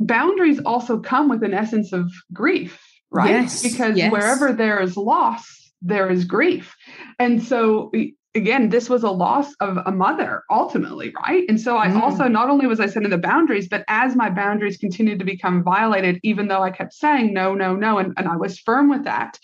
boundaries 0.00 0.58
also 0.64 1.00
come 1.00 1.28
with 1.28 1.42
an 1.42 1.52
essence 1.52 1.92
of 1.92 2.10
grief, 2.32 2.80
right? 3.10 3.30
Yes, 3.30 3.62
because 3.62 3.94
yes. 3.96 4.10
wherever 4.10 4.54
there 4.54 4.80
is 4.80 4.96
loss, 4.96 5.44
there 5.82 6.10
is 6.10 6.24
grief. 6.24 6.74
And 7.18 7.42
so 7.42 7.92
again, 8.38 8.70
this 8.70 8.88
was 8.88 9.02
a 9.02 9.10
loss 9.10 9.52
of 9.60 9.78
a 9.84 9.92
mother 9.92 10.44
ultimately, 10.50 11.12
right? 11.22 11.44
And 11.48 11.60
so 11.60 11.76
I 11.76 11.88
mm. 11.88 12.00
also 12.00 12.28
not 12.28 12.48
only 12.48 12.66
was 12.66 12.80
I 12.80 12.86
setting 12.86 13.10
the 13.10 13.18
boundaries, 13.18 13.68
but 13.68 13.84
as 13.88 14.16
my 14.16 14.30
boundaries 14.30 14.78
continued 14.78 15.18
to 15.18 15.24
become 15.24 15.62
violated, 15.62 16.18
even 16.22 16.48
though 16.48 16.62
I 16.62 16.70
kept 16.70 16.94
saying 16.94 17.34
no, 17.34 17.54
no, 17.54 17.76
no, 17.76 17.98
and, 17.98 18.14
and 18.16 18.26
I 18.26 18.36
was 18.36 18.58
firm 18.58 18.88
with 18.88 19.04
that, 19.04 19.38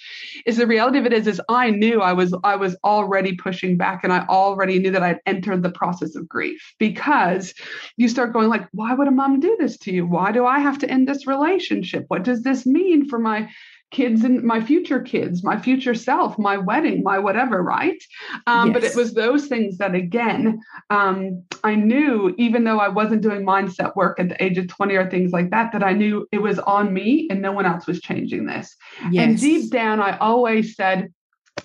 is 0.46 0.56
the 0.56 0.66
reality 0.66 0.98
of 0.98 1.06
it 1.06 1.12
is, 1.12 1.26
is 1.26 1.40
I 1.48 1.70
knew 1.70 2.00
I 2.00 2.14
was 2.14 2.34
I 2.42 2.56
was 2.56 2.76
already 2.84 3.36
pushing 3.36 3.76
back 3.76 4.04
and 4.04 4.12
I 4.12 4.24
already 4.26 4.78
knew 4.78 4.92
that 4.92 5.02
I'd 5.02 5.20
entered 5.26 5.62
the 5.62 5.70
process 5.70 6.14
of 6.14 6.28
grief 6.28 6.74
because 6.78 7.52
you 7.96 8.08
start 8.08 8.32
going 8.32 8.48
like, 8.48 8.66
why 8.72 8.94
would 8.94 9.08
a 9.08 9.10
mom 9.10 9.40
do 9.40 9.56
this 9.58 9.76
to 9.78 9.92
you? 9.92 10.06
Why 10.06 10.32
do 10.32 10.46
I 10.46 10.60
have 10.60 10.78
to 10.78 10.90
end 10.90 11.08
this 11.08 11.26
relationship? 11.26 12.04
What 12.08 12.22
does 12.22 12.42
this 12.42 12.64
mean 12.64 13.08
for 13.08 13.18
my 13.18 13.50
kids 13.94 14.24
and 14.24 14.42
my 14.42 14.60
future 14.60 15.00
kids, 15.00 15.44
my 15.44 15.58
future 15.58 15.94
self, 15.94 16.36
my 16.36 16.56
wedding, 16.56 17.02
my 17.04 17.18
whatever, 17.18 17.62
right? 17.62 18.02
Um, 18.48 18.68
yes. 18.68 18.74
But 18.74 18.84
it 18.84 18.96
was 18.96 19.14
those 19.14 19.46
things 19.46 19.78
that, 19.78 19.94
again, 19.94 20.60
um, 20.90 21.44
I 21.62 21.76
knew, 21.76 22.34
even 22.36 22.64
though 22.64 22.80
I 22.80 22.88
wasn't 22.88 23.22
doing 23.22 23.46
mindset 23.46 23.94
work 23.94 24.18
at 24.18 24.30
the 24.30 24.44
age 24.44 24.58
of 24.58 24.66
20 24.66 24.94
or 24.96 25.08
things 25.08 25.32
like 25.32 25.50
that, 25.50 25.72
that 25.72 25.84
I 25.84 25.92
knew 25.92 26.26
it 26.32 26.42
was 26.42 26.58
on 26.58 26.92
me 26.92 27.28
and 27.30 27.40
no 27.40 27.52
one 27.52 27.66
else 27.66 27.86
was 27.86 28.00
changing 28.00 28.46
this. 28.46 28.74
Yes. 29.12 29.24
And 29.24 29.38
deep 29.38 29.70
down, 29.70 30.00
I 30.00 30.18
always 30.18 30.74
said, 30.74 31.12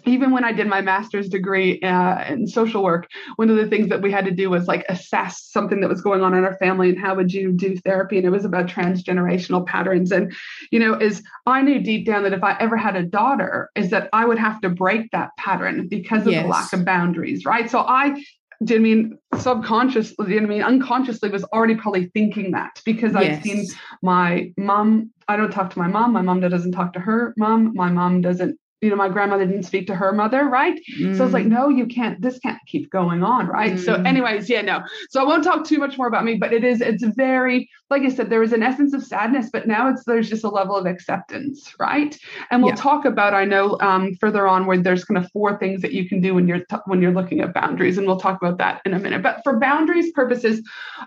even 0.10 0.32
when 0.32 0.44
I 0.44 0.52
did 0.52 0.68
my 0.68 0.82
master's 0.82 1.30
degree 1.30 1.80
uh, 1.82 2.24
in 2.26 2.48
social 2.48 2.84
work, 2.84 3.08
one 3.36 3.50
of 3.50 3.56
the 3.56 3.68
things 3.68 3.90
that 3.90 4.02
we 4.02 4.12
had 4.12 4.26
to 4.26 4.32
do 4.32 4.50
was 4.50 4.68
like 4.68 4.86
assess 4.90 5.44
something 5.44 5.82
that 5.82 5.90
was 5.90 6.02
going 6.02 6.22
on 6.22 6.34
in 6.34 6.44
our 6.44 6.56
family 6.58 6.90
and 6.90 7.00
how 7.00 7.16
would 7.16 7.34
you 7.34 7.52
do 7.52 7.78
therapy. 7.78 8.18
And 8.18 8.26
it 8.26 8.30
was 8.30 8.46
about 8.46 8.68
transgenerational 8.68 9.66
patterns. 9.66 10.12
And, 10.12 10.34
you 10.72 10.80
know, 10.80 10.94
is 10.94 11.24
I 11.46 11.62
knew 11.62 11.80
deep 11.80 12.06
down 12.06 12.24
that 12.24 12.34
if 12.34 12.44
I 12.44 12.58
ever 12.60 12.78
had 12.78 12.96
a 12.96 13.04
daughter, 13.04 13.70
is 13.76 13.90
that 13.92 14.10
I 14.14 14.26
would 14.26 14.40
have 14.40 14.62
to 14.62 14.70
break 14.70 15.12
that 15.12 15.36
pattern 15.38 15.88
because 15.88 16.26
of 16.26 16.34
yes. 16.34 16.44
the 16.44 16.50
lack 16.50 16.74
of 16.74 16.86
boundaries, 16.86 17.46
right? 17.46 17.70
So 17.70 17.80
I 17.80 18.24
did 18.64 18.78
I 18.78 18.80
mean 18.80 19.18
subconsciously, 19.38 20.26
did 20.28 20.44
I 20.44 20.46
mean 20.46 20.64
unconsciously 20.64 21.30
was 21.30 21.44
already 21.46 21.76
probably 21.76 22.08
thinking 22.08 22.52
that 22.52 22.82
because 22.84 23.14
yes. 23.14 23.38
I've 23.38 23.44
seen 23.44 23.66
my 24.02 24.52
mom. 24.58 25.12
I 25.28 25.38
don't 25.38 25.52
talk 25.52 25.72
to 25.72 25.80
my 25.80 25.88
mom. 25.88 26.12
My 26.12 26.22
mom 26.22 26.42
doesn't 26.42 26.72
talk 26.72 26.94
to 26.94 27.00
her 27.00 27.34
mom. 27.38 27.74
My 27.76 27.90
mom 27.90 28.22
doesn't 28.22 28.60
you 28.82 28.90
know, 28.90 28.96
my 28.96 29.10
grandmother 29.10 29.46
didn't 29.46 29.64
speak 29.64 29.88
to 29.88 29.96
her 29.96 30.12
mother, 30.14 30.46
right? 30.46 30.80
Mm. 30.98 31.18
So 31.18 31.26
it's 31.26 31.34
like, 31.34 31.46
no, 31.46 31.70
you 31.70 31.86
can't, 31.86 32.22
this 32.22 32.40
can't 32.40 32.60
keep 32.66 32.90
going 32.90 33.24
on, 33.24 33.48
right? 33.48 33.74
Mm. 33.74 33.84
So, 33.84 33.96
anyways, 33.96 34.50
yeah, 34.50 34.62
no. 34.62 34.82
So 35.10 35.22
I 35.22 35.26
won't 35.26 35.44
talk 35.44 35.66
too 35.66 35.80
much 35.80 35.98
more 35.98 36.08
about 36.08 36.24
me, 36.24 36.36
but 36.36 36.54
it 36.54 36.64
is, 36.64 36.80
it's 36.80 37.04
very, 37.16 37.70
like 37.90 38.04
I 38.04 38.10
said, 38.10 38.30
there 38.30 38.44
is 38.44 38.54
an 38.54 38.64
essence 38.64 38.94
of 38.94 39.04
sadness, 39.04 39.50
but 39.52 39.68
now 39.68 39.90
it's 39.90 40.04
there's 40.06 40.30
just 40.30 40.44
a 40.44 40.50
level 40.50 40.76
of 40.76 40.86
acceptance, 40.86 41.74
right? 41.80 42.18
And 42.52 42.62
we'll 42.62 42.72
yeah. 42.72 42.82
talk 42.82 43.06
about, 43.06 43.34
I 43.34 43.46
know, 43.46 43.78
um, 43.82 44.16
further 44.16 44.48
on 44.48 44.66
where 44.66 44.78
there's 44.78 45.04
kind 45.04 45.18
of 45.18 45.30
four 45.32 45.58
things 45.58 45.82
that 45.82 45.92
you 45.92 46.08
can 46.08 46.22
do 46.22 46.36
when 46.36 46.48
you're 46.48 46.64
t- 46.66 46.78
when 46.86 47.02
you're 47.02 47.14
looking 47.14 47.42
at 47.42 47.54
boundaries, 47.54 47.98
and 47.98 48.06
we'll 48.06 48.20
talk 48.20 48.42
about 48.42 48.60
that 48.60 48.82
in 48.86 48.94
a 48.94 49.00
minute. 49.00 49.24
But 49.24 49.42
for 49.44 49.60
boundaries 49.60 50.12
purposes, 50.12 50.62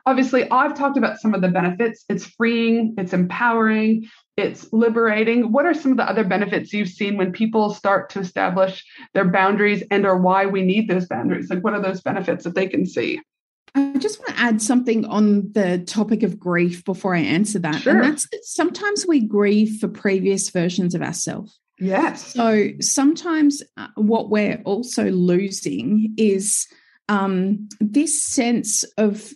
obviously, 0.07 0.51
I've 0.51 0.75
talked 0.75 0.99
about 0.99 1.21
some 1.21 1.35
of 1.35 1.41
the 1.41 1.49
benefits. 1.49 2.05
It's 2.09 2.27
freeing, 2.27 2.95
it's 2.99 3.13
empowering, 3.13 4.09
it's 4.37 4.73
liberating 4.73 5.53
what 5.53 5.67
are 5.67 5.75
some 5.75 5.93
of 5.93 5.99
the 5.99 6.09
other 6.09 6.25
benefits 6.25 6.73
you've 6.73 6.89
seen 6.89 7.17
when 7.17 7.33
people 7.33 7.75
start 7.75 8.11
to 8.11 8.21
establish 8.21 8.85
their 9.15 9.29
boundaries 9.29 9.83
and 9.91 10.07
or 10.07 10.17
why 10.17 10.47
we 10.47 10.63
need 10.63 10.89
those 10.89 11.07
boundaries 11.07 11.51
like 11.51 11.63
what 11.63 11.75
are 11.75 11.83
those 11.83 12.01
benefits 12.01 12.45
that 12.45 12.55
they 12.55 12.67
can 12.67 12.87
see 12.87 13.21
I 13.75 13.95
just 13.99 14.21
want 14.21 14.37
to 14.37 14.43
add 14.43 14.61
something 14.61 15.07
on 15.07 15.51
the 15.53 15.79
topic 15.87 16.23
of 16.23 16.39
grief 16.39 16.85
before 16.85 17.15
I 17.15 17.21
answer 17.21 17.59
that. 17.61 17.81
Sure. 17.81 17.95
And 17.95 18.05
that's 18.05 18.29
that 18.29 18.45
sometimes 18.45 19.07
we 19.07 19.27
grieve 19.27 19.81
for 19.81 19.89
previous 19.89 20.51
versions 20.51 20.95
of 20.95 21.01
ourselves. 21.01 21.59
Yes. 21.79 22.35
So 22.35 22.69
sometimes 22.81 23.63
uh, 23.79 23.89
what 23.95 24.29
we're 24.29 24.61
also 24.65 25.11
losing 25.11 26.15
is 26.19 26.67
um, 27.09 27.69
this 27.81 28.25
sense 28.25 28.85
of 28.99 29.33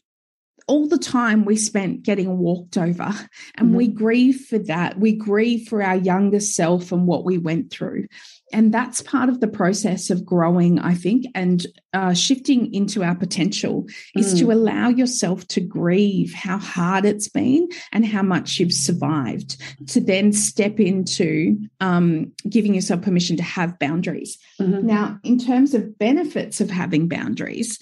all 0.68 0.88
the 0.88 0.98
time 0.98 1.44
we 1.44 1.56
spent 1.56 2.02
getting 2.02 2.38
walked 2.38 2.76
over 2.76 3.12
and 3.54 3.68
mm-hmm. 3.68 3.76
we 3.76 3.88
grieve 3.88 4.46
for 4.48 4.58
that 4.58 4.98
we 4.98 5.12
grieve 5.12 5.68
for 5.68 5.82
our 5.82 5.96
younger 5.96 6.40
self 6.40 6.92
and 6.92 7.06
what 7.06 7.24
we 7.24 7.38
went 7.38 7.70
through 7.70 8.06
and 8.52 8.72
that's 8.72 9.02
part 9.02 9.28
of 9.28 9.40
the 9.40 9.48
process 9.48 10.10
of 10.10 10.24
growing 10.24 10.78
i 10.80 10.94
think 10.94 11.26
and 11.34 11.66
uh, 11.92 12.12
shifting 12.12 12.72
into 12.74 13.02
our 13.02 13.14
potential 13.14 13.84
mm. 13.84 14.20
is 14.20 14.34
to 14.34 14.46
mm. 14.46 14.52
allow 14.52 14.88
yourself 14.88 15.46
to 15.46 15.60
grieve 15.60 16.34
how 16.34 16.58
hard 16.58 17.04
it's 17.04 17.28
been 17.28 17.68
and 17.92 18.04
how 18.04 18.22
much 18.22 18.58
you've 18.58 18.72
survived 18.72 19.56
to 19.86 20.00
then 20.00 20.32
step 20.32 20.78
into 20.78 21.56
um, 21.80 22.32
giving 22.48 22.74
yourself 22.74 23.00
permission 23.02 23.36
to 23.36 23.42
have 23.42 23.78
boundaries 23.78 24.36
mm-hmm. 24.60 24.86
now 24.86 25.18
in 25.22 25.38
terms 25.38 25.74
of 25.74 25.98
benefits 25.98 26.60
of 26.60 26.70
having 26.70 27.08
boundaries 27.08 27.78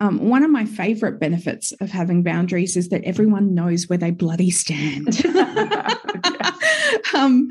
um, 0.00 0.28
one 0.28 0.42
of 0.42 0.50
my 0.50 0.64
favorite 0.64 1.20
benefits 1.20 1.72
of 1.80 1.90
having 1.90 2.22
boundaries 2.22 2.76
is 2.76 2.88
that 2.88 3.04
everyone 3.04 3.54
knows 3.54 3.88
where 3.88 3.98
they 3.98 4.10
bloody 4.10 4.50
stand. 4.50 5.24
um, 7.14 7.50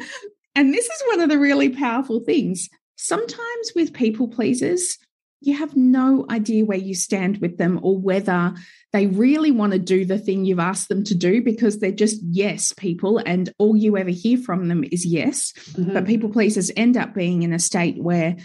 and 0.56 0.74
this 0.74 0.86
is 0.86 1.04
one 1.08 1.22
of 1.22 1.30
the 1.30 1.38
really 1.40 1.70
powerful 1.70 2.20
things. 2.20 2.68
Sometimes 2.96 3.72
with 3.76 3.94
people 3.94 4.28
pleasers, 4.28 4.98
you 5.42 5.56
have 5.58 5.76
no 5.76 6.26
idea 6.30 6.66
where 6.66 6.78
you 6.78 6.96
stand 6.96 7.38
with 7.38 7.58
them 7.58 7.80
or 7.82 7.98
whether 7.98 8.54
they 8.92 9.08
really 9.08 9.52
want 9.52 9.72
to 9.72 9.80
do 9.80 10.04
the 10.04 10.18
thing 10.18 10.44
you've 10.44 10.60
asked 10.60 10.90
them 10.90 11.04
to 11.06 11.16
do 11.16 11.42
because 11.42 11.80
they're 11.80 11.92
just 11.92 12.20
yes 12.24 12.74
people 12.74 13.20
and 13.20 13.54
all 13.58 13.78
you 13.78 13.96
ever 13.96 14.10
hear 14.10 14.38
from 14.38 14.68
them 14.68 14.84
is 14.92 15.06
yes. 15.06 15.54
Mm-hmm. 15.72 15.94
But 15.94 16.08
people 16.08 16.30
pleasers 16.30 16.72
end 16.76 16.98
up 16.98 17.14
being 17.14 17.44
in 17.44 17.54
a 17.54 17.60
state 17.60 18.02
where 18.02 18.36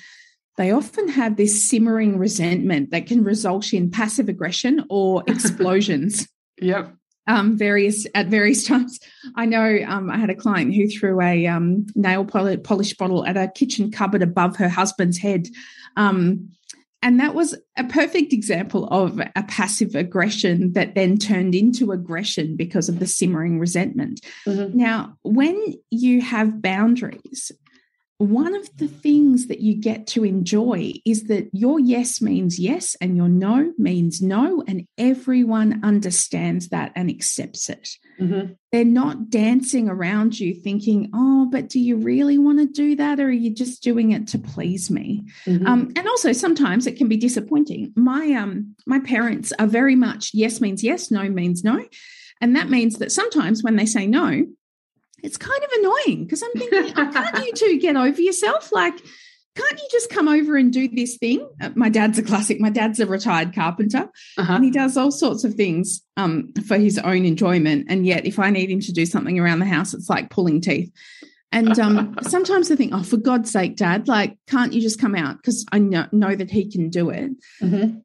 they 0.56 0.70
often 0.70 1.08
have 1.08 1.36
this 1.36 1.68
simmering 1.68 2.18
resentment 2.18 2.90
that 2.90 3.06
can 3.06 3.24
result 3.24 3.72
in 3.72 3.90
passive 3.90 4.28
aggression 4.28 4.84
or 4.88 5.22
explosions. 5.28 6.28
yep. 6.60 6.94
Um, 7.26 7.56
various 7.56 8.06
at 8.14 8.26
various 8.26 8.64
times. 8.68 9.00
I 9.34 9.46
know 9.46 9.78
um, 9.86 10.10
I 10.10 10.18
had 10.18 10.28
a 10.28 10.34
client 10.34 10.74
who 10.74 10.88
threw 10.88 11.22
a 11.22 11.46
um, 11.46 11.86
nail 11.94 12.24
polish 12.24 12.94
bottle 12.94 13.24
at 13.24 13.38
a 13.38 13.48
kitchen 13.48 13.90
cupboard 13.90 14.22
above 14.22 14.56
her 14.56 14.68
husband's 14.68 15.16
head. 15.16 15.48
Um, 15.96 16.50
and 17.04 17.20
that 17.20 17.34
was 17.34 17.54
a 17.76 17.84
perfect 17.84 18.32
example 18.32 18.86
of 18.86 19.20
a 19.20 19.42
passive 19.42 19.94
aggression 19.94 20.72
that 20.72 20.94
then 20.94 21.18
turned 21.18 21.54
into 21.54 21.92
aggression 21.92 22.56
because 22.56 22.88
of 22.88 22.98
the 22.98 23.06
simmering 23.06 23.58
resentment. 23.58 24.24
Mm-hmm. 24.46 24.76
Now, 24.76 25.18
when 25.22 25.74
you 25.90 26.22
have 26.22 26.62
boundaries, 26.62 27.52
one 28.18 28.54
of 28.54 28.76
the 28.76 28.86
things 28.86 29.48
that 29.48 29.60
you 29.60 29.74
get 29.74 30.06
to 30.08 30.24
enjoy 30.24 30.92
is 31.04 31.24
that 31.24 31.48
your 31.52 31.80
yes 31.80 32.20
means 32.20 32.60
yes 32.60 32.96
and 33.00 33.16
your 33.16 33.28
no 33.28 33.72
means 33.76 34.22
no, 34.22 34.62
and 34.68 34.86
everyone 34.96 35.80
understands 35.82 36.68
that 36.68 36.92
and 36.94 37.10
accepts 37.10 37.68
it. 37.68 37.88
Mm-hmm. 38.20 38.52
They're 38.70 38.84
not 38.84 39.30
dancing 39.30 39.88
around 39.88 40.38
you 40.38 40.54
thinking, 40.54 41.10
oh, 41.12 41.48
but 41.50 41.68
do 41.68 41.80
you 41.80 41.96
really 41.96 42.38
want 42.38 42.60
to 42.60 42.66
do 42.66 42.94
that? 42.96 43.18
Or 43.18 43.24
are 43.24 43.30
you 43.30 43.50
just 43.50 43.82
doing 43.82 44.12
it 44.12 44.28
to 44.28 44.38
please 44.38 44.90
me? 44.90 45.24
Mm-hmm. 45.44 45.66
Um, 45.66 45.92
and 45.96 46.06
also 46.06 46.32
sometimes 46.32 46.86
it 46.86 46.96
can 46.96 47.08
be 47.08 47.16
disappointing. 47.16 47.92
My 47.96 48.32
um 48.34 48.76
my 48.86 49.00
parents 49.00 49.52
are 49.58 49.66
very 49.66 49.96
much 49.96 50.30
yes 50.32 50.60
means 50.60 50.84
yes, 50.84 51.10
no 51.10 51.28
means 51.28 51.64
no. 51.64 51.84
And 52.40 52.54
that 52.56 52.68
means 52.68 52.98
that 52.98 53.10
sometimes 53.10 53.62
when 53.62 53.76
they 53.76 53.86
say 53.86 54.06
no, 54.06 54.44
it's 55.24 55.38
kind 55.38 55.64
of 55.64 55.70
annoying 55.78 56.24
because 56.24 56.42
I'm 56.42 56.52
thinking, 56.52 56.92
oh, 56.96 57.10
can't 57.12 57.46
you 57.46 57.52
two 57.54 57.80
get 57.80 57.96
over 57.96 58.20
yourself? 58.20 58.70
Like, 58.72 58.94
can't 59.56 59.78
you 59.80 59.88
just 59.90 60.10
come 60.10 60.28
over 60.28 60.56
and 60.56 60.70
do 60.70 60.86
this 60.86 61.16
thing? 61.16 61.48
Uh, 61.62 61.70
my 61.74 61.88
dad's 61.88 62.18
a 62.18 62.22
classic. 62.22 62.60
My 62.60 62.68
dad's 62.68 63.00
a 63.00 63.06
retired 63.06 63.54
carpenter 63.54 64.10
uh-huh. 64.36 64.52
and 64.52 64.64
he 64.64 64.70
does 64.70 64.96
all 64.96 65.10
sorts 65.10 65.42
of 65.42 65.54
things 65.54 66.02
um, 66.18 66.52
for 66.66 66.76
his 66.76 66.98
own 66.98 67.24
enjoyment. 67.24 67.86
And 67.88 68.06
yet, 68.06 68.26
if 68.26 68.38
I 68.38 68.50
need 68.50 68.70
him 68.70 68.80
to 68.80 68.92
do 68.92 69.06
something 69.06 69.38
around 69.40 69.60
the 69.60 69.66
house, 69.66 69.94
it's 69.94 70.10
like 70.10 70.28
pulling 70.28 70.60
teeth. 70.60 70.92
And 71.52 71.78
um, 71.78 72.16
sometimes 72.22 72.70
I 72.70 72.76
think, 72.76 72.92
oh, 72.92 73.02
for 73.02 73.16
God's 73.16 73.50
sake, 73.50 73.76
Dad, 73.76 74.08
like, 74.08 74.36
can't 74.46 74.74
you 74.74 74.82
just 74.82 75.00
come 75.00 75.14
out? 75.14 75.36
Because 75.38 75.64
I 75.72 75.78
know, 75.78 76.06
know 76.12 76.34
that 76.34 76.50
he 76.50 76.70
can 76.70 76.90
do 76.90 77.08
it. 77.08 77.30
Mm-hmm. 77.62 77.98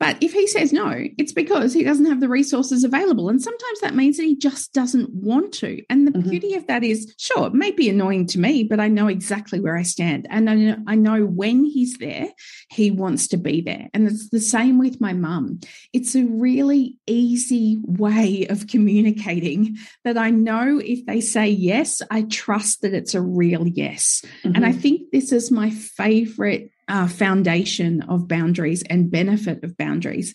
But 0.00 0.22
if 0.22 0.32
he 0.32 0.46
says 0.46 0.72
no, 0.72 0.94
it's 1.18 1.32
because 1.32 1.72
he 1.72 1.82
doesn't 1.82 2.06
have 2.06 2.20
the 2.20 2.28
resources 2.28 2.84
available. 2.84 3.28
And 3.28 3.42
sometimes 3.42 3.80
that 3.80 3.94
means 3.94 4.16
that 4.16 4.24
he 4.24 4.36
just 4.36 4.72
doesn't 4.72 5.12
want 5.12 5.52
to. 5.54 5.82
And 5.90 6.06
the 6.06 6.12
mm-hmm. 6.12 6.30
beauty 6.30 6.54
of 6.54 6.66
that 6.68 6.84
is, 6.84 7.14
sure, 7.18 7.48
it 7.48 7.54
may 7.54 7.72
be 7.72 7.88
annoying 7.88 8.26
to 8.28 8.38
me, 8.38 8.62
but 8.62 8.78
I 8.78 8.88
know 8.88 9.08
exactly 9.08 9.60
where 9.60 9.76
I 9.76 9.82
stand. 9.82 10.26
And 10.30 10.48
I 10.48 10.54
know, 10.54 10.76
I 10.86 10.94
know 10.94 11.24
when 11.24 11.64
he's 11.64 11.98
there, 11.98 12.28
he 12.70 12.90
wants 12.90 13.28
to 13.28 13.36
be 13.36 13.60
there. 13.60 13.88
And 13.92 14.06
it's 14.06 14.28
the 14.30 14.40
same 14.40 14.78
with 14.78 15.00
my 15.00 15.12
mum. 15.12 15.60
It's 15.92 16.14
a 16.14 16.24
really 16.24 16.96
easy 17.06 17.80
way 17.82 18.46
of 18.48 18.68
communicating 18.68 19.78
that 20.04 20.16
I 20.16 20.30
know 20.30 20.78
if 20.78 21.06
they 21.06 21.20
say 21.20 21.48
yes, 21.48 22.02
I 22.10 22.22
trust 22.22 22.82
that 22.82 22.94
it's 22.94 23.14
a 23.14 23.20
real 23.20 23.66
yes. 23.66 24.22
Mm-hmm. 24.42 24.54
And 24.54 24.64
I 24.64 24.70
mm-hmm. 24.70 24.80
think 24.80 25.10
this 25.10 25.32
is 25.32 25.50
my 25.50 25.70
favorite 25.70 26.70
uh, 26.88 27.06
foundation 27.06 28.02
of 28.02 28.28
boundaries 28.28 28.82
and 28.84 29.10
benefit 29.10 29.62
of 29.62 29.76
boundaries 29.76 30.34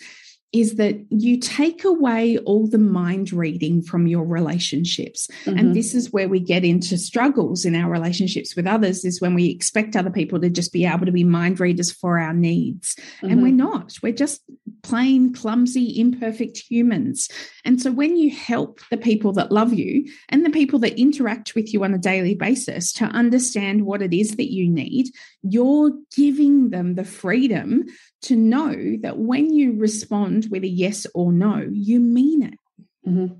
is 0.53 0.75
that 0.75 1.03
you 1.09 1.39
take 1.39 1.83
away 1.83 2.37
all 2.37 2.67
the 2.67 2.77
mind 2.77 3.33
reading 3.33 3.81
from 3.81 4.05
your 4.05 4.23
relationships 4.23 5.27
mm-hmm. 5.45 5.57
and 5.57 5.75
this 5.75 5.95
is 5.95 6.13
where 6.13 6.29
we 6.29 6.39
get 6.39 6.63
into 6.63 6.95
struggles 6.95 7.65
in 7.65 7.75
our 7.75 7.89
relationships 7.89 8.55
with 8.55 8.67
others 8.67 9.03
is 9.03 9.19
when 9.19 9.33
we 9.33 9.49
expect 9.49 9.95
other 9.95 10.11
people 10.11 10.39
to 10.39 10.49
just 10.49 10.71
be 10.71 10.85
able 10.85 11.07
to 11.07 11.11
be 11.11 11.23
mind 11.23 11.59
readers 11.59 11.91
for 11.91 12.19
our 12.19 12.33
needs 12.33 12.95
mm-hmm. 12.95 13.31
and 13.31 13.41
we're 13.41 13.47
mm-hmm. 13.47 13.57
not 13.57 13.93
we're 14.03 14.13
just 14.13 14.41
plain 14.84 15.34
clumsy 15.34 15.99
imperfect 15.99 16.57
humans 16.69 17.29
and 17.65 17.81
so 17.81 17.91
when 17.91 18.15
you 18.17 18.29
help 18.29 18.79
the 18.91 18.97
people 18.97 19.31
that 19.31 19.51
love 19.51 19.73
you 19.73 20.05
and 20.29 20.45
the 20.45 20.49
people 20.49 20.77
that 20.77 20.99
interact 20.99 21.55
with 21.55 21.73
you 21.73 21.84
on 21.84 21.93
a 21.93 21.97
daily 21.97 22.36
basis 22.36 22.91
to 22.91 23.05
understand 23.05 23.86
what 23.86 24.01
it 24.01 24.13
is 24.13 24.36
that 24.36 24.51
you 24.51 24.69
need 24.69 25.07
you're 25.41 25.91
giving 26.15 26.69
them 26.69 26.95
the 26.95 27.03
freedom 27.03 27.86
to 28.23 28.36
know 28.36 28.97
that 29.01 29.17
when 29.17 29.53
you 29.53 29.73
respond 29.77 30.47
with 30.49 30.63
a 30.63 30.67
yes 30.67 31.05
or 31.13 31.31
no, 31.31 31.67
you 31.71 31.99
mean 31.99 32.43
it. 32.43 32.59
Mm-hmm. 33.07 33.36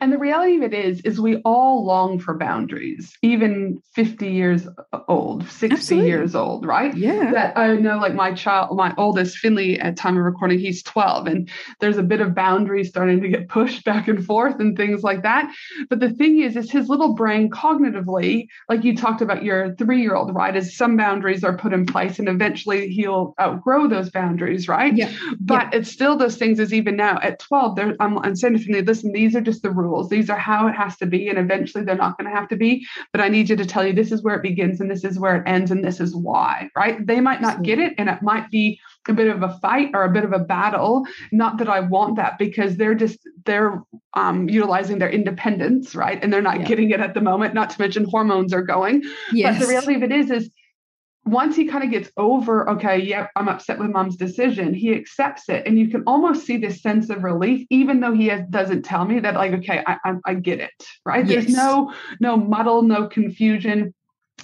And 0.00 0.12
the 0.12 0.18
reality 0.18 0.56
of 0.56 0.62
it 0.62 0.74
is, 0.74 1.00
is 1.02 1.20
we 1.20 1.36
all 1.44 1.84
long 1.84 2.18
for 2.18 2.36
boundaries, 2.36 3.16
even 3.22 3.82
50 3.94 4.30
years 4.30 4.68
old, 5.08 5.48
60 5.48 5.74
Absolutely. 5.74 6.08
years 6.08 6.34
old, 6.34 6.66
right? 6.66 6.94
Yeah. 6.96 7.30
That 7.32 7.58
I 7.58 7.74
know 7.76 7.98
like 7.98 8.14
my 8.14 8.32
child, 8.32 8.76
my 8.76 8.94
oldest 8.96 9.38
Finley 9.38 9.78
at 9.78 9.96
time 9.96 10.16
of 10.16 10.24
recording, 10.24 10.58
he's 10.58 10.82
12 10.82 11.26
and 11.26 11.48
there's 11.80 11.98
a 11.98 12.02
bit 12.02 12.20
of 12.20 12.34
boundaries 12.34 12.88
starting 12.88 13.20
to 13.22 13.28
get 13.28 13.48
pushed 13.48 13.84
back 13.84 14.08
and 14.08 14.24
forth 14.24 14.60
and 14.60 14.76
things 14.76 15.02
like 15.02 15.22
that. 15.22 15.52
But 15.88 16.00
the 16.00 16.10
thing 16.10 16.40
is, 16.40 16.56
is 16.56 16.70
his 16.70 16.88
little 16.88 17.14
brain 17.14 17.50
cognitively, 17.50 18.46
like 18.68 18.84
you 18.84 18.96
talked 18.96 19.22
about 19.22 19.44
your 19.44 19.74
three-year-old, 19.76 20.34
right? 20.34 20.54
Is 20.56 20.76
some 20.76 20.96
boundaries 20.96 21.44
are 21.44 21.56
put 21.56 21.72
in 21.72 21.86
place 21.86 22.18
and 22.18 22.28
eventually 22.28 22.88
he'll 22.88 23.34
outgrow 23.40 23.88
those 23.88 24.10
boundaries, 24.10 24.68
right? 24.68 24.94
Yeah. 24.94 25.12
But 25.40 25.72
yeah. 25.72 25.78
it's 25.78 25.90
still 25.90 26.16
those 26.16 26.36
things 26.36 26.60
as 26.60 26.72
even 26.72 26.96
now 26.96 27.18
at 27.22 27.38
12, 27.38 27.76
there 27.76 27.96
I'm, 28.00 28.18
I'm 28.18 28.36
saying 28.36 28.54
to 28.54 28.64
Finley, 28.64 28.82
listen, 28.82 29.12
these 29.12 29.36
are 29.36 29.40
just 29.40 29.62
the 29.62 29.70
rules. 29.84 30.08
These 30.08 30.30
are 30.30 30.38
how 30.38 30.66
it 30.66 30.74
has 30.74 30.96
to 30.98 31.06
be. 31.06 31.28
And 31.28 31.38
eventually 31.38 31.84
they're 31.84 31.94
not 31.96 32.18
going 32.18 32.30
to 32.30 32.36
have 32.36 32.48
to 32.48 32.56
be. 32.56 32.86
But 33.12 33.20
I 33.20 33.28
need 33.28 33.48
you 33.48 33.56
to 33.56 33.64
tell 33.64 33.86
you 33.86 33.92
this 33.92 34.12
is 34.12 34.22
where 34.22 34.34
it 34.36 34.42
begins 34.42 34.80
and 34.80 34.90
this 34.90 35.04
is 35.04 35.18
where 35.18 35.36
it 35.36 35.44
ends 35.46 35.70
and 35.70 35.84
this 35.84 36.00
is 36.00 36.14
why, 36.14 36.70
right? 36.76 37.04
They 37.06 37.20
might 37.20 37.40
not 37.40 37.62
get 37.62 37.78
it 37.78 37.94
and 37.98 38.08
it 38.08 38.22
might 38.22 38.50
be 38.50 38.80
a 39.08 39.12
bit 39.12 39.28
of 39.28 39.42
a 39.42 39.58
fight 39.60 39.90
or 39.94 40.04
a 40.04 40.10
bit 40.10 40.24
of 40.24 40.32
a 40.32 40.38
battle. 40.38 41.06
Not 41.30 41.58
that 41.58 41.68
I 41.68 41.80
want 41.80 42.16
that 42.16 42.38
because 42.38 42.76
they're 42.76 42.94
just, 42.94 43.18
they're 43.44 43.82
um, 44.14 44.48
utilizing 44.48 44.98
their 44.98 45.10
independence, 45.10 45.94
right? 45.94 46.18
And 46.22 46.32
they're 46.32 46.42
not 46.42 46.60
yeah. 46.60 46.66
getting 46.66 46.90
it 46.90 47.00
at 47.00 47.14
the 47.14 47.20
moment, 47.20 47.54
not 47.54 47.70
to 47.70 47.80
mention 47.80 48.04
hormones 48.04 48.52
are 48.52 48.62
going. 48.62 49.02
Yes. 49.32 49.58
But 49.58 49.66
the 49.66 49.70
reality 49.70 49.94
of 49.96 50.02
it 50.02 50.12
is, 50.12 50.30
is 50.30 50.50
once 51.26 51.56
he 51.56 51.66
kind 51.66 51.82
of 51.84 51.90
gets 51.90 52.10
over, 52.16 52.68
okay, 52.70 52.98
yep, 52.98 53.30
I'm 53.34 53.48
upset 53.48 53.78
with 53.78 53.90
mom's 53.90 54.16
decision, 54.16 54.74
he 54.74 54.94
accepts 54.94 55.48
it. 55.48 55.66
And 55.66 55.78
you 55.78 55.88
can 55.88 56.02
almost 56.06 56.44
see 56.44 56.58
this 56.58 56.82
sense 56.82 57.08
of 57.08 57.24
relief, 57.24 57.66
even 57.70 58.00
though 58.00 58.12
he 58.12 58.26
has, 58.28 58.42
doesn't 58.50 58.82
tell 58.82 59.04
me 59.04 59.20
that, 59.20 59.34
like, 59.34 59.52
okay, 59.54 59.82
I, 59.86 59.96
I, 60.04 60.14
I 60.26 60.34
get 60.34 60.60
it, 60.60 60.70
right? 61.06 61.26
Yes. 61.26 61.44
There's 61.44 61.56
no, 61.56 61.94
no 62.20 62.36
muddle, 62.36 62.82
no 62.82 63.08
confusion 63.08 63.94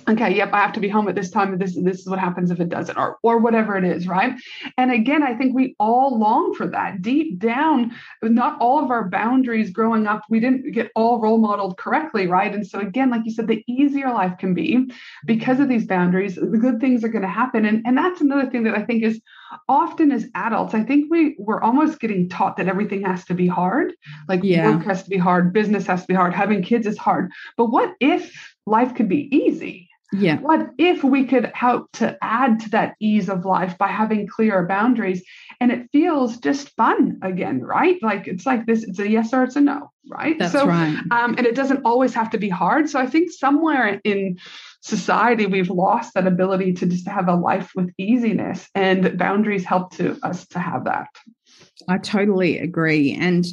okay 0.08 0.34
yep 0.34 0.52
i 0.52 0.58
have 0.58 0.72
to 0.72 0.80
be 0.80 0.88
home 0.88 1.08
at 1.08 1.14
this 1.14 1.30
time 1.30 1.56
this 1.58 1.76
this 1.82 2.00
is 2.00 2.08
what 2.08 2.18
happens 2.18 2.50
if 2.50 2.60
it 2.60 2.68
doesn't 2.68 2.96
or 2.96 3.18
or 3.22 3.38
whatever 3.38 3.76
it 3.76 3.84
is 3.84 4.06
right? 4.06 4.34
And 4.76 4.90
again 4.92 5.22
i 5.22 5.34
think 5.34 5.54
we 5.54 5.74
all 5.78 6.18
long 6.18 6.54
for 6.54 6.66
that. 6.68 7.02
Deep 7.02 7.38
down 7.38 7.92
not 8.22 8.58
all 8.60 8.82
of 8.82 8.90
our 8.90 9.08
boundaries 9.08 9.70
growing 9.70 10.06
up 10.06 10.22
we 10.28 10.40
didn't 10.40 10.72
get 10.72 10.90
all 10.94 11.20
role 11.20 11.38
modeled 11.38 11.76
correctly 11.76 12.26
right? 12.26 12.54
And 12.54 12.66
so 12.66 12.80
again 12.80 13.10
like 13.10 13.22
you 13.24 13.32
said 13.32 13.46
the 13.46 13.62
easier 13.66 14.10
life 14.10 14.38
can 14.38 14.54
be 14.54 14.90
because 15.26 15.60
of 15.60 15.68
these 15.68 15.86
boundaries 15.86 16.36
the 16.36 16.58
good 16.58 16.80
things 16.80 17.04
are 17.04 17.08
going 17.08 17.22
to 17.22 17.28
happen. 17.28 17.64
And 17.64 17.84
and 17.86 17.96
that's 17.96 18.20
another 18.20 18.48
thing 18.50 18.64
that 18.64 18.76
i 18.76 18.82
think 18.82 19.02
is 19.02 19.20
often 19.68 20.12
as 20.12 20.26
adults 20.36 20.74
i 20.74 20.82
think 20.82 21.10
we 21.10 21.34
we're 21.38 21.60
almost 21.60 21.98
getting 21.98 22.28
taught 22.28 22.56
that 22.56 22.68
everything 22.68 23.02
has 23.02 23.24
to 23.26 23.34
be 23.34 23.46
hard. 23.46 23.92
Like 24.28 24.42
yeah. 24.42 24.70
work 24.70 24.84
has 24.84 25.02
to 25.02 25.10
be 25.10 25.18
hard 25.18 25.52
business 25.52 25.86
has 25.86 26.02
to 26.02 26.08
be 26.08 26.14
hard 26.14 26.32
having 26.32 26.62
kids 26.62 26.86
is 26.86 26.96
hard. 26.96 27.30
But 27.56 27.66
what 27.66 27.94
if 28.00 28.49
life 28.70 28.94
could 28.94 29.08
be 29.08 29.28
easy 29.34 29.90
Yeah. 30.12 30.38
What 30.40 30.70
if 30.76 31.04
we 31.04 31.24
could 31.24 31.52
help 31.54 31.92
to 31.92 32.18
add 32.20 32.60
to 32.60 32.70
that 32.70 32.96
ease 33.00 33.28
of 33.28 33.44
life 33.44 33.78
by 33.78 33.88
having 33.88 34.26
clearer 34.26 34.66
boundaries 34.66 35.22
and 35.60 35.70
it 35.70 35.88
feels 35.92 36.38
just 36.38 36.70
fun 36.70 37.18
again, 37.22 37.60
right? 37.60 37.96
Like 38.02 38.26
it's 38.26 38.44
like 38.44 38.66
this, 38.66 38.82
it's 38.82 38.98
a 38.98 39.08
yes 39.08 39.32
or 39.32 39.44
it's 39.44 39.54
a 39.54 39.60
no, 39.60 39.92
right? 40.10 40.36
That's 40.38 40.52
so, 40.52 40.66
right. 40.66 40.96
Um, 41.12 41.36
and 41.38 41.46
it 41.46 41.54
doesn't 41.54 41.82
always 41.84 42.12
have 42.14 42.30
to 42.30 42.38
be 42.38 42.48
hard. 42.48 42.90
So 42.90 42.98
I 42.98 43.06
think 43.06 43.30
somewhere 43.30 44.00
in 44.02 44.38
society 44.80 45.46
we've 45.46 45.70
lost 45.70 46.14
that 46.14 46.26
ability 46.26 46.72
to 46.72 46.86
just 46.86 47.06
have 47.06 47.28
a 47.28 47.34
life 47.34 47.70
with 47.76 47.90
easiness 47.96 48.68
and 48.74 49.16
boundaries 49.16 49.64
help 49.64 49.94
to 49.96 50.18
us 50.24 50.46
to 50.48 50.58
have 50.58 50.86
that. 50.86 51.08
I 51.88 51.98
totally 51.98 52.58
agree. 52.58 53.12
And 53.12 53.46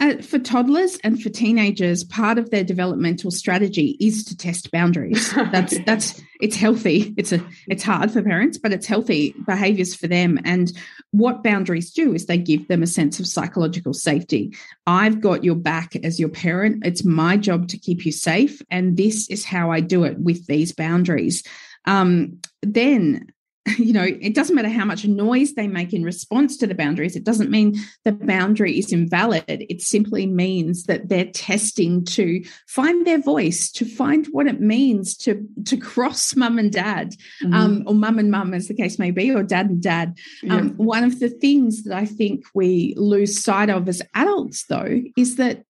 uh, 0.00 0.16
for 0.22 0.38
toddlers 0.38 0.98
and 1.04 1.22
for 1.22 1.28
teenagers, 1.28 2.04
part 2.04 2.38
of 2.38 2.50
their 2.50 2.64
developmental 2.64 3.30
strategy 3.30 3.96
is 4.00 4.24
to 4.24 4.36
test 4.36 4.70
boundaries. 4.70 5.32
That's 5.52 5.78
that's 5.84 6.22
it's 6.40 6.56
healthy. 6.56 7.14
It's 7.18 7.32
a 7.32 7.44
it's 7.68 7.82
hard 7.82 8.10
for 8.10 8.22
parents, 8.22 8.56
but 8.56 8.72
it's 8.72 8.86
healthy 8.86 9.34
behaviors 9.44 9.94
for 9.94 10.06
them. 10.08 10.38
And 10.44 10.72
what 11.10 11.42
boundaries 11.42 11.92
do 11.92 12.14
is 12.14 12.26
they 12.26 12.38
give 12.38 12.68
them 12.68 12.82
a 12.82 12.86
sense 12.86 13.20
of 13.20 13.26
psychological 13.26 13.92
safety. 13.92 14.56
I've 14.86 15.20
got 15.20 15.44
your 15.44 15.54
back 15.54 15.96
as 15.96 16.18
your 16.18 16.30
parent. 16.30 16.86
It's 16.86 17.04
my 17.04 17.36
job 17.36 17.68
to 17.68 17.78
keep 17.78 18.06
you 18.06 18.12
safe, 18.12 18.62
and 18.70 18.96
this 18.96 19.28
is 19.28 19.44
how 19.44 19.70
I 19.70 19.80
do 19.80 20.04
it 20.04 20.18
with 20.18 20.46
these 20.46 20.72
boundaries. 20.72 21.42
Um, 21.84 22.38
then 22.62 23.26
you 23.78 23.92
know, 23.92 24.04
it 24.04 24.34
doesn't 24.34 24.56
matter 24.56 24.70
how 24.70 24.86
much 24.86 25.04
noise 25.04 25.52
they 25.52 25.66
make 25.66 25.92
in 25.92 26.02
response 26.02 26.56
to 26.56 26.66
the 26.66 26.74
boundaries. 26.74 27.14
It 27.14 27.24
doesn't 27.24 27.50
mean 27.50 27.76
the 28.04 28.12
boundary 28.12 28.78
is 28.78 28.92
invalid. 28.92 29.44
It 29.46 29.82
simply 29.82 30.26
means 30.26 30.84
that 30.84 31.08
they're 31.08 31.30
testing 31.30 32.04
to 32.06 32.42
find 32.68 33.06
their 33.06 33.20
voice, 33.20 33.70
to 33.72 33.84
find 33.84 34.26
what 34.28 34.46
it 34.46 34.60
means 34.60 35.14
to 35.18 35.46
to 35.66 35.76
cross 35.76 36.34
mum 36.34 36.58
and 36.58 36.72
dad, 36.72 37.14
mm-hmm. 37.42 37.52
um, 37.52 37.84
or 37.86 37.94
mum 37.94 38.18
and 38.18 38.30
mum, 38.30 38.54
as 38.54 38.68
the 38.68 38.74
case 38.74 38.98
may 38.98 39.10
be, 39.10 39.30
or 39.30 39.42
dad 39.42 39.68
and 39.68 39.82
dad. 39.82 40.16
Yeah. 40.42 40.56
Um, 40.56 40.70
one 40.76 41.04
of 41.04 41.20
the 41.20 41.28
things 41.28 41.84
that 41.84 41.94
I 41.94 42.06
think 42.06 42.44
we 42.54 42.94
lose 42.96 43.42
sight 43.42 43.68
of 43.68 43.88
as 43.88 44.00
adults, 44.14 44.64
though, 44.68 45.02
is 45.16 45.36
that 45.36 45.64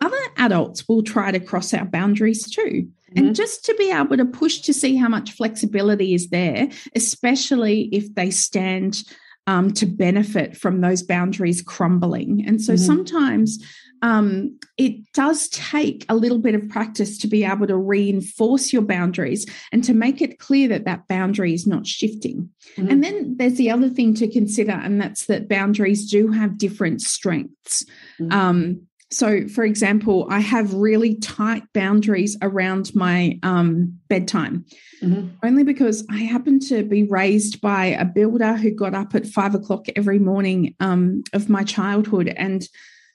other 0.00 0.16
adults 0.36 0.88
will 0.88 1.02
try 1.02 1.30
to 1.30 1.40
cross 1.40 1.74
our 1.74 1.84
boundaries 1.84 2.50
too. 2.50 2.88
Mm-hmm. 3.14 3.18
And 3.18 3.36
just 3.36 3.64
to 3.66 3.74
be 3.76 3.90
able 3.90 4.16
to 4.16 4.24
push 4.24 4.60
to 4.60 4.72
see 4.72 4.96
how 4.96 5.08
much 5.08 5.32
flexibility 5.32 6.14
is 6.14 6.30
there, 6.30 6.68
especially 6.94 7.88
if 7.92 8.14
they 8.14 8.30
stand 8.30 9.02
um, 9.46 9.72
to 9.74 9.86
benefit 9.86 10.56
from 10.56 10.80
those 10.80 11.02
boundaries 11.02 11.62
crumbling. 11.62 12.44
And 12.46 12.62
so 12.62 12.74
mm-hmm. 12.74 12.84
sometimes 12.84 13.62
um, 14.02 14.58
it 14.76 15.12
does 15.12 15.48
take 15.48 16.04
a 16.08 16.14
little 16.14 16.38
bit 16.38 16.54
of 16.54 16.68
practice 16.68 17.16
to 17.18 17.26
be 17.26 17.44
able 17.44 17.66
to 17.66 17.76
reinforce 17.76 18.72
your 18.72 18.82
boundaries 18.82 19.46
and 19.72 19.84
to 19.84 19.94
make 19.94 20.20
it 20.20 20.38
clear 20.38 20.68
that 20.68 20.84
that 20.84 21.08
boundary 21.08 21.54
is 21.54 21.66
not 21.66 21.86
shifting. 21.86 22.50
Mm-hmm. 22.76 22.90
And 22.90 23.04
then 23.04 23.36
there's 23.38 23.56
the 23.56 23.70
other 23.70 23.88
thing 23.88 24.14
to 24.14 24.30
consider, 24.30 24.72
and 24.72 25.00
that's 25.00 25.26
that 25.26 25.48
boundaries 25.48 26.10
do 26.10 26.30
have 26.32 26.58
different 26.58 27.00
strengths. 27.00 27.84
Mm-hmm. 28.20 28.32
Um, 28.32 28.86
so, 29.14 29.46
for 29.46 29.62
example, 29.62 30.26
I 30.28 30.40
have 30.40 30.74
really 30.74 31.14
tight 31.14 31.62
boundaries 31.72 32.36
around 32.42 32.92
my 32.96 33.38
um, 33.44 34.00
bedtime, 34.08 34.64
mm-hmm. 35.00 35.28
only 35.44 35.62
because 35.62 36.04
I 36.10 36.18
happen 36.18 36.58
to 36.68 36.82
be 36.82 37.04
raised 37.04 37.60
by 37.60 37.86
a 37.86 38.04
builder 38.04 38.54
who 38.54 38.72
got 38.72 38.92
up 38.92 39.14
at 39.14 39.26
five 39.26 39.54
o'clock 39.54 39.86
every 39.94 40.18
morning 40.18 40.74
um, 40.80 41.22
of 41.32 41.48
my 41.48 41.62
childhood, 41.62 42.26
and 42.36 42.66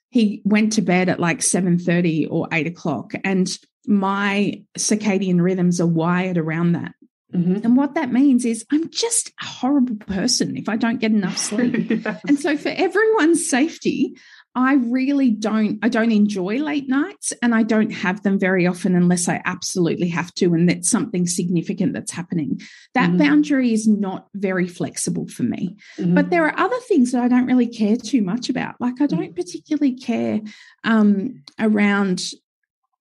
he 0.09 0.41
went 0.45 0.71
to 0.73 0.81
bed 0.81 1.09
at 1.09 1.19
like 1.19 1.41
seven 1.41 1.77
thirty 1.77 2.25
or 2.25 2.47
eight 2.53 2.67
o'clock, 2.67 3.11
and 3.25 3.49
my 3.85 4.63
circadian 4.77 5.41
rhythms 5.41 5.81
are 5.81 5.87
wired 5.87 6.37
around 6.37 6.73
that. 6.73 6.93
Mm-hmm. 7.33 7.57
And 7.63 7.77
what 7.77 7.93
that 7.93 8.11
means 8.11 8.43
is 8.43 8.65
I'm 8.71 8.89
just 8.89 9.29
a 9.41 9.45
horrible 9.45 9.97
person 9.97 10.57
if 10.57 10.67
I 10.67 10.77
don't 10.77 10.99
get 10.99 11.11
enough 11.11 11.37
sleep. 11.37 12.05
And 12.27 12.39
so, 12.39 12.57
for 12.57 12.69
everyone's 12.69 13.47
safety, 13.47 14.15
I 14.55 14.73
really 14.73 15.29
don't 15.29 15.79
I 15.83 15.89
don't 15.89 16.11
enjoy 16.11 16.57
late 16.57 16.89
nights 16.89 17.33
and 17.41 17.53
I 17.53 17.63
don't 17.63 17.91
have 17.91 18.23
them 18.23 18.39
very 18.39 18.65
often 18.65 18.95
unless 18.95 19.29
I 19.29 19.41
absolutely 19.45 20.09
have 20.09 20.33
to 20.35 20.53
and 20.53 20.67
that's 20.67 20.89
something 20.89 21.27
significant 21.27 21.93
that's 21.93 22.11
happening. 22.11 22.59
That 22.95 23.09
mm-hmm. 23.09 23.19
boundary 23.19 23.73
is 23.73 23.87
not 23.87 24.27
very 24.33 24.67
flexible 24.67 25.27
for 25.27 25.43
me. 25.43 25.77
Mm-hmm. 25.97 26.15
But 26.15 26.31
there 26.31 26.45
are 26.45 26.59
other 26.59 26.79
things 26.87 27.11
that 27.11 27.23
I 27.23 27.27
don't 27.27 27.45
really 27.45 27.67
care 27.67 27.95
too 27.95 28.21
much 28.21 28.49
about. 28.49 28.75
Like 28.79 28.99
I 29.01 29.05
don't 29.05 29.21
mm-hmm. 29.21 29.33
particularly 29.33 29.93
care 29.93 30.41
um, 30.83 31.43
around 31.59 32.21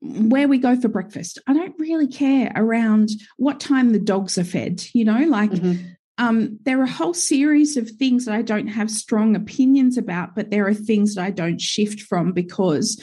where 0.01 0.47
we 0.49 0.59
go 0.59 0.77
for 0.81 0.89
breakfast. 0.89 1.39
I 1.47 1.55
don't 1.55 1.75
really 1.79 2.07
care 2.07 2.53
around 2.55 3.09
what 3.37 3.59
time 3.59 3.91
the 3.91 3.99
dogs 3.99 4.39
are 4.39 4.45
fed, 4.45 4.85
you 4.93 5.05
know, 5.05 5.25
like 5.27 5.51
mm-hmm. 5.51 5.89
Um, 6.19 6.59
there 6.65 6.81
are 6.81 6.85
a 6.85 6.91
whole 6.91 7.15
series 7.15 7.77
of 7.77 7.91
things 7.91 8.25
that 8.25 8.35
I 8.35 8.43
don't 8.43 8.67
have 8.67 8.91
strong 8.91 9.37
opinions 9.37 9.97
about, 9.97 10.35
but 10.35 10.51
there 10.51 10.67
are 10.67 10.75
things 10.75 11.15
that 11.15 11.25
I 11.25 11.31
don't 11.31 11.61
shift 11.61 12.01
from 12.03 12.33
because 12.33 13.01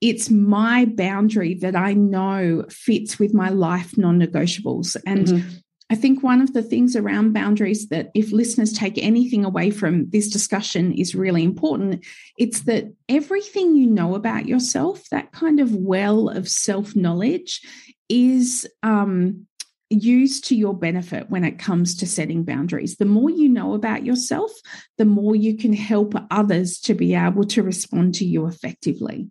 it's 0.00 0.30
my 0.30 0.84
boundary 0.84 1.54
that 1.54 1.76
I 1.76 1.94
know 1.94 2.64
fits 2.68 3.18
with 3.18 3.32
my 3.32 3.48
life 3.48 3.96
non 3.96 4.20
negotiables. 4.20 4.96
And 5.06 5.26
mm-hmm. 5.26 5.48
I 5.88 5.94
think 5.94 6.22
one 6.22 6.42
of 6.42 6.52
the 6.52 6.62
things 6.62 6.96
around 6.96 7.32
boundaries 7.32 7.88
that 7.88 8.10
if 8.14 8.32
listeners 8.32 8.72
take 8.72 8.98
anything 8.98 9.44
away 9.44 9.70
from 9.70 10.10
this 10.10 10.28
discussion 10.28 10.92
is 10.92 11.14
really 11.14 11.44
important, 11.44 12.04
it's 12.36 12.62
that 12.62 12.92
everything 13.08 13.76
you 13.76 13.86
know 13.86 14.16
about 14.16 14.46
yourself, 14.46 15.08
that 15.10 15.30
kind 15.30 15.60
of 15.60 15.74
well 15.74 16.28
of 16.28 16.48
self 16.48 16.96
knowledge, 16.96 17.60
is 18.08 18.66
um, 18.82 19.46
used 19.90 20.44
to 20.46 20.56
your 20.56 20.74
benefit 20.74 21.30
when 21.30 21.44
it 21.44 21.58
comes 21.58 21.94
to 21.96 22.06
setting 22.06 22.42
boundaries. 22.42 22.96
The 22.96 23.04
more 23.04 23.30
you 23.30 23.48
know 23.48 23.74
about 23.74 24.04
yourself, 24.04 24.52
the 24.98 25.04
more 25.04 25.36
you 25.36 25.56
can 25.56 25.72
help 25.72 26.14
others 26.30 26.80
to 26.80 26.94
be 26.94 27.14
able 27.14 27.44
to 27.44 27.62
respond 27.62 28.14
to 28.16 28.24
you 28.24 28.46
effectively. 28.46 29.28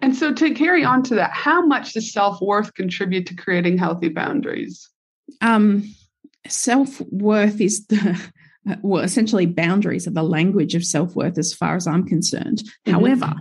And 0.00 0.14
so, 0.14 0.32
to 0.34 0.54
carry 0.54 0.84
on 0.84 1.02
to 1.04 1.14
that, 1.16 1.30
how 1.32 1.64
much 1.64 1.92
does 1.92 2.12
self 2.12 2.40
worth 2.40 2.74
contribute 2.74 3.26
to 3.26 3.36
creating 3.36 3.78
healthy 3.78 4.08
boundaries? 4.08 4.88
Um, 5.40 5.94
self 6.48 7.00
worth 7.00 7.60
is 7.60 7.86
the 7.86 8.20
well, 8.82 9.02
essentially, 9.02 9.46
boundaries 9.46 10.06
are 10.06 10.12
the 10.12 10.22
language 10.22 10.74
of 10.74 10.84
self 10.84 11.14
worth, 11.14 11.38
as 11.38 11.54
far 11.54 11.76
as 11.76 11.86
I'm 11.86 12.04
concerned. 12.04 12.58
Mm-hmm. 12.58 12.92
However, 12.92 13.34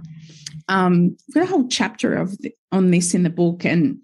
um, 0.67 1.17
I've 1.29 1.33
got 1.33 1.43
a 1.43 1.47
whole 1.47 1.67
chapter 1.67 2.15
of 2.15 2.37
the, 2.39 2.53
on 2.71 2.91
this 2.91 3.13
in 3.13 3.23
the 3.23 3.29
book, 3.29 3.65
and 3.65 4.01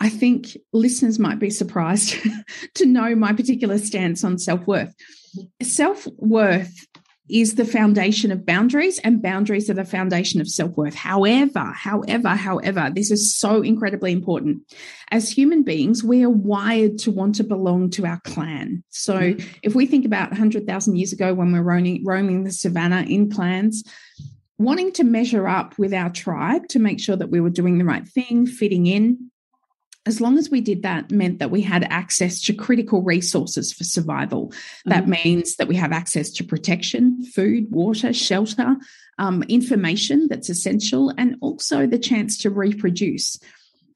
I 0.00 0.08
think 0.08 0.56
listeners 0.72 1.18
might 1.18 1.38
be 1.38 1.50
surprised 1.50 2.16
to 2.74 2.86
know 2.86 3.14
my 3.14 3.32
particular 3.32 3.78
stance 3.78 4.24
on 4.24 4.38
self 4.38 4.66
worth. 4.66 4.94
Self 5.62 6.06
worth 6.18 6.86
is 7.28 7.56
the 7.56 7.64
foundation 7.64 8.30
of 8.30 8.46
boundaries, 8.46 8.98
and 9.00 9.22
boundaries 9.22 9.68
are 9.68 9.74
the 9.74 9.84
foundation 9.84 10.40
of 10.40 10.48
self 10.48 10.76
worth. 10.76 10.94
However, 10.94 11.72
however, 11.74 12.28
however, 12.28 12.90
this 12.94 13.10
is 13.10 13.34
so 13.34 13.62
incredibly 13.62 14.12
important. 14.12 14.62
As 15.10 15.30
human 15.30 15.62
beings, 15.62 16.04
we 16.04 16.24
are 16.24 16.30
wired 16.30 16.98
to 17.00 17.10
want 17.10 17.34
to 17.36 17.44
belong 17.44 17.90
to 17.90 18.06
our 18.06 18.20
clan. 18.24 18.84
So, 18.90 19.18
mm-hmm. 19.18 19.48
if 19.62 19.74
we 19.74 19.86
think 19.86 20.04
about 20.04 20.30
100,000 20.30 20.96
years 20.96 21.12
ago 21.12 21.34
when 21.34 21.52
we're 21.52 21.62
roaming, 21.62 22.04
roaming 22.04 22.44
the 22.44 22.52
savannah 22.52 23.02
in 23.02 23.30
clans, 23.30 23.82
wanting 24.58 24.92
to 24.92 25.04
measure 25.04 25.48
up 25.48 25.78
with 25.78 25.92
our 25.92 26.10
tribe 26.10 26.68
to 26.68 26.78
make 26.78 27.00
sure 27.00 27.16
that 27.16 27.30
we 27.30 27.40
were 27.40 27.50
doing 27.50 27.78
the 27.78 27.84
right 27.84 28.06
thing, 28.06 28.46
fitting 28.46 28.86
in, 28.86 29.30
as 30.06 30.20
long 30.20 30.38
as 30.38 30.50
we 30.50 30.60
did 30.60 30.82
that 30.82 31.10
meant 31.10 31.40
that 31.40 31.50
we 31.50 31.60
had 31.60 31.84
access 31.84 32.40
to 32.42 32.54
critical 32.54 33.02
resources 33.02 33.72
for 33.72 33.84
survival. 33.84 34.48
Mm-hmm. 34.48 34.90
That 34.90 35.08
means 35.08 35.56
that 35.56 35.68
we 35.68 35.76
have 35.76 35.92
access 35.92 36.30
to 36.32 36.44
protection, 36.44 37.24
food, 37.24 37.70
water, 37.70 38.12
shelter, 38.12 38.76
um, 39.18 39.42
information 39.44 40.28
that's 40.28 40.48
essential, 40.48 41.12
and 41.18 41.36
also 41.40 41.86
the 41.86 41.98
chance 41.98 42.38
to 42.38 42.50
reproduce. 42.50 43.38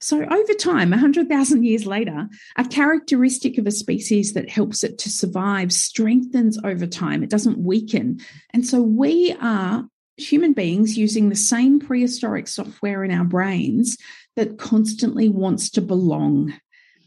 So, 0.02 0.24
over 0.24 0.54
time, 0.54 0.90
100,000 0.90 1.62
years 1.62 1.84
later, 1.84 2.26
a 2.56 2.64
characteristic 2.64 3.58
of 3.58 3.66
a 3.66 3.70
species 3.70 4.32
that 4.32 4.48
helps 4.48 4.82
it 4.82 4.96
to 4.98 5.10
survive 5.10 5.72
strengthens 5.72 6.58
over 6.64 6.86
time. 6.86 7.22
It 7.22 7.28
doesn't 7.28 7.58
weaken. 7.58 8.20
And 8.54 8.66
so, 8.66 8.80
we 8.80 9.36
are 9.42 9.84
human 10.16 10.54
beings 10.54 10.96
using 10.96 11.28
the 11.28 11.36
same 11.36 11.80
prehistoric 11.80 12.48
software 12.48 13.04
in 13.04 13.10
our 13.10 13.24
brains 13.24 13.96
that 14.36 14.58
constantly 14.58 15.28
wants 15.28 15.70
to 15.70 15.80
belong. 15.80 16.54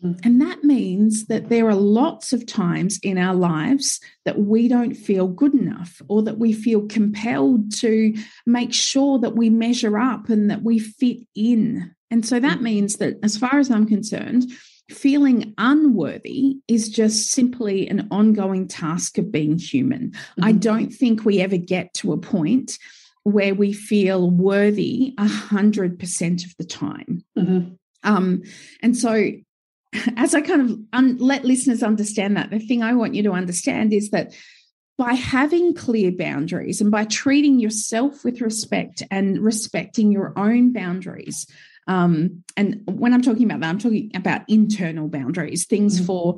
Mm-hmm. 0.04 0.20
And 0.24 0.42
that 0.42 0.64
means 0.64 1.28
that 1.28 1.50
there 1.50 1.68
are 1.70 1.76
lots 1.76 2.34
of 2.34 2.46
times 2.46 3.00
in 3.02 3.18
our 3.18 3.34
lives 3.34 4.00
that 4.26 4.40
we 4.40 4.68
don't 4.68 4.96
feel 4.96 5.28
good 5.28 5.54
enough 5.54 6.02
or 6.10 6.22
that 6.24 6.38
we 6.38 6.52
feel 6.52 6.88
compelled 6.88 7.74
to 7.78 8.14
make 8.46 8.74
sure 8.74 9.20
that 9.20 9.36
we 9.36 9.50
measure 9.50 9.98
up 9.98 10.30
and 10.30 10.52
that 10.52 10.64
we 10.64 10.80
fit 10.80 11.20
in. 11.36 11.94
And 12.12 12.26
so 12.26 12.40
that 12.40 12.56
mm-hmm. 12.56 12.64
means 12.64 12.98
that, 12.98 13.18
as 13.24 13.38
far 13.38 13.60
as 13.60 13.72
I'm 13.72 13.88
concerned, 13.88 14.52
feeling 14.90 15.54
unworthy 15.58 16.58
is 16.68 16.90
just 16.90 17.32
simply 17.32 17.88
an 17.88 18.08
ongoing 18.12 18.68
task 18.68 19.18
of 19.18 19.32
being 19.32 19.58
human. 19.58 20.12
Mm-hmm. 20.12 20.44
I 20.44 20.52
don't 20.52 20.90
think 20.90 21.24
we 21.24 21.40
ever 21.40 21.58
get 21.58 21.94
to 21.96 22.12
a 22.12 22.18
point 22.18 22.78
where 23.24 23.56
we 23.56 23.74
feel 23.74 24.30
worthy 24.30 25.14
100% 25.18 26.46
of 26.46 26.58
the 26.58 26.66
time. 26.66 27.24
Mm-hmm. 27.38 27.74
Um, 28.04 28.44
and 28.82 28.98
so 28.98 29.32
as 30.18 30.36
I 30.36 30.42
kind 30.42 30.62
of 30.62 30.78
un- 30.92 31.18
let 31.18 31.46
listeners 31.46 31.84
understand 31.84 32.38
that, 32.38 32.50
the 32.50 32.60
thing 32.60 32.84
I 32.84 32.94
want 32.94 33.16
you 33.16 33.24
to 33.24 33.32
understand 33.32 33.94
is 33.94 34.10
that 34.12 34.34
by 34.98 35.14
having 35.14 35.74
clear 35.74 36.12
boundaries 36.12 36.80
and 36.82 36.92
by 36.92 37.06
treating 37.06 37.60
yourself 37.60 38.24
with 38.24 38.42
respect 38.42 39.02
and 39.10 39.40
respecting 39.40 40.12
your 40.12 40.38
own 40.38 40.72
boundaries. 40.72 41.48
Um, 41.88 42.44
and 42.56 42.82
when 42.86 43.14
I'm 43.14 43.22
talking 43.22 43.46
about 43.46 43.62
that, 43.62 43.70
I'm 43.70 43.80
talking 43.80 44.12
about 44.16 44.42
internal 44.48 45.08
boundaries, 45.08 45.66
things 45.66 45.96
mm-hmm. 45.96 46.06
for 46.06 46.38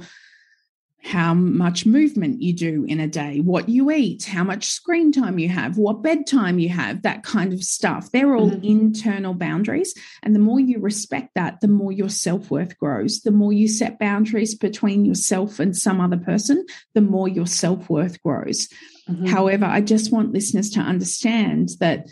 how 1.05 1.35
much 1.35 1.85
movement 1.85 2.41
you 2.41 2.51
do 2.51 2.83
in 2.85 2.99
a 2.99 3.07
day, 3.07 3.39
what 3.39 3.69
you 3.69 3.91
eat, 3.91 4.25
how 4.25 4.43
much 4.43 4.65
screen 4.65 5.11
time 5.11 5.37
you 5.37 5.47
have, 5.47 5.77
what 5.77 6.01
bedtime 6.01 6.57
you 6.57 6.67
have, 6.67 7.03
that 7.03 7.21
kind 7.21 7.53
of 7.53 7.63
stuff. 7.63 8.11
They're 8.11 8.35
all 8.35 8.49
mm-hmm. 8.49 8.65
internal 8.65 9.35
boundaries. 9.35 9.93
And 10.23 10.33
the 10.33 10.39
more 10.39 10.59
you 10.59 10.79
respect 10.79 11.35
that, 11.35 11.61
the 11.61 11.67
more 11.67 11.91
your 11.91 12.09
self 12.09 12.49
worth 12.49 12.79
grows. 12.79 13.21
The 13.21 13.29
more 13.29 13.53
you 13.53 13.67
set 13.67 13.99
boundaries 13.99 14.55
between 14.55 15.05
yourself 15.05 15.59
and 15.59 15.77
some 15.77 16.01
other 16.01 16.17
person, 16.17 16.65
the 16.95 17.01
more 17.01 17.27
your 17.27 17.47
self 17.47 17.87
worth 17.87 18.19
grows. 18.23 18.67
Mm-hmm. 19.07 19.27
However, 19.27 19.65
I 19.65 19.81
just 19.81 20.11
want 20.11 20.33
listeners 20.33 20.71
to 20.71 20.79
understand 20.79 21.69
that 21.79 22.07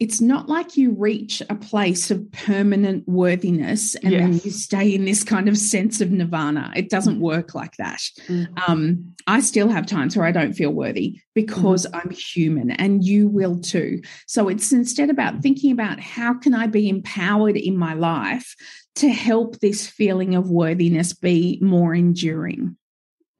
it's 0.00 0.20
not 0.20 0.48
like 0.48 0.76
you 0.76 0.92
reach 0.92 1.42
a 1.50 1.56
place 1.56 2.10
of 2.12 2.30
permanent 2.30 3.06
worthiness 3.08 3.96
and 3.96 4.12
yes. 4.12 4.20
then 4.20 4.32
you 4.44 4.50
stay 4.52 4.94
in 4.94 5.04
this 5.04 5.24
kind 5.24 5.48
of 5.48 5.58
sense 5.58 6.00
of 6.00 6.12
nirvana. 6.12 6.72
It 6.76 6.88
doesn't 6.88 7.18
mm. 7.18 7.22
work 7.22 7.54
like 7.54 7.76
that. 7.78 7.98
Mm-hmm. 8.28 8.70
Um, 8.70 9.14
I 9.26 9.40
still 9.40 9.68
have 9.68 9.86
times 9.86 10.16
where 10.16 10.24
I 10.24 10.30
don't 10.30 10.52
feel 10.52 10.70
worthy 10.70 11.20
because 11.34 11.84
mm-hmm. 11.84 11.96
I'm 11.96 12.10
human 12.10 12.70
and 12.70 13.04
you 13.04 13.26
will 13.26 13.58
too. 13.58 14.00
So 14.26 14.48
it's 14.48 14.70
instead 14.70 15.10
about 15.10 15.42
thinking 15.42 15.72
about 15.72 15.98
how 15.98 16.34
can 16.34 16.54
I 16.54 16.68
be 16.68 16.88
empowered 16.88 17.56
in 17.56 17.76
my 17.76 17.94
life 17.94 18.54
to 18.96 19.08
help 19.08 19.58
this 19.58 19.88
feeling 19.88 20.36
of 20.36 20.48
worthiness 20.48 21.12
be 21.12 21.58
more 21.60 21.92
enduring. 21.92 22.76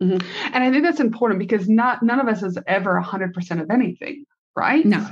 Mm-hmm. 0.02 0.26
And 0.54 0.64
I 0.64 0.70
think 0.72 0.82
that's 0.82 1.00
important 1.00 1.38
because 1.38 1.68
not 1.68 2.02
none 2.02 2.18
of 2.18 2.26
us 2.26 2.42
is 2.42 2.58
ever 2.66 3.00
100% 3.00 3.60
of 3.60 3.70
anything 3.70 4.24
right? 4.56 4.84
No. 4.84 5.08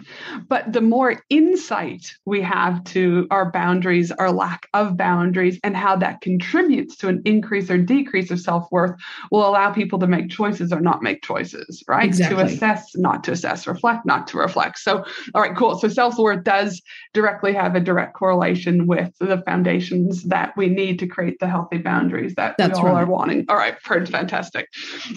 But 0.49 0.73
the 0.73 0.81
more 0.81 1.23
insight 1.31 2.13
we 2.25 2.41
have 2.43 2.83
to 2.85 3.29
our 3.31 3.51
boundaries, 3.53 4.11
our 4.11 4.33
lack 4.33 4.67
of 4.75 4.97
boundaries, 4.97 5.61
and 5.63 5.77
how 5.77 5.97
that 5.97 6.21
contributes 6.21 6.97
to 6.97 7.09
an 7.09 7.23
increase 7.25 7.71
or 7.71 7.79
decrease 7.79 8.31
of 8.31 8.41
self 8.41 8.67
worth 8.73 8.99
will 9.31 9.47
allow 9.47 9.73
people 9.73 10.01
to 10.01 10.07
make 10.07 10.31
choices 10.31 10.73
or 10.73 10.81
not 10.81 11.03
make 11.03 11.23
choices, 11.23 11.83
right? 11.87 12.07
Exactly. 12.07 12.37
To 12.37 12.45
assess, 12.45 12.97
not 12.97 13.23
to 13.25 13.33
assess, 13.33 13.67
reflect, 13.67 14.05
not 14.05 14.27
to 14.29 14.39
reflect. 14.39 14.79
So, 14.79 15.05
all 15.35 15.43
right, 15.43 15.57
cool. 15.57 15.79
So, 15.79 15.89
self 15.89 16.19
worth 16.19 16.43
does 16.43 16.83
directly 17.15 17.53
have 17.55 17.77
a 17.77 17.81
direct 17.81 18.15
correlation 18.15 18.87
with 18.87 19.13
the 19.21 19.43
foundations 19.47 20.25
that 20.25 20.57
we 20.57 20.69
need 20.69 20.99
to 20.99 21.07
create 21.07 21.39
the 21.39 21.49
healthy 21.49 21.79
boundaries 21.79 22.35
that 22.35 22.57
That's 22.59 22.81
we 22.81 22.89
all 22.89 22.95
right. 22.95 23.03
are 23.03 23.07
wanting. 23.07 23.45
All 23.49 23.57
right, 23.57 23.81
fantastic. 23.81 24.69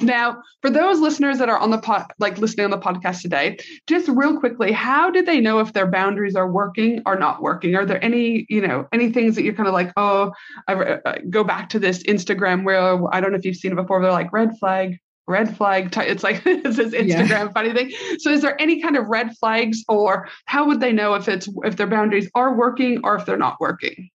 Now, 0.02 0.42
for 0.62 0.70
those 0.70 1.00
listeners 1.00 1.40
that 1.40 1.50
are 1.50 1.58
on 1.58 1.72
the 1.72 1.78
pod, 1.80 2.06
like 2.20 2.38
listening 2.38 2.66
on 2.66 2.72
the 2.72 2.78
podcast 2.78 3.22
today, 3.22 3.58
just 3.88 4.08
real 4.20 4.38
quickly, 4.38 4.74
how 4.74 5.10
did 5.10 5.26
they 5.26 5.40
know 5.40 5.60
if 5.60 5.72
their 5.72 5.88
boundaries 5.88 6.36
are 6.36 6.52
working 6.52 7.02
or 7.06 7.18
not 7.18 7.42
working? 7.42 7.76
Are 7.76 7.86
there 7.86 8.04
any, 8.04 8.46
you 8.50 8.60
know, 8.60 8.86
any 8.92 9.12
things 9.12 9.36
that 9.36 9.44
you're 9.44 9.54
kind 9.54 9.68
of 9.68 9.74
like, 9.74 9.94
oh, 9.96 10.34
I 10.68 10.74
uh, 10.74 11.16
go 11.30 11.46
back 11.46 11.70
to 11.70 11.80
this 11.80 12.04
Instagram 12.04 12.66
where 12.66 12.80
I 13.14 13.22
don't 13.22 13.32
know 13.32 13.38
if 13.38 13.46
you've 13.46 13.56
seen 13.56 13.72
it 13.72 13.76
before. 13.76 14.02
They're 14.02 14.12
like 14.12 14.34
red 14.34 14.58
flag, 14.60 14.98
red 15.26 15.56
flag. 15.56 15.96
It's 15.96 16.24
like 16.24 16.42
it's 16.46 16.76
this 16.76 16.94
Instagram 16.94 17.30
yeah. 17.30 17.50
funny 17.52 17.74
thing. 17.74 17.94
So, 18.20 18.30
is 18.30 18.42
there 18.42 18.62
any 18.62 18.82
kind 18.82 18.98
of 18.98 19.08
red 19.08 19.38
flags, 19.38 19.86
or 19.88 20.28
how 20.46 20.68
would 20.68 20.82
they 20.82 20.92
know 20.92 21.14
if 21.14 21.30
it's 21.30 21.48
if 21.64 21.78
their 21.78 21.88
boundaries 21.88 22.30
are 22.36 22.54
working 22.54 23.00
or 23.06 23.16
if 23.16 23.26
they're 23.26 23.38
not 23.38 23.62
working? 23.62 24.10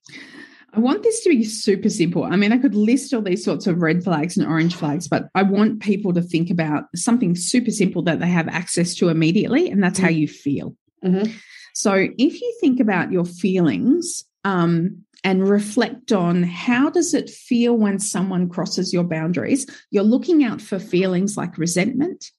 I 0.75 0.81
want 0.81 1.05
this 1.05 1.23
to 1.23 1.31
be 1.31 1.45
super 1.45 1.89
simple. 1.89 2.25
I 2.25 2.35
mean, 2.35 2.53
I 2.53 2.59
could 2.59 2.75
list 2.75 3.15
all 3.15 3.23
these 3.23 3.45
sorts 3.45 3.67
of 3.67 3.81
red 3.81 4.03
flags 4.03 4.37
and 4.37 4.47
orange 4.47 4.75
flags, 4.75 5.07
but 5.07 5.29
I 5.35 5.43
want 5.43 5.81
people 5.81 6.13
to 6.15 6.23
think 6.23 6.51
about 6.51 6.85
something 6.97 7.37
super 7.37 7.71
simple 7.71 8.03
that 8.03 8.19
they 8.19 8.27
have 8.27 8.49
access 8.49 8.95
to 8.97 9.09
immediately, 9.09 9.71
and 9.71 9.83
that's 9.83 9.99
mm-hmm. 9.99 10.07
how 10.07 10.11
you 10.11 10.27
feel. 10.27 10.77
Mm-hmm. 11.05 11.31
So, 11.75 11.95
if 11.95 12.41
you 12.41 12.59
think 12.61 12.81
about 12.81 13.13
your 13.13 13.25
feelings 13.25 14.25
um, 14.43 15.05
and 15.23 15.49
reflect 15.49 16.13
on 16.13 16.43
how 16.43 16.91
does 16.91 17.15
it 17.15 17.31
feel 17.31 17.77
when 17.77 18.01
someone 18.01 18.49
crosses 18.49 18.93
your 18.93 19.05
boundaries, 19.05 19.67
you're 19.91 20.03
looking 20.03 20.43
out 20.43 20.61
for 20.61 20.81
feelings 20.81 21.37
like 21.37 21.57
resentment, 21.57 22.31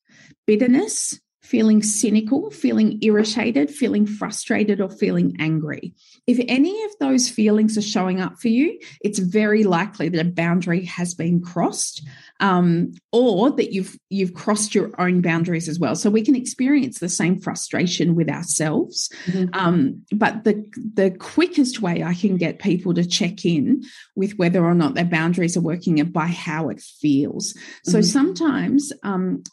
bitterness, 0.46 1.20
feeling 1.46 1.84
cynical, 1.84 2.50
feeling 2.50 2.98
irritated, 3.02 3.70
feeling 3.70 4.06
frustrated, 4.06 4.82
or 4.82 4.90
feeling 4.90 5.36
angry. 5.40 5.94
If 6.26 6.44
any 6.48 6.84
of 6.86 6.92
those 7.00 7.30
feelings 7.30 7.78
are 7.78 7.84
showing 7.84 8.20
up 8.20 8.40
for 8.40 8.48
you, 8.48 8.80
it's 9.02 9.20
very 9.20 9.64
likely 9.64 10.10
that 10.10 10.26
a 10.26 10.30
boundary 10.30 10.86
has 10.86 11.14
been 11.14 11.42
crossed, 11.42 12.06
um, 12.40 12.94
or 13.12 13.52
that 13.52 13.72
you've 13.72 13.98
you've 14.10 14.34
crossed 14.34 14.74
your 14.74 14.90
own 15.00 15.22
boundaries 15.22 15.70
as 15.70 15.80
well. 15.80 15.96
So 15.96 16.10
we 16.10 16.24
can 16.24 16.36
experience 16.36 17.00
the 17.00 17.10
same 17.10 17.40
frustration 17.40 18.16
with 18.16 18.30
ourselves. 18.30 19.10
Mm-hmm. 19.26 19.54
Um, 19.54 20.02
but 20.12 20.44
the 20.44 20.66
the 20.94 21.12
quickest 21.12 21.82
way 21.82 22.04
I 22.04 22.16
can 22.16 22.38
get 22.38 22.60
people 22.60 22.94
to 22.96 23.06
check 23.06 23.46
in 23.46 23.84
with 24.16 24.34
whether 24.38 24.66
or 24.66 24.74
not 24.74 24.96
their 24.96 25.06
boundaries 25.06 25.56
are 25.56 25.62
working 25.62 26.04
by 26.12 26.28
how 26.28 26.70
it 26.70 26.82
feels. 26.82 27.54
So 27.84 28.00
mm-hmm. 28.00 28.02
sometimes 28.02 28.92
um, 29.04 29.44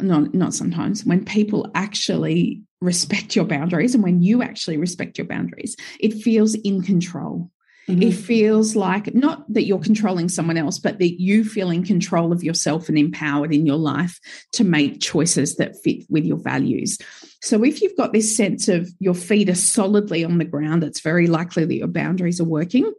not 0.00 0.34
not 0.34 0.54
sometimes 0.54 1.04
when 1.04 1.24
people 1.24 1.70
actually 1.74 2.62
respect 2.80 3.36
your 3.36 3.44
boundaries 3.44 3.94
and 3.94 4.02
when 4.02 4.22
you 4.22 4.42
actually 4.42 4.76
respect 4.76 5.18
your 5.18 5.26
boundaries 5.26 5.76
it 6.00 6.14
feels 6.14 6.54
in 6.54 6.82
control. 6.82 7.50
Mm-hmm. 7.86 8.02
it 8.02 8.12
feels 8.14 8.74
like 8.74 9.14
not 9.14 9.44
that 9.52 9.66
you're 9.66 9.78
controlling 9.78 10.30
someone 10.30 10.56
else 10.56 10.78
but 10.78 10.98
that 11.00 11.20
you 11.20 11.44
feel 11.44 11.68
in 11.68 11.84
control 11.84 12.32
of 12.32 12.42
yourself 12.42 12.88
and 12.88 12.96
empowered 12.96 13.52
in 13.52 13.66
your 13.66 13.76
life 13.76 14.18
to 14.52 14.64
make 14.64 15.02
choices 15.02 15.56
that 15.56 15.76
fit 15.84 16.06
with 16.08 16.24
your 16.24 16.38
values. 16.38 16.96
So 17.42 17.62
if 17.62 17.82
you've 17.82 17.96
got 17.98 18.14
this 18.14 18.34
sense 18.34 18.68
of 18.68 18.88
your 19.00 19.12
feet 19.12 19.50
are 19.50 19.54
solidly 19.54 20.24
on 20.24 20.38
the 20.38 20.46
ground 20.46 20.82
it's 20.82 21.00
very 21.00 21.26
likely 21.26 21.66
that 21.66 21.74
your 21.74 21.88
boundaries 21.88 22.40
are 22.40 22.44
working 22.44 22.90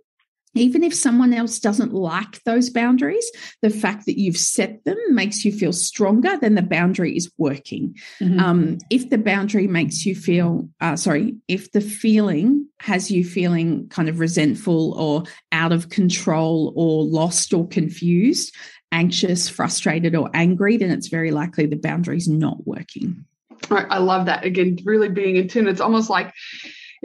even 0.56 0.84
if 0.84 0.94
someone 0.94 1.34
else 1.34 1.60
doesn't 1.60 1.94
like 1.94 2.42
those 2.44 2.70
boundaries, 2.70 3.30
the 3.62 3.70
fact 3.70 4.06
that 4.06 4.20
you've 4.20 4.38
set 4.38 4.84
them 4.86 4.98
makes 5.10 5.46
you 5.46 5.52
feel 5.52 5.74
stronger, 5.74 6.38
then 6.38 6.56
the 6.56 6.62
boundary 6.62 7.16
is 7.16 7.32
working. 7.38 7.96
Mm-hmm. 8.20 8.40
Um, 8.40 8.78
if 8.90 9.10
the 9.10 9.18
boundary 9.18 9.68
makes 9.68 10.06
you 10.06 10.16
feel, 10.16 10.70
uh, 10.82 10.96
sorry, 10.96 11.36
if 11.48 11.72
the 11.72 11.82
feeling 11.82 12.68
has 12.80 13.12
you 13.12 13.24
feeling 13.24 13.88
kind 13.90 14.10
of 14.10 14.20
resentful 14.20 14.94
or 14.94 15.24
out 15.52 15.72
of 15.72 15.90
control 15.90 16.74
or 16.76 17.04
lost 17.04 17.54
or 17.54 17.68
confused, 17.68 18.56
anxious, 18.92 19.50
frustrated, 19.50 20.16
or 20.16 20.30
angry, 20.34 20.78
then 20.78 20.92
it's 20.92 21.08
very 21.08 21.32
likely 21.32 21.66
the 21.66 21.76
boundary 21.76 22.18
is 22.18 22.28
not 22.28 22.66
working. 22.66 23.26
All 23.70 23.78
right, 23.78 23.88
I 23.90 23.98
love 23.98 24.28
that. 24.28 24.46
Again, 24.46 24.78
really 24.86 25.10
being 25.10 25.36
in 25.36 25.48
tune. 25.48 25.68
It's 25.68 25.82
almost 25.82 26.10
like 26.10 26.34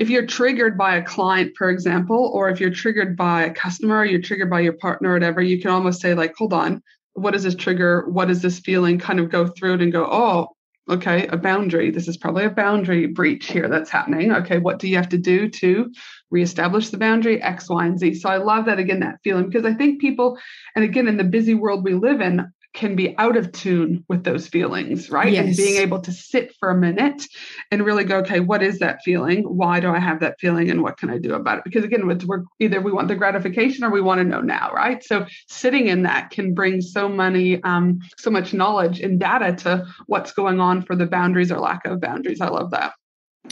if 0.01 0.09
you're 0.09 0.27
triggered 0.27 0.79
by 0.79 0.97
a 0.97 1.03
client, 1.03 1.53
for 1.59 1.69
example, 1.69 2.31
or 2.33 2.49
if 2.49 2.59
you're 2.59 2.71
triggered 2.71 3.19
by 3.19 3.43
a 3.43 3.53
customer, 3.53 3.99
or 3.99 4.05
you're 4.07 4.23
triggered 4.23 4.49
by 4.49 4.61
your 4.61 4.73
partner 4.73 5.11
or 5.11 5.13
whatever, 5.13 5.43
you 5.43 5.61
can 5.61 5.71
almost 5.71 6.01
say, 6.01 6.15
like, 6.15 6.35
hold 6.37 6.55
on, 6.55 6.83
what 7.13 7.35
is 7.35 7.43
this 7.43 7.55
trigger? 7.55 8.09
What 8.09 8.31
is 8.31 8.41
this 8.41 8.61
feeling? 8.61 8.99
Kind 8.99 9.21
of 9.21 9.29
go 9.29 9.47
through 9.47 9.75
it 9.75 9.83
and 9.83 9.93
go, 9.93 10.09
oh, 10.11 10.49
okay, 10.89 11.27
a 11.27 11.37
boundary. 11.37 11.91
This 11.91 12.09
is 12.09 12.17
probably 12.17 12.47
a 12.47 12.51
boundary 12.51 13.09
breach 13.09 13.53
here 13.53 13.69
that's 13.69 13.91
happening. 13.91 14.33
Okay, 14.33 14.57
what 14.57 14.79
do 14.79 14.89
you 14.89 14.97
have 14.97 15.11
to 15.11 15.19
do 15.19 15.51
to 15.51 15.93
reestablish 16.31 16.89
the 16.89 16.97
boundary? 16.97 17.43
X, 17.43 17.69
Y, 17.69 17.85
and 17.85 17.99
Z. 17.99 18.15
So 18.15 18.31
I 18.31 18.39
love 18.39 18.65
that 18.65 18.79
again, 18.79 19.01
that 19.01 19.19
feeling, 19.23 19.51
because 19.51 19.67
I 19.67 19.75
think 19.75 20.01
people, 20.01 20.39
and 20.75 20.83
again, 20.83 21.09
in 21.09 21.19
the 21.19 21.25
busy 21.25 21.53
world 21.53 21.85
we 21.85 21.93
live 21.93 22.23
in, 22.23 22.51
can 22.81 22.97
be 22.97 23.15
out 23.19 23.37
of 23.37 23.53
tune 23.53 24.03
with 24.09 24.25
those 24.25 24.49
feelings, 24.49 25.11
right? 25.11 25.35
Yes. 25.35 25.47
And 25.47 25.57
being 25.57 25.77
able 25.77 26.01
to 26.01 26.11
sit 26.11 26.57
for 26.59 26.71
a 26.71 26.75
minute 26.75 27.23
and 27.71 27.85
really 27.85 28.05
go, 28.05 28.21
okay, 28.21 28.41
what 28.41 28.63
is 28.63 28.79
that 28.79 29.01
feeling? 29.05 29.43
Why 29.43 29.81
do 29.81 29.91
I 29.91 29.99
have 29.99 30.21
that 30.21 30.41
feeling? 30.41 30.71
And 30.71 30.83
what 30.83 30.97
can 30.97 31.11
I 31.11 31.19
do 31.19 31.35
about 31.35 31.59
it? 31.59 31.65
Because 31.65 31.85
again, 31.85 32.07
we're 32.07 32.45
either 32.59 32.81
we 32.81 32.91
want 32.91 33.09
the 33.09 33.17
gratification 33.17 33.85
or 33.85 33.91
we 33.91 34.01
want 34.01 34.21
to 34.21 34.25
know 34.25 34.41
now, 34.41 34.71
right? 34.75 35.05
So 35.05 35.27
sitting 35.47 35.89
in 35.89 36.05
that 36.05 36.31
can 36.31 36.55
bring 36.55 36.81
so 36.81 37.07
many, 37.07 37.63
um, 37.65 38.01
so 38.17 38.31
much 38.31 38.55
knowledge 38.55 39.01
and 39.01 39.21
data 39.21 39.55
to 39.65 39.87
what's 40.07 40.33
going 40.33 40.59
on 40.59 40.81
for 40.81 40.97
the 40.97 41.07
boundaries 41.07 41.53
or 41.53 41.61
lack 41.61 41.85
of 41.85 42.01
boundaries. 42.01 42.41
I 42.41 42.49
love 42.49 42.71
that. 42.71 42.95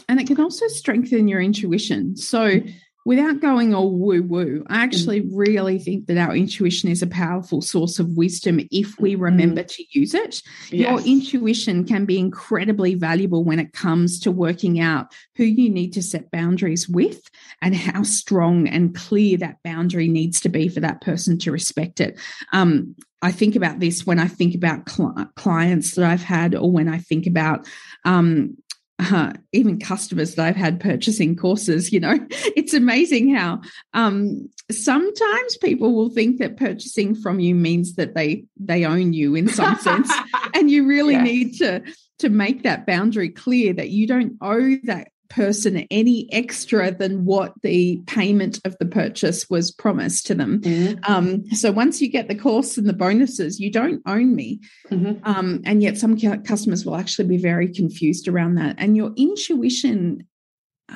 And 0.09 0.19
it 0.19 0.27
can 0.27 0.41
also 0.41 0.67
strengthen 0.69 1.29
your 1.29 1.43
intuition. 1.43 2.17
So 2.17 2.61
without 3.09 3.41
going 3.41 3.73
all 3.73 3.91
woo 3.91 4.23
woo, 4.23 4.63
I 4.69 4.83
actually 4.83 5.23
mm. 5.23 5.31
really 5.33 5.79
think 5.79 6.09
that 6.09 6.19
our 6.19 6.37
intuition 6.37 6.91
is 6.91 7.01
a 7.01 7.07
powerful 7.07 7.63
source 7.63 7.99
of 7.99 8.19
wisdom 8.19 8.61
if 8.71 9.01
we 9.01 9.15
mm-hmm. 9.15 9.23
remember 9.23 9.63
mm. 9.63 9.69
to 9.77 9.85
use 9.99 10.13
it. 10.13 10.43
Yes. 10.71 10.91
Your 10.91 11.01
intuition 11.01 11.87
can 11.87 12.05
be 12.05 12.19
incredibly 12.19 12.97
valuable 12.97 13.45
when 13.45 13.61
it 13.61 13.73
comes 13.73 14.21
to 14.21 14.31
working 14.31 14.79
out 14.79 15.07
who 15.37 15.45
you 15.45 15.71
need 15.71 15.95
to 15.95 16.03
set 16.03 16.31
boundaries 16.31 16.87
with 16.87 17.31
and 17.63 17.75
how 17.75 18.03
strong 18.03 18.69
and 18.69 18.95
clear 18.95 19.39
that 19.39 19.63
boundary 19.65 20.09
needs 20.09 20.39
to 20.43 20.51
be 20.51 20.69
for 20.69 20.81
that 20.81 21.01
person 21.01 21.39
to 21.39 21.51
respect 21.51 22.01
it. 22.01 22.19
Um, 22.53 22.95
I 23.23 23.33
think 23.33 23.57
about 23.57 23.81
this 23.81 24.05
when 24.05 24.19
I 24.19 24.29
think 24.29 24.55
about 24.55 24.87
cl- 24.87 25.31
clients 25.35 25.95
that 25.95 26.05
I've 26.05 26.23
had, 26.23 26.55
or 26.55 26.71
when 26.71 26.91
I 26.91 26.99
think 26.99 27.27
about 27.27 27.67
um, 28.05 28.59
uh, 28.99 29.33
even 29.53 29.79
customers 29.79 30.35
that 30.35 30.47
I've 30.47 30.57
had 30.57 30.81
purchasing 30.81 31.37
courses, 31.37 31.93
you 31.93 32.01
know, 32.01 32.19
it's 32.31 32.75
amazing 32.75 33.35
how 33.35 33.61
um, 33.95 34.49
sometimes 34.71 35.57
people 35.59 35.95
will 35.95 36.11
think 36.11 36.39
that 36.39 36.57
purchasing 36.57 37.15
from 37.15 37.41
you 37.41 37.55
means 37.55 37.95
that 37.95 38.15
they 38.15 38.45
they 38.59 38.85
own 38.85 39.13
you 39.13 39.35
in 39.35 39.49
some 39.49 39.77
sense, 39.81 40.13
and 40.55 40.71
you 40.71 40.87
really 40.87 41.15
yes. 41.15 41.25
need 41.25 41.59
to 41.59 41.83
to 42.19 42.29
make 42.29 42.65
that 42.65 42.87
boundary 42.87 43.29
clear 43.29 43.73
that 43.73 43.91
you 43.91 44.07
don't 44.07 44.37
owe 44.41 44.77
that 44.85 45.09
person 45.29 45.87
any 45.91 46.27
extra 46.33 46.91
than 46.91 47.25
what 47.25 47.53
the 47.63 48.03
payment 48.07 48.61
of 48.65 48.77
the 48.79 48.87
purchase 48.87 49.49
was 49.51 49.71
promised 49.71 50.27
to 50.27 50.35
them. 50.35 50.61
Mm-hmm. 50.61 51.13
Um, 51.13 51.51
so 51.51 51.71
once 51.71 52.01
you 52.01 52.09
get 52.09 52.29
the 52.29 52.35
course 52.35 52.79
and 52.79 52.89
the 52.89 52.95
bonuses, 52.95 53.61
you 53.61 53.71
don't 53.71 54.03
own 54.07 54.35
me. 54.35 54.61
Mm-hmm. 54.91 55.25
Um, 55.29 55.61
and 55.65 55.83
yet 55.83 55.99
some 55.99 56.19
customers 56.45 56.87
will 56.87 56.97
actually 56.97 57.29
be 57.29 57.37
very 57.37 57.73
confused 57.73 58.27
around 58.29 58.55
that. 58.55 58.77
And 58.79 58.97
your 58.97 59.13
intuition, 59.17 60.27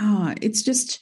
oh, 0.00 0.34
it's 0.40 0.62
just, 0.62 1.00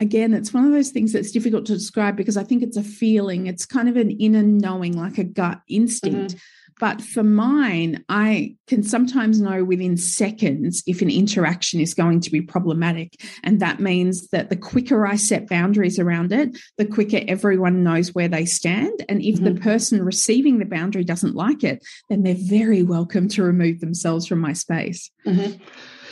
again, 0.00 0.34
it's 0.34 0.52
one 0.52 0.64
of 0.64 0.72
those 0.72 0.90
things 0.90 1.12
that's 1.12 1.32
difficult 1.32 1.66
to 1.66 1.74
describe 1.74 2.16
because 2.16 2.36
I 2.36 2.44
think 2.44 2.62
it's 2.62 2.76
a 2.76 2.82
feeling. 2.82 3.46
It's 3.46 3.66
kind 3.66 3.88
of 3.88 3.96
an 3.96 4.10
inner 4.10 4.42
knowing, 4.42 4.96
like 4.96 5.18
a 5.18 5.24
gut 5.24 5.60
instinct. 5.68 6.34
Mm-hmm. 6.34 6.38
But 6.80 7.00
for 7.00 7.22
mine, 7.22 8.04
I 8.08 8.56
can 8.66 8.82
sometimes 8.82 9.40
know 9.40 9.64
within 9.64 9.96
seconds 9.96 10.82
if 10.86 11.02
an 11.02 11.10
interaction 11.10 11.80
is 11.80 11.94
going 11.94 12.20
to 12.20 12.30
be 12.30 12.40
problematic. 12.40 13.20
And 13.42 13.60
that 13.60 13.80
means 13.80 14.28
that 14.28 14.50
the 14.50 14.56
quicker 14.56 15.06
I 15.06 15.16
set 15.16 15.48
boundaries 15.48 15.98
around 15.98 16.32
it, 16.32 16.56
the 16.76 16.86
quicker 16.86 17.20
everyone 17.26 17.82
knows 17.82 18.14
where 18.14 18.28
they 18.28 18.44
stand. 18.44 19.04
And 19.08 19.22
if 19.22 19.36
mm-hmm. 19.36 19.54
the 19.54 19.60
person 19.60 20.04
receiving 20.04 20.58
the 20.58 20.64
boundary 20.64 21.04
doesn't 21.04 21.34
like 21.34 21.64
it, 21.64 21.84
then 22.08 22.22
they're 22.22 22.36
very 22.36 22.82
welcome 22.82 23.28
to 23.28 23.42
remove 23.42 23.80
themselves 23.80 24.26
from 24.26 24.40
my 24.40 24.52
space. 24.52 25.10
Mm-hmm. 25.26 25.62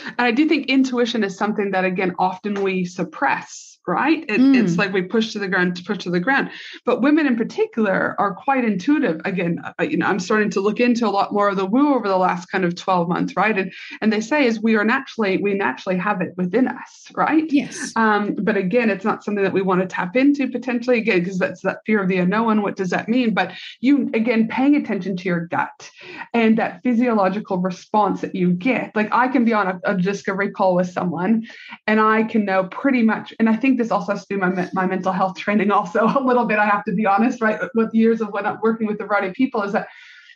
And 0.05 0.27
I 0.27 0.31
do 0.31 0.47
think 0.47 0.67
intuition 0.67 1.23
is 1.23 1.37
something 1.37 1.71
that, 1.71 1.83
again, 1.83 2.15
often 2.17 2.63
we 2.63 2.85
suppress 2.85 3.76
right? 3.87 4.23
It, 4.27 4.39
mm. 4.39 4.61
It's 4.61 4.77
like 4.77 4.91
we 4.91 5.01
push 5.01 5.31
to 5.33 5.39
the 5.39 5.47
ground 5.47 5.77
to 5.77 5.83
push 5.83 5.99
to 5.99 6.09
the 6.09 6.19
ground. 6.19 6.51
But 6.85 7.01
women 7.01 7.25
in 7.25 7.37
particular 7.37 8.15
are 8.19 8.33
quite 8.35 8.65
intuitive. 8.65 9.21
Again, 9.25 9.61
uh, 9.63 9.83
you 9.83 9.97
know, 9.97 10.05
I'm 10.05 10.19
starting 10.19 10.49
to 10.51 10.61
look 10.61 10.79
into 10.79 11.07
a 11.07 11.09
lot 11.09 11.33
more 11.33 11.49
of 11.49 11.55
the 11.55 11.65
woo 11.65 11.95
over 11.95 12.07
the 12.07 12.17
last 12.17 12.51
kind 12.51 12.65
of 12.65 12.75
12 12.75 13.07
months, 13.07 13.35
right? 13.35 13.57
And 13.57 13.71
and 14.01 14.11
they 14.11 14.21
say 14.21 14.45
is 14.45 14.61
we 14.61 14.75
are 14.75 14.83
naturally 14.83 15.37
we 15.37 15.53
naturally 15.53 15.97
have 15.97 16.21
it 16.21 16.33
within 16.37 16.67
us, 16.67 17.11
right? 17.15 17.45
Yes. 17.49 17.93
Um, 17.95 18.35
but 18.35 18.57
again, 18.57 18.89
it's 18.89 19.05
not 19.05 19.23
something 19.23 19.43
that 19.43 19.53
we 19.53 19.61
want 19.61 19.81
to 19.81 19.87
tap 19.87 20.15
into 20.15 20.49
potentially 20.49 20.97
again 20.97 21.19
because 21.19 21.39
that's 21.39 21.61
that 21.61 21.79
fear 21.85 22.01
of 22.01 22.09
the 22.09 22.17
unknown. 22.17 22.61
What 22.61 22.75
does 22.75 22.89
that 22.89 23.07
mean? 23.07 23.33
But 23.33 23.53
you 23.79 24.09
again 24.13 24.47
paying 24.49 24.75
attention 24.75 25.15
to 25.17 25.23
your 25.23 25.47
gut 25.47 25.89
and 26.33 26.57
that 26.57 26.83
physiological 26.83 27.57
response 27.57 28.21
that 28.21 28.35
you 28.35 28.51
get. 28.51 28.95
Like 28.95 29.09
I 29.13 29.29
can 29.29 29.45
be 29.45 29.53
on 29.53 29.67
a, 29.67 29.79
a 29.85 29.95
discovery 29.95 30.51
call 30.51 30.75
with 30.75 30.89
someone, 30.89 31.47
and 31.85 31.99
I 31.99 32.23
can 32.23 32.45
know 32.45 32.65
pretty 32.65 33.03
much, 33.03 33.33
and 33.39 33.49
I 33.49 33.55
think 33.55 33.76
this 33.77 33.91
also 33.91 34.13
has 34.13 34.25
to 34.25 34.35
do 34.35 34.39
my, 34.39 34.69
my 34.73 34.85
mental 34.85 35.11
health 35.11 35.37
training 35.37 35.71
also 35.71 36.05
a 36.17 36.19
little 36.19 36.45
bit. 36.45 36.59
I 36.59 36.65
have 36.65 36.83
to 36.85 36.93
be 36.93 37.05
honest, 37.05 37.41
right? 37.41 37.59
With 37.75 37.93
years 37.93 38.21
of 38.21 38.29
when 38.29 38.45
I'm 38.45 38.59
working 38.61 38.87
with 38.87 38.99
a 39.01 39.05
variety 39.05 39.27
of 39.27 39.33
people 39.33 39.63
is 39.63 39.73
that 39.73 39.87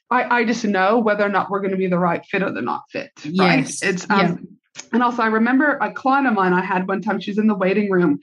I, 0.10 0.40
I 0.40 0.46
just 0.46 0.64
know 0.66 1.00
whether 1.00 1.26
or 1.26 1.30
not 1.30 1.50
we're 1.50 1.62
going 1.62 1.72
to 1.72 1.78
be 1.78 1.88
the 1.88 2.00
right 2.00 2.24
fit 2.26 2.44
or 2.44 2.52
the 2.52 2.62
not 2.62 2.84
fit. 2.90 3.12
Right. 3.38 3.60
Yes. 3.60 3.82
It's 3.82 4.10
um. 4.10 4.58
And 4.94 5.04
also, 5.04 5.22
I 5.22 5.28
remember 5.28 5.78
a 5.82 5.92
client 5.92 6.28
of 6.28 6.34
mine 6.34 6.54
I 6.54 6.64
had 6.64 6.88
one 6.88 7.02
time, 7.02 7.20
she 7.20 7.32
was 7.32 7.38
in 7.38 7.48
the 7.48 7.56
waiting 7.56 7.90
room 7.90 8.20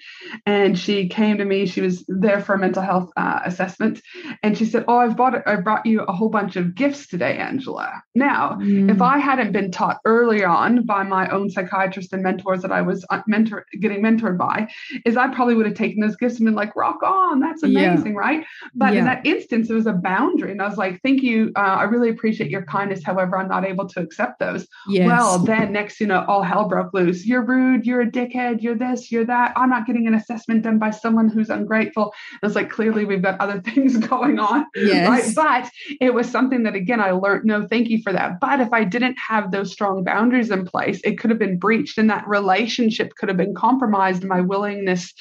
and 0.47 0.79
she 0.79 1.09
came 1.09 1.39
to 1.39 1.45
me. 1.45 1.67
She 1.67 1.81
was 1.81 2.05
there 2.09 2.41
for 2.41 2.55
a 2.55 2.59
mental 2.59 2.83
health 2.83 3.11
uh, 3.17 3.41
assessment. 3.45 4.01
And 4.43 4.57
she 4.57 4.65
said, 4.65 4.85
Oh, 4.89 4.99
I've 4.99 5.17
bought, 5.17 5.47
I 5.47 5.57
brought 5.57 5.87
you 5.87 6.03
a 6.03 6.13
whole 6.13 6.29
bunch 6.29 6.57
of 6.57 6.75
gifts 6.75 7.07
today, 7.07 7.39
Angela. 7.39 8.03
Now, 8.15 8.59
mm. 8.61 8.91
if 8.91 9.01
I 9.01 9.19
hadn't 9.19 9.53
been 9.53 9.71
taught 9.71 9.99
early 10.05 10.45
on 10.45 10.85
by 10.85 11.03
my 11.03 11.29
own 11.31 11.51
psychiatrist 11.51 12.13
and 12.13 12.23
mentors 12.23 12.63
that 12.63 12.73
I 12.73 12.83
was 12.83 13.05
uh, 13.11 13.23
mentor, 13.27 13.67
getting 13.81 14.03
mentored 14.03 14.37
by, 14.37 14.69
is 15.05 15.17
I 15.17 15.29
probably 15.29 15.55
would 15.55 15.67
have 15.67 15.75
taken 15.75 16.01
those 16.01 16.17
gifts 16.17 16.37
and 16.37 16.47
been 16.47 16.55
like, 16.55 16.77
Rock 16.77 17.03
on, 17.03 17.41
that's 17.41 17.63
amazing, 17.63 18.15
yeah. 18.15 18.19
right? 18.19 18.47
But 18.75 18.93
yeah. 18.93 19.01
in 19.01 19.05
that 19.07 19.27
instance, 19.27 19.71
it 19.71 19.75
was 19.75 19.87
a 19.87 19.93
boundary. 19.93 20.53
And 20.53 20.63
I 20.63 20.69
was 20.69 20.79
like, 20.79 21.01
Thank 21.03 21.23
you. 21.23 21.53
Uh, 21.57 21.61
I 21.61 21.85
really 21.85 22.11
appreciate 22.11 22.51
your 22.51 22.65
kindness. 22.65 23.03
However, 23.05 23.39
I'm 23.39 23.49
not 23.49 23.65
able 23.65 23.89
to 23.89 24.01
accept 24.01 24.39
those. 24.39 24.67
Yes. 24.89 25.07
Well, 25.07 25.39
then 25.39 25.73
next, 25.73 26.01
you 26.01 26.07
know, 26.07 26.25
all 26.29 26.38
hell 26.43 26.69
broke 26.69 26.93
loose. 26.95 27.27
You're 27.27 27.45
rude. 27.45 27.87
You're 27.87 28.03
a 28.03 28.11
dickhead. 28.11 28.63
You're 28.63 28.75
this. 28.75 29.11
You're 29.11 29.25
that. 29.27 29.53
I'm 29.57 29.71
not 29.71 29.87
getting 29.87 30.07
an 30.07 30.15
assessment 30.15 30.63
done 30.63 30.79
by 30.79 30.91
someone 30.91 31.29
who's 31.29 31.51
ungrateful. 31.51 32.13
And 32.43 32.49
it's 32.49 32.57
like 32.57 32.71
clearly 32.71 33.05
we've 33.05 33.23
got 33.23 33.41
other 33.41 33.61
things 33.65 33.97
going 33.97 34.39
on. 34.39 34.67
Yes. 34.75 35.09
Right. 35.09 35.35
But 35.35 35.71
it 36.01 36.15
was 36.15 36.29
something 36.29 36.63
that 36.65 36.75
again 36.75 37.01
I 37.01 37.13
learned. 37.13 37.45
No, 37.45 37.67
thank 37.67 37.89
you 37.89 38.03
for 38.03 38.13
that. 38.13 38.41
But 38.41 38.61
if 38.61 38.73
I 38.73 38.85
didn't 38.85 39.17
have 39.29 39.51
those 39.51 39.73
strong 39.73 40.05
boundaries 40.05 40.51
in 40.51 40.65
place, 40.65 41.01
it 41.05 41.19
could 41.19 41.31
have 41.31 41.39
been 41.39 41.59
breached, 41.59 41.99
and 41.99 42.11
that 42.11 42.27
relationship 42.29 43.13
could 43.17 43.29
have 43.29 43.39
been 43.39 43.55
compromised. 43.55 44.25
My 44.25 44.41
willingness 44.41 45.13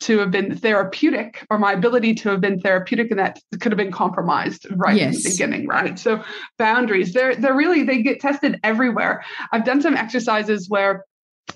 to 0.00 0.18
have 0.18 0.30
been 0.30 0.56
therapeutic, 0.56 1.44
or 1.50 1.58
my 1.58 1.72
ability 1.72 2.14
to 2.14 2.30
have 2.30 2.40
been 2.40 2.60
therapeutic, 2.60 3.10
and 3.10 3.20
that 3.20 3.40
could 3.60 3.72
have 3.72 3.78
been 3.78 3.92
compromised 3.92 4.66
right 4.70 4.96
yes. 4.96 5.16
in 5.16 5.22
the 5.22 5.30
beginning. 5.30 5.66
Right. 5.66 5.98
So 5.98 6.22
boundaries, 6.58 7.12
they're 7.12 7.34
they're 7.34 7.54
really 7.54 7.82
they 7.82 8.02
get 8.02 8.20
tested 8.20 8.58
everywhere. 8.62 9.24
I've 9.52 9.64
done 9.64 9.82
some 9.82 9.96
exercises 9.96 10.65
where 10.68 11.04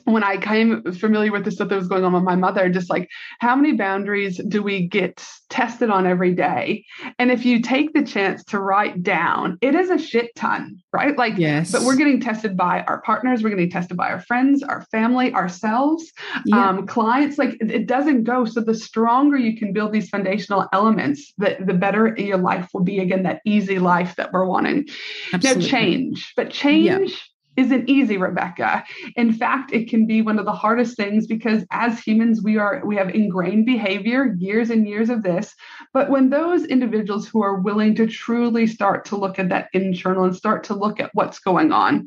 when 0.05 0.23
I 0.23 0.37
came 0.37 0.93
familiar 0.93 1.33
with 1.33 1.45
the 1.45 1.51
stuff 1.51 1.69
that 1.69 1.77
was 1.77 1.89
going 1.89 2.05
on 2.05 2.13
with 2.13 2.23
my 2.23 2.37
mother, 2.37 2.69
just 2.69 2.91
like 2.91 3.09
how 3.41 3.57
many 3.57 3.73
boundaries 3.73 4.39
do 4.49 4.63
we 4.63 4.87
get 4.87 5.25
tested 5.49 5.91
on 5.91 6.07
every 6.07 6.35
day? 6.35 6.85
And 7.19 7.31
if 7.31 7.45
you 7.45 7.61
take 7.61 7.93
the 7.93 8.03
chance 8.03 8.45
to 8.45 8.61
write 8.61 9.03
down, 9.03 9.59
it 9.61 9.75
is 9.75 9.91
a 9.91 9.99
shit 9.99 10.35
ton, 10.37 10.81
right? 10.93 11.17
Like, 11.17 11.37
yes. 11.37 11.73
but 11.73 11.83
we're 11.83 11.97
getting 11.97 12.21
tested 12.21 12.57
by 12.57 12.83
our 12.83 13.03
partners, 13.03 13.43
we're 13.43 13.51
getting 13.51 13.71
tested 13.71 13.97
by 13.97 14.11
our 14.11 14.21
friends, 14.21 14.63
our 14.63 14.83
family, 14.93 15.33
ourselves, 15.33 16.11
yeah. 16.47 16.69
um, 16.69 16.87
clients. 16.87 17.37
Like, 17.37 17.57
it 17.61 17.87
doesn't 17.87 18.25
go. 18.25 18.45
So 18.45 18.61
the 18.61 18.75
stronger 18.75 19.37
you 19.37 19.57
can 19.57 19.73
build 19.73 19.93
these 19.93 20.09
foundational 20.09 20.69
elements, 20.73 21.33
the, 21.37 21.57
the 21.61 21.75
better 21.75 22.15
your 22.17 22.39
life 22.39 22.69
will 22.73 22.85
be. 22.85 23.01
Again, 23.01 23.23
that 23.25 23.41
easy 23.45 23.79
life 23.79 24.15
that 24.17 24.33
we're 24.33 24.45
wanting. 24.45 24.87
Absolutely. 25.33 25.63
Now, 25.63 25.69
change, 25.69 26.33
but 26.37 26.51
change. 26.51 27.11
Yeah 27.11 27.17
isn't 27.61 27.89
easy 27.89 28.17
rebecca. 28.17 28.85
In 29.17 29.33
fact 29.33 29.73
it 29.73 29.89
can 29.89 30.07
be 30.07 30.23
one 30.23 30.39
of 30.39 30.45
the 30.45 30.53
hardest 30.53 30.97
things 30.97 31.27
because 31.27 31.65
as 31.71 32.01
humans 32.01 32.43
we 32.43 32.57
are 32.59 32.83
we 32.85 32.97
have 32.97 33.11
ingrained 33.11 33.67
behavior 33.67 34.35
years 34.39 34.71
and 34.71 34.89
years 34.89 35.11
of 35.11 35.23
this 35.23 35.55
but 35.93 36.11
when 36.11 36.31
those 36.31 36.65
individuals 36.65 37.29
who 37.29 37.43
are 37.43 37.57
willing 37.57 37.95
to 37.97 38.07
truly 38.07 38.67
start 38.67 39.05
to 39.07 39.17
look 39.17 39.39
at 39.39 39.49
that 39.49 39.69
internal 39.73 40.25
and 40.25 40.37
start 40.37 40.65
to 40.65 40.75
look 40.75 41.01
at 41.01 41.11
what's 41.15 41.39
going 41.39 41.73
on 41.73 42.07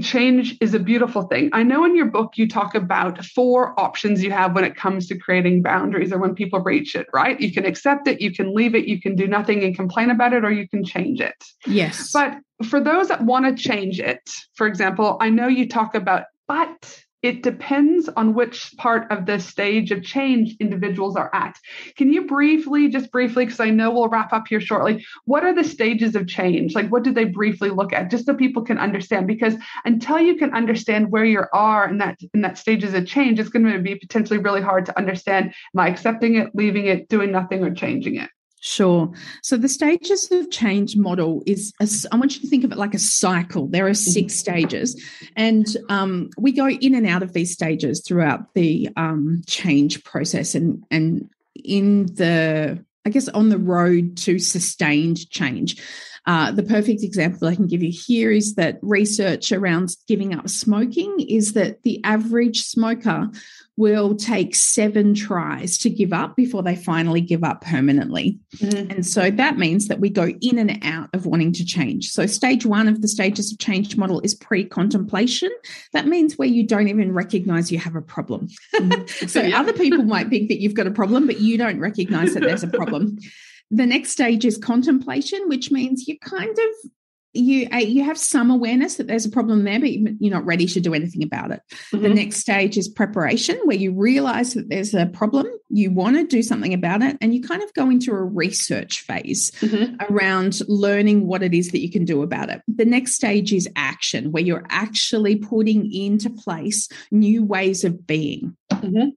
change 0.00 0.56
is 0.60 0.74
a 0.74 0.78
beautiful 0.78 1.22
thing. 1.22 1.50
I 1.52 1.62
know 1.62 1.84
in 1.84 1.96
your 1.96 2.06
book 2.06 2.36
you 2.36 2.46
talk 2.46 2.74
about 2.74 3.24
four 3.24 3.78
options 3.80 4.22
you 4.22 4.30
have 4.30 4.54
when 4.54 4.64
it 4.64 4.76
comes 4.76 5.06
to 5.08 5.18
creating 5.18 5.62
boundaries 5.62 6.12
or 6.12 6.18
when 6.18 6.34
people 6.34 6.60
breach 6.60 6.94
it, 6.94 7.06
right? 7.14 7.40
You 7.40 7.52
can 7.52 7.64
accept 7.64 8.06
it, 8.06 8.20
you 8.20 8.32
can 8.32 8.54
leave 8.54 8.74
it, 8.74 8.86
you 8.86 9.00
can 9.00 9.16
do 9.16 9.26
nothing 9.26 9.64
and 9.64 9.74
complain 9.74 10.10
about 10.10 10.34
it, 10.34 10.44
or 10.44 10.50
you 10.50 10.68
can 10.68 10.84
change 10.84 11.20
it. 11.20 11.42
Yes. 11.66 12.12
But 12.12 12.38
for 12.68 12.80
those 12.80 13.08
that 13.08 13.24
want 13.24 13.46
to 13.46 13.62
change 13.62 13.98
it, 13.98 14.28
for 14.54 14.66
example, 14.66 15.16
I 15.20 15.30
know 15.30 15.48
you 15.48 15.68
talk 15.68 15.94
about, 15.94 16.24
but 16.46 17.02
it 17.22 17.42
depends 17.42 18.08
on 18.08 18.34
which 18.34 18.74
part 18.76 19.10
of 19.10 19.26
the 19.26 19.38
stage 19.38 19.90
of 19.90 20.04
change 20.04 20.56
individuals 20.60 21.16
are 21.16 21.30
at. 21.34 21.56
Can 21.96 22.12
you 22.12 22.26
briefly, 22.26 22.88
just 22.88 23.10
briefly, 23.10 23.44
because 23.44 23.60
I 23.60 23.70
know 23.70 23.90
we'll 23.90 24.08
wrap 24.08 24.32
up 24.32 24.46
here 24.48 24.60
shortly, 24.60 25.04
what 25.24 25.44
are 25.44 25.54
the 25.54 25.64
stages 25.64 26.14
of 26.14 26.28
change? 26.28 26.74
Like, 26.74 26.90
what 26.90 27.02
do 27.02 27.12
they 27.12 27.24
briefly 27.24 27.70
look 27.70 27.92
at, 27.92 28.10
just 28.10 28.26
so 28.26 28.34
people 28.34 28.62
can 28.62 28.78
understand? 28.78 29.26
Because 29.26 29.54
until 29.84 30.20
you 30.20 30.36
can 30.36 30.54
understand 30.54 31.10
where 31.10 31.24
you 31.24 31.42
are 31.52 31.88
in 31.88 31.98
that 31.98 32.18
in 32.34 32.42
that 32.42 32.58
stages 32.58 32.94
of 32.94 33.06
change, 33.06 33.40
it's 33.40 33.48
going 33.48 33.66
to 33.66 33.78
be 33.80 33.96
potentially 33.96 34.38
really 34.38 34.62
hard 34.62 34.86
to 34.86 34.96
understand: 34.96 35.52
am 35.74 35.80
I 35.80 35.88
accepting 35.88 36.36
it, 36.36 36.54
leaving 36.54 36.86
it, 36.86 37.08
doing 37.08 37.32
nothing, 37.32 37.64
or 37.64 37.74
changing 37.74 38.16
it? 38.16 38.30
Sure. 38.60 39.12
So 39.42 39.56
the 39.56 39.68
stages 39.68 40.30
of 40.32 40.50
change 40.50 40.96
model 40.96 41.42
is, 41.46 41.72
a, 41.80 41.88
I 42.12 42.16
want 42.16 42.34
you 42.34 42.40
to 42.42 42.48
think 42.48 42.64
of 42.64 42.72
it 42.72 42.78
like 42.78 42.94
a 42.94 42.98
cycle. 42.98 43.68
There 43.68 43.86
are 43.86 43.94
six 43.94 44.34
mm-hmm. 44.34 44.38
stages, 44.38 45.04
and 45.36 45.66
um, 45.88 46.30
we 46.36 46.52
go 46.52 46.68
in 46.68 46.94
and 46.94 47.06
out 47.06 47.22
of 47.22 47.32
these 47.34 47.52
stages 47.52 48.02
throughout 48.06 48.54
the 48.54 48.88
um, 48.96 49.42
change 49.46 50.02
process. 50.02 50.54
And 50.54 50.84
and 50.90 51.30
in 51.64 52.06
the, 52.06 52.84
I 53.06 53.10
guess, 53.10 53.28
on 53.28 53.48
the 53.48 53.58
road 53.58 54.16
to 54.18 54.38
sustained 54.38 55.28
change. 55.30 55.80
Uh, 56.28 56.52
the 56.52 56.62
perfect 56.62 57.02
example 57.02 57.48
I 57.48 57.54
can 57.54 57.66
give 57.66 57.82
you 57.82 57.90
here 57.90 58.30
is 58.30 58.54
that 58.56 58.78
research 58.82 59.50
around 59.50 59.96
giving 60.06 60.34
up 60.34 60.46
smoking 60.50 61.20
is 61.20 61.54
that 61.54 61.82
the 61.84 62.04
average 62.04 62.60
smoker 62.60 63.30
will 63.78 64.14
take 64.14 64.54
seven 64.54 65.14
tries 65.14 65.78
to 65.78 65.88
give 65.88 66.12
up 66.12 66.36
before 66.36 66.62
they 66.62 66.76
finally 66.76 67.22
give 67.22 67.44
up 67.44 67.62
permanently. 67.62 68.38
Mm-hmm. 68.56 68.90
And 68.90 69.06
so 69.06 69.30
that 69.30 69.56
means 69.56 69.88
that 69.88 70.00
we 70.00 70.10
go 70.10 70.28
in 70.28 70.58
and 70.58 70.84
out 70.84 71.08
of 71.14 71.24
wanting 71.24 71.54
to 71.54 71.64
change. 71.64 72.10
So, 72.10 72.26
stage 72.26 72.66
one 72.66 72.88
of 72.88 73.00
the 73.00 73.08
stages 73.08 73.50
of 73.50 73.58
change 73.58 73.96
model 73.96 74.20
is 74.20 74.34
pre 74.34 74.66
contemplation. 74.66 75.50
That 75.94 76.08
means 76.08 76.36
where 76.36 76.48
you 76.48 76.66
don't 76.66 76.88
even 76.88 77.14
recognize 77.14 77.72
you 77.72 77.78
have 77.78 77.96
a 77.96 78.02
problem. 78.02 78.48
Mm-hmm. 78.74 79.26
so, 79.28 79.40
yeah. 79.40 79.58
other 79.58 79.72
people 79.72 80.04
might 80.04 80.28
think 80.28 80.48
that 80.48 80.60
you've 80.60 80.74
got 80.74 80.86
a 80.86 80.90
problem, 80.90 81.26
but 81.26 81.40
you 81.40 81.56
don't 81.56 81.80
recognize 81.80 82.34
that 82.34 82.42
there's 82.42 82.64
a 82.64 82.68
problem. 82.68 83.16
The 83.70 83.86
next 83.86 84.10
stage 84.10 84.44
is 84.44 84.56
contemplation, 84.56 85.48
which 85.48 85.70
means 85.70 86.08
you 86.08 86.18
kind 86.18 86.50
of 86.50 86.90
you 87.34 87.68
you 87.78 88.04
have 88.04 88.18
some 88.18 88.50
awareness 88.50 88.96
that 88.96 89.06
there's 89.06 89.26
a 89.26 89.30
problem 89.30 89.64
there 89.64 89.78
but 89.78 89.90
you're 89.90 90.32
not 90.32 90.46
ready 90.46 90.66
to 90.66 90.80
do 90.80 90.94
anything 90.94 91.22
about 91.22 91.50
it 91.50 91.60
mm-hmm. 91.92 92.02
the 92.02 92.08
next 92.08 92.38
stage 92.38 92.78
is 92.78 92.88
preparation 92.88 93.58
where 93.64 93.76
you 93.76 93.92
realize 93.92 94.54
that 94.54 94.68
there's 94.68 94.94
a 94.94 95.06
problem 95.06 95.46
you 95.68 95.90
want 95.90 96.16
to 96.16 96.26
do 96.26 96.42
something 96.42 96.72
about 96.72 97.02
it 97.02 97.16
and 97.20 97.34
you 97.34 97.42
kind 97.42 97.62
of 97.62 97.72
go 97.74 97.90
into 97.90 98.12
a 98.12 98.22
research 98.22 99.02
phase 99.02 99.50
mm-hmm. 99.60 99.94
around 100.10 100.60
learning 100.68 101.26
what 101.26 101.42
it 101.42 101.52
is 101.52 101.70
that 101.70 101.80
you 101.80 101.90
can 101.90 102.04
do 102.04 102.22
about 102.22 102.48
it 102.48 102.62
the 102.66 102.86
next 102.86 103.12
stage 103.12 103.52
is 103.52 103.68
action 103.76 104.32
where 104.32 104.42
you're 104.42 104.66
actually 104.70 105.36
putting 105.36 105.92
into 105.92 106.30
place 106.30 106.88
new 107.10 107.44
ways 107.44 107.84
of 107.84 108.06
being 108.06 108.56
mm-hmm. 108.72 109.10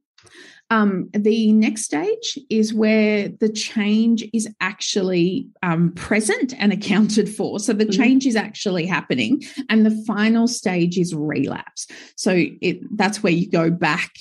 Um, 0.72 1.10
the 1.14 1.52
next 1.52 1.84
stage 1.84 2.40
is 2.50 2.74
where 2.74 3.28
the 3.28 3.50
change 3.50 4.24
is 4.34 4.48
actually 4.62 5.48
um, 5.62 5.92
present 5.92 6.54
and 6.58 6.72
accounted 6.72 7.28
for. 7.28 7.60
So 7.60 7.74
the 7.74 7.84
mm-hmm. 7.84 8.02
change 8.02 8.26
is 8.26 8.38
actually 8.38 8.86
happening. 8.86 9.44
And 9.70 9.86
the 9.86 10.04
final 10.08 10.48
stage 10.48 10.98
is 10.98 11.14
relapse. 11.14 11.88
So 12.16 12.32
it, 12.62 12.80
that's 12.98 13.22
where 13.22 13.34
you 13.34 13.50
go 13.50 13.70
back 13.70 14.12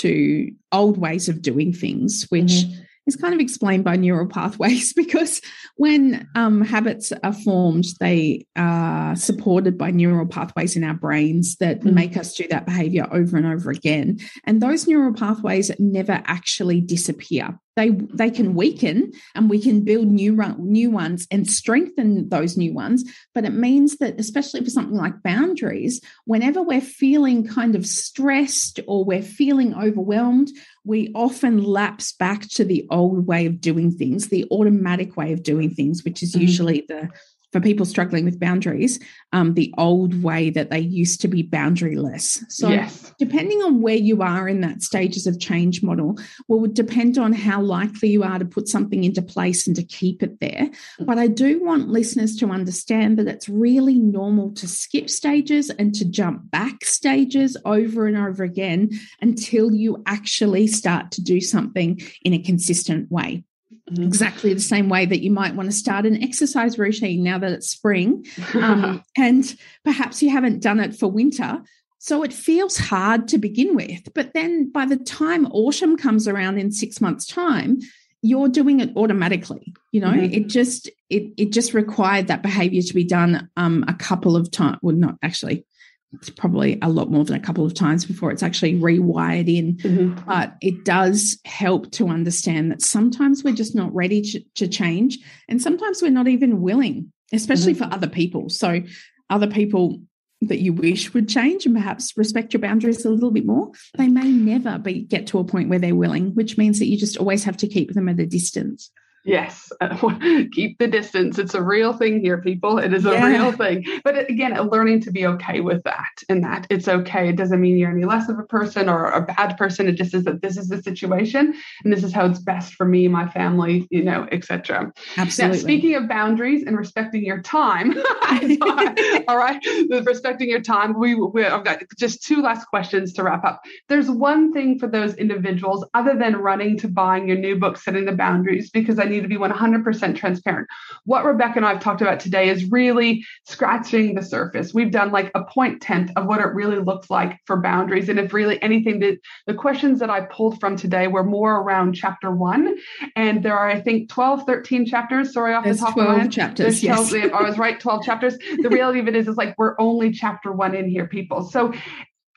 to 0.00 0.50
old 0.72 0.98
ways 0.98 1.28
of 1.28 1.42
doing 1.42 1.72
things, 1.72 2.26
which 2.28 2.50
mm-hmm 2.50 2.82
is 3.06 3.16
kind 3.16 3.34
of 3.34 3.40
explained 3.40 3.84
by 3.84 3.96
neural 3.96 4.26
pathways 4.26 4.92
because 4.94 5.40
when 5.76 6.28
um, 6.34 6.62
habits 6.62 7.12
are 7.22 7.32
formed, 7.32 7.84
they 7.98 8.46
are 8.56 9.16
supported 9.16 9.78
by 9.78 9.90
neural 9.90 10.26
pathways 10.26 10.76
in 10.76 10.84
our 10.84 10.94
brains 10.94 11.56
that 11.56 11.80
mm. 11.80 11.92
make 11.92 12.16
us 12.16 12.34
do 12.34 12.46
that 12.48 12.66
behavior 12.66 13.06
over 13.10 13.36
and 13.36 13.46
over 13.46 13.70
again. 13.70 14.18
And 14.44 14.60
those 14.60 14.86
neural 14.86 15.14
pathways 15.14 15.70
never 15.78 16.22
actually 16.26 16.80
disappear 16.80 17.58
they 17.80 17.90
they 18.12 18.30
can 18.30 18.54
weaken 18.54 19.12
and 19.34 19.48
we 19.48 19.60
can 19.60 19.82
build 19.82 20.08
new 20.08 20.36
new 20.58 20.90
ones 20.90 21.26
and 21.30 21.48
strengthen 21.48 22.28
those 22.28 22.56
new 22.56 22.74
ones 22.74 23.04
but 23.34 23.44
it 23.44 23.52
means 23.52 23.96
that 23.98 24.18
especially 24.18 24.62
for 24.62 24.70
something 24.70 24.96
like 24.96 25.22
boundaries 25.22 26.00
whenever 26.24 26.62
we're 26.62 26.80
feeling 26.80 27.46
kind 27.46 27.74
of 27.74 27.86
stressed 27.86 28.80
or 28.86 29.04
we're 29.04 29.22
feeling 29.22 29.74
overwhelmed 29.74 30.50
we 30.84 31.12
often 31.14 31.62
lapse 31.62 32.12
back 32.12 32.42
to 32.48 32.64
the 32.64 32.86
old 32.90 33.26
way 33.26 33.46
of 33.46 33.60
doing 33.60 33.90
things 33.90 34.28
the 34.28 34.46
automatic 34.50 35.16
way 35.16 35.32
of 35.32 35.42
doing 35.42 35.70
things 35.70 36.04
which 36.04 36.22
is 36.22 36.32
mm-hmm. 36.32 36.42
usually 36.42 36.84
the 36.88 37.08
for 37.52 37.60
people 37.60 37.84
struggling 37.84 38.24
with 38.24 38.38
boundaries, 38.38 38.98
um, 39.32 39.54
the 39.54 39.72
old 39.76 40.22
way 40.22 40.50
that 40.50 40.70
they 40.70 40.78
used 40.78 41.20
to 41.20 41.28
be 41.28 41.42
boundaryless. 41.42 42.44
So, 42.48 42.68
yes. 42.68 43.12
depending 43.18 43.60
on 43.62 43.82
where 43.82 43.96
you 43.96 44.22
are 44.22 44.48
in 44.48 44.60
that 44.60 44.82
stages 44.82 45.26
of 45.26 45.40
change 45.40 45.82
model, 45.82 46.18
will 46.48 46.66
depend 46.66 47.18
on 47.18 47.32
how 47.32 47.60
likely 47.60 48.10
you 48.10 48.22
are 48.22 48.38
to 48.38 48.44
put 48.44 48.68
something 48.68 49.04
into 49.04 49.22
place 49.22 49.66
and 49.66 49.76
to 49.76 49.82
keep 49.82 50.22
it 50.22 50.40
there. 50.40 50.70
But 51.00 51.18
I 51.18 51.26
do 51.26 51.62
want 51.62 51.88
listeners 51.88 52.36
to 52.36 52.50
understand 52.50 53.18
that 53.18 53.28
it's 53.28 53.48
really 53.48 53.98
normal 53.98 54.52
to 54.54 54.68
skip 54.68 55.10
stages 55.10 55.70
and 55.70 55.94
to 55.94 56.04
jump 56.04 56.50
back 56.50 56.84
stages 56.84 57.56
over 57.64 58.06
and 58.06 58.16
over 58.16 58.44
again 58.44 58.90
until 59.20 59.72
you 59.72 60.02
actually 60.06 60.66
start 60.66 61.10
to 61.12 61.22
do 61.22 61.40
something 61.40 62.00
in 62.22 62.32
a 62.32 62.38
consistent 62.38 63.10
way. 63.10 63.44
Mm-hmm. 63.92 64.02
Exactly 64.02 64.54
the 64.54 64.60
same 64.60 64.88
way 64.88 65.06
that 65.06 65.22
you 65.22 65.30
might 65.30 65.54
want 65.54 65.70
to 65.70 65.76
start 65.76 66.06
an 66.06 66.22
exercise 66.22 66.78
routine 66.78 67.22
now 67.22 67.38
that 67.38 67.52
it's 67.52 67.68
spring. 67.68 68.26
Um, 68.60 69.02
and 69.16 69.56
perhaps 69.84 70.22
you 70.22 70.30
haven't 70.30 70.60
done 70.60 70.80
it 70.80 70.94
for 70.94 71.08
winter. 71.08 71.62
So 71.98 72.22
it 72.22 72.32
feels 72.32 72.76
hard 72.76 73.28
to 73.28 73.38
begin 73.38 73.74
with. 73.74 74.12
But 74.14 74.34
then 74.34 74.70
by 74.70 74.86
the 74.86 74.96
time 74.96 75.46
autumn 75.46 75.96
comes 75.96 76.28
around 76.28 76.58
in 76.58 76.72
six 76.72 77.00
months' 77.00 77.26
time, 77.26 77.80
you're 78.22 78.48
doing 78.48 78.80
it 78.80 78.94
automatically 78.96 79.72
you 79.92 80.00
know 80.00 80.10
mm-hmm. 80.10 80.32
it 80.32 80.46
just 80.46 80.90
it 81.08 81.32
it 81.36 81.52
just 81.52 81.74
required 81.74 82.26
that 82.26 82.42
behavior 82.42 82.82
to 82.82 82.94
be 82.94 83.04
done 83.04 83.48
um 83.56 83.84
a 83.88 83.94
couple 83.94 84.36
of 84.36 84.50
times 84.50 84.78
well 84.82 84.94
not 84.94 85.16
actually 85.22 85.64
it's 86.12 86.30
probably 86.30 86.78
a 86.82 86.88
lot 86.88 87.10
more 87.10 87.24
than 87.24 87.36
a 87.36 87.40
couple 87.40 87.64
of 87.64 87.74
times 87.74 88.04
before 88.04 88.32
it's 88.32 88.42
actually 88.42 88.74
rewired 88.74 89.48
in. 89.48 89.76
Mm-hmm. 89.76 90.24
But 90.26 90.56
it 90.60 90.84
does 90.84 91.38
help 91.44 91.90
to 91.92 92.08
understand 92.08 92.70
that 92.72 92.82
sometimes 92.82 93.44
we're 93.44 93.54
just 93.54 93.74
not 93.74 93.94
ready 93.94 94.22
to, 94.22 94.40
to 94.56 94.68
change. 94.68 95.18
And 95.48 95.62
sometimes 95.62 96.02
we're 96.02 96.10
not 96.10 96.28
even 96.28 96.60
willing, 96.60 97.12
especially 97.32 97.74
mm-hmm. 97.74 97.88
for 97.88 97.94
other 97.94 98.08
people. 98.08 98.48
So, 98.48 98.82
other 99.28 99.46
people 99.46 100.00
that 100.42 100.58
you 100.58 100.72
wish 100.72 101.12
would 101.12 101.28
change 101.28 101.66
and 101.66 101.74
perhaps 101.74 102.16
respect 102.16 102.52
your 102.52 102.60
boundaries 102.60 103.04
a 103.04 103.10
little 103.10 103.30
bit 103.30 103.46
more, 103.46 103.70
they 103.96 104.08
may 104.08 104.30
never 104.30 104.78
be, 104.78 105.02
get 105.02 105.26
to 105.28 105.38
a 105.38 105.44
point 105.44 105.68
where 105.68 105.78
they're 105.78 105.94
willing, 105.94 106.34
which 106.34 106.56
means 106.56 106.78
that 106.78 106.86
you 106.86 106.96
just 106.96 107.18
always 107.18 107.44
have 107.44 107.58
to 107.58 107.68
keep 107.68 107.92
them 107.92 108.08
at 108.08 108.18
a 108.18 108.26
distance. 108.26 108.90
Yes, 109.24 109.70
keep 110.52 110.78
the 110.78 110.86
distance. 110.86 111.38
It's 111.38 111.54
a 111.54 111.62
real 111.62 111.92
thing 111.92 112.20
here, 112.20 112.40
people. 112.40 112.78
It 112.78 112.94
is 112.94 113.04
a 113.04 113.10
yeah. 113.10 113.26
real 113.26 113.52
thing. 113.52 113.84
But 114.02 114.30
again, 114.30 114.58
learning 114.68 115.02
to 115.02 115.10
be 115.10 115.26
okay 115.26 115.60
with 115.60 115.82
that 115.82 116.22
and 116.28 116.42
that 116.42 116.66
it's 116.70 116.88
okay. 116.88 117.28
It 117.28 117.36
doesn't 117.36 117.60
mean 117.60 117.76
you're 117.76 117.90
any 117.90 118.04
less 118.04 118.30
of 118.30 118.38
a 118.38 118.44
person 118.44 118.88
or 118.88 119.10
a 119.10 119.20
bad 119.20 119.58
person. 119.58 119.88
It 119.88 119.92
just 119.92 120.14
is 120.14 120.24
that 120.24 120.40
this 120.40 120.56
is 120.56 120.68
the 120.68 120.82
situation 120.82 121.54
and 121.84 121.92
this 121.92 122.02
is 122.02 122.14
how 122.14 122.24
it's 122.26 122.38
best 122.38 122.74
for 122.74 122.86
me, 122.86 123.08
my 123.08 123.28
family, 123.28 123.86
you 123.90 124.02
know, 124.02 124.26
etc. 124.32 124.90
Absolutely. 125.18 125.56
Now, 125.56 125.62
speaking 125.62 125.94
of 125.96 126.08
boundaries 126.08 126.64
and 126.66 126.78
respecting 126.78 127.22
your 127.24 127.42
time, 127.42 127.98
all 129.28 129.36
right, 129.36 129.60
with 129.90 130.06
respecting 130.06 130.48
your 130.48 130.62
time, 130.62 130.98
we, 130.98 131.14
we 131.14 131.44
I've 131.44 131.64
got 131.64 131.82
just 131.98 132.22
two 132.22 132.40
last 132.40 132.66
questions 132.66 133.12
to 133.14 133.22
wrap 133.22 133.44
up. 133.44 133.60
There's 133.88 134.10
one 134.10 134.52
thing 134.52 134.78
for 134.78 134.86
those 134.86 135.14
individuals 135.16 135.84
other 135.92 136.16
than 136.16 136.36
running 136.36 136.78
to 136.78 136.88
buying 136.88 137.28
your 137.28 137.36
new 137.36 137.58
book, 137.58 137.76
setting 137.76 138.06
the 138.06 138.12
boundaries, 138.12 138.70
because 138.70 138.98
I 138.98 139.09
need 139.10 139.22
to 139.22 139.28
be 139.28 139.36
100% 139.36 140.16
transparent. 140.16 140.68
What 141.04 141.24
Rebecca 141.24 141.54
and 141.56 141.66
I 141.66 141.72
have 141.74 141.82
talked 141.82 142.00
about 142.00 142.20
today 142.20 142.48
is 142.48 142.70
really 142.70 143.24
scratching 143.46 144.14
the 144.14 144.22
surface. 144.22 144.72
We've 144.72 144.90
done 144.90 145.10
like 145.12 145.30
a 145.34 145.44
point 145.44 145.82
tenth 145.82 146.10
of 146.16 146.26
what 146.26 146.40
it 146.40 146.46
really 146.54 146.78
looks 146.78 147.10
like 147.10 147.38
for 147.46 147.60
boundaries. 147.60 148.08
And 148.08 148.18
if 148.18 148.32
really 148.32 148.62
anything 148.62 149.00
that 149.00 149.18
the 149.46 149.54
questions 149.54 149.98
that 150.00 150.10
I 150.10 150.22
pulled 150.22 150.60
from 150.60 150.76
today 150.76 151.06
were 151.08 151.24
more 151.24 151.56
around 151.60 151.94
chapter 151.94 152.30
one. 152.30 152.76
And 153.16 153.42
there 153.42 153.56
are, 153.58 153.68
I 153.68 153.80
think, 153.80 154.08
12, 154.08 154.44
13 154.46 154.86
chapters. 154.86 155.32
Sorry, 155.32 155.54
off 155.54 155.64
There's 155.64 155.80
the 155.80 155.86
top 155.86 155.94
12 155.94 156.08
of 156.08 156.16
my 156.16 156.22
head. 156.22 156.32
chapters. 156.32 156.82
Yes. 156.82 157.10
12, 157.10 157.32
I 157.32 157.42
was 157.42 157.58
right, 157.58 157.78
12 157.78 158.04
chapters. 158.08 158.38
The 158.62 158.68
reality 158.68 159.00
of 159.00 159.08
it 159.08 159.16
is, 159.16 159.28
is 159.28 159.36
like 159.36 159.54
we're 159.58 159.74
only 159.78 160.10
chapter 160.12 160.52
one 160.52 160.74
in 160.74 160.88
here, 160.88 161.06
people. 161.06 161.42
So 161.42 161.72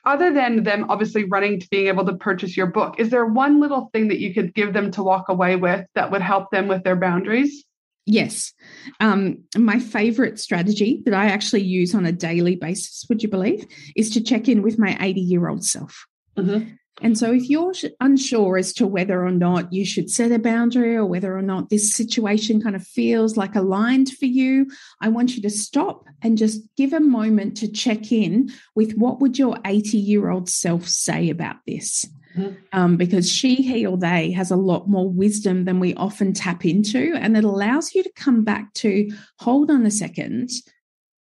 other 0.06 0.32
than 0.32 0.62
them 0.64 0.86
obviously 0.88 1.24
running 1.24 1.60
to 1.60 1.68
being 1.68 1.88
able 1.88 2.04
to 2.06 2.14
purchase 2.14 2.56
your 2.56 2.66
book, 2.66 2.98
is 2.98 3.10
there 3.10 3.26
one 3.26 3.60
little 3.60 3.90
thing 3.92 4.08
that 4.08 4.20
you 4.20 4.34
could 4.34 4.54
give 4.54 4.72
them 4.72 4.90
to 4.92 5.02
walk 5.02 5.28
away 5.28 5.56
with 5.56 5.86
that 5.94 6.10
would 6.10 6.22
help 6.22 6.50
them 6.50 6.68
with 6.68 6.84
their 6.84 6.96
boundaries? 6.96 7.64
Yes. 8.06 8.52
Um, 9.00 9.44
my 9.56 9.78
favorite 9.78 10.38
strategy 10.38 11.02
that 11.06 11.14
I 11.14 11.26
actually 11.26 11.62
use 11.62 11.94
on 11.94 12.04
a 12.04 12.12
daily 12.12 12.56
basis, 12.56 13.06
would 13.08 13.22
you 13.22 13.28
believe, 13.28 13.64
is 13.96 14.10
to 14.10 14.20
check 14.20 14.48
in 14.48 14.62
with 14.62 14.78
my 14.78 14.96
80 15.00 15.20
year 15.20 15.48
old 15.48 15.64
self. 15.64 16.06
Mm-hmm. 16.36 16.74
And 17.04 17.18
so, 17.18 17.32
if 17.32 17.50
you're 17.50 17.74
unsure 18.00 18.56
as 18.56 18.72
to 18.72 18.86
whether 18.86 19.22
or 19.22 19.30
not 19.30 19.70
you 19.74 19.84
should 19.84 20.08
set 20.08 20.32
a 20.32 20.38
boundary 20.38 20.96
or 20.96 21.04
whether 21.04 21.36
or 21.36 21.42
not 21.42 21.68
this 21.68 21.92
situation 21.92 22.62
kind 22.62 22.74
of 22.74 22.86
feels 22.86 23.36
like 23.36 23.54
aligned 23.54 24.08
for 24.08 24.24
you, 24.24 24.70
I 25.02 25.10
want 25.10 25.36
you 25.36 25.42
to 25.42 25.50
stop 25.50 26.06
and 26.22 26.38
just 26.38 26.62
give 26.78 26.94
a 26.94 27.00
moment 27.00 27.58
to 27.58 27.70
check 27.70 28.10
in 28.10 28.50
with 28.74 28.94
what 28.94 29.20
would 29.20 29.38
your 29.38 29.58
80 29.66 29.98
year 29.98 30.30
old 30.30 30.48
self 30.48 30.88
say 30.88 31.28
about 31.28 31.56
this. 31.66 32.06
Mm-hmm. 32.38 32.54
Um, 32.72 32.96
because 32.96 33.30
she, 33.30 33.56
he, 33.56 33.86
or 33.86 33.98
they 33.98 34.32
has 34.32 34.50
a 34.50 34.56
lot 34.56 34.88
more 34.88 35.08
wisdom 35.08 35.66
than 35.66 35.80
we 35.80 35.94
often 35.94 36.32
tap 36.32 36.64
into. 36.64 37.12
And 37.14 37.36
it 37.36 37.44
allows 37.44 37.94
you 37.94 38.02
to 38.02 38.12
come 38.16 38.44
back 38.44 38.72
to 38.74 39.10
hold 39.40 39.70
on 39.70 39.84
a 39.84 39.90
second. 39.90 40.50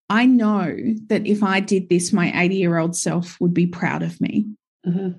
I 0.10 0.26
know 0.26 0.76
that 1.08 1.26
if 1.26 1.42
I 1.42 1.62
did 1.62 1.88
this, 1.88 2.12
my 2.12 2.34
80 2.36 2.56
year 2.58 2.78
old 2.78 2.98
self 2.98 3.40
would 3.40 3.54
be 3.54 3.66
proud 3.66 4.04
of 4.04 4.20
me. 4.20 4.46
Mm-hmm. 4.86 5.18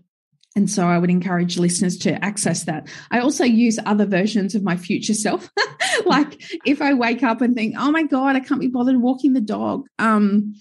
And 0.57 0.68
so 0.68 0.86
I 0.86 0.98
would 0.98 1.11
encourage 1.11 1.59
listeners 1.59 1.96
to 1.98 2.24
access 2.24 2.64
that. 2.64 2.88
I 3.11 3.20
also 3.20 3.44
use 3.44 3.78
other 3.86 4.07
versions 4.07 4.55
of 4.55 4.64
my 4.64 4.76
future 4.76 5.14
self. 5.14 5.48
like 6.05 6.42
if 6.66 6.82
I 6.82 6.94
wake 6.94 7.22
up 7.22 7.40
and 7.40 7.55
think, 7.55 7.76
oh 7.78 7.90
my 7.92 8.03
God, 8.03 8.36
I 8.36 8.40
can't 8.40 8.61
be 8.61 8.66
bothered 8.66 8.96
walking 8.96 9.32
the 9.32 9.40
dog. 9.40 9.86
Um, 9.98 10.55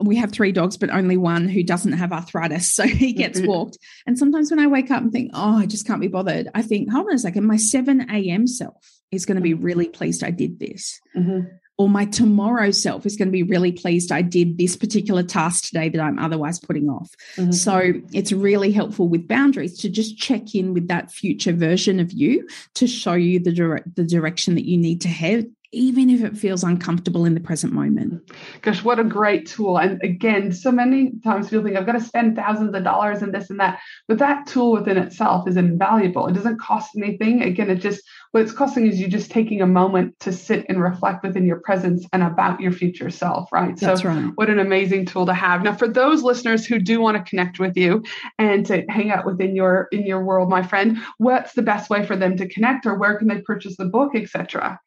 we 0.00 0.16
have 0.16 0.30
three 0.30 0.52
dogs, 0.52 0.76
but 0.76 0.90
only 0.90 1.16
one 1.16 1.48
who 1.48 1.62
doesn't 1.62 1.92
have 1.92 2.12
arthritis. 2.12 2.72
So 2.78 2.86
he 2.86 3.12
gets 3.12 3.38
mm-hmm. 3.38 3.48
walked. 3.50 3.78
And 4.06 4.18
sometimes 4.18 4.50
when 4.50 4.60
I 4.60 4.66
wake 4.66 4.90
up 4.90 5.02
and 5.02 5.10
think, 5.10 5.30
oh, 5.34 5.56
I 5.56 5.66
just 5.66 5.86
can't 5.86 6.00
be 6.00 6.08
bothered, 6.08 6.48
I 6.54 6.62
think, 6.62 6.92
hold 6.92 7.06
on 7.06 7.14
a 7.14 7.18
second, 7.18 7.46
my 7.46 7.56
7 7.56 8.10
a.m. 8.10 8.46
self 8.46 8.76
is 9.10 9.24
going 9.24 9.36
to 9.36 9.42
be 9.42 9.54
mm-hmm. 9.54 9.64
really 9.64 9.88
pleased 9.88 10.22
I 10.22 10.30
did 10.30 10.58
this. 10.58 11.00
Mm-hmm 11.16 11.48
or 11.78 11.88
my 11.88 12.04
tomorrow 12.04 12.72
self 12.72 13.06
is 13.06 13.16
going 13.16 13.28
to 13.28 13.32
be 13.32 13.44
really 13.44 13.70
pleased 13.70 14.10
I 14.10 14.20
did 14.20 14.58
this 14.58 14.76
particular 14.76 15.22
task 15.22 15.66
today 15.66 15.88
that 15.88 16.00
I'm 16.00 16.18
otherwise 16.18 16.58
putting 16.58 16.88
off. 16.88 17.14
Mm-hmm. 17.36 17.52
So 17.52 17.92
it's 18.12 18.32
really 18.32 18.72
helpful 18.72 19.08
with 19.08 19.28
boundaries 19.28 19.78
to 19.78 19.88
just 19.88 20.18
check 20.18 20.54
in 20.54 20.74
with 20.74 20.88
that 20.88 21.12
future 21.12 21.52
version 21.52 22.00
of 22.00 22.12
you 22.12 22.46
to 22.74 22.88
show 22.88 23.14
you 23.14 23.38
the 23.38 23.52
dire- 23.52 23.84
the 23.94 24.04
direction 24.04 24.56
that 24.56 24.64
you 24.64 24.76
need 24.76 25.00
to 25.02 25.08
head 25.08 25.50
even 25.72 26.08
if 26.08 26.22
it 26.22 26.36
feels 26.36 26.64
uncomfortable 26.64 27.26
in 27.26 27.34
the 27.34 27.40
present 27.40 27.72
moment. 27.72 28.30
Gosh, 28.62 28.82
what 28.82 28.98
a 28.98 29.04
great 29.04 29.46
tool. 29.46 29.78
And 29.78 30.00
again, 30.02 30.50
so 30.50 30.72
many 30.72 31.12
times 31.22 31.50
people 31.50 31.64
think 31.64 31.76
I've 31.76 31.84
got 31.84 31.92
to 31.92 32.00
spend 32.00 32.36
thousands 32.36 32.74
of 32.74 32.84
dollars 32.84 33.22
in 33.22 33.32
this 33.32 33.50
and 33.50 33.60
that, 33.60 33.80
but 34.06 34.18
that 34.18 34.46
tool 34.46 34.72
within 34.72 34.96
itself 34.96 35.46
is 35.46 35.58
invaluable. 35.58 36.26
It 36.26 36.32
doesn't 36.32 36.58
cost 36.58 36.92
anything. 36.96 37.42
Again, 37.42 37.68
it 37.68 37.76
just, 37.76 38.02
what 38.30 38.42
it's 38.42 38.52
costing 38.52 38.86
is 38.86 38.98
you 38.98 39.08
just 39.08 39.30
taking 39.30 39.60
a 39.60 39.66
moment 39.66 40.18
to 40.20 40.32
sit 40.32 40.64
and 40.70 40.82
reflect 40.82 41.22
within 41.22 41.44
your 41.44 41.60
presence 41.60 42.06
and 42.14 42.22
about 42.22 42.60
your 42.60 42.72
future 42.72 43.10
self, 43.10 43.52
right? 43.52 43.76
That's 43.76 44.02
so, 44.02 44.08
right. 44.08 44.32
what 44.36 44.48
an 44.48 44.58
amazing 44.58 45.04
tool 45.04 45.26
to 45.26 45.34
have. 45.34 45.62
Now, 45.62 45.74
for 45.74 45.88
those 45.88 46.22
listeners 46.22 46.64
who 46.64 46.78
do 46.78 47.00
want 47.00 47.18
to 47.18 47.28
connect 47.28 47.60
with 47.60 47.76
you 47.76 48.04
and 48.38 48.64
to 48.66 48.84
hang 48.88 49.10
out 49.10 49.26
within 49.26 49.54
your 49.54 49.88
in 49.92 50.06
your 50.06 50.24
world, 50.24 50.48
my 50.48 50.62
friend, 50.62 50.98
what's 51.18 51.52
the 51.52 51.62
best 51.62 51.90
way 51.90 52.06
for 52.06 52.16
them 52.16 52.36
to 52.38 52.48
connect, 52.48 52.86
or 52.86 52.94
where 52.94 53.18
can 53.18 53.28
they 53.28 53.40
purchase 53.42 53.76
the 53.76 53.84
book, 53.84 54.14
etc.? 54.14 54.80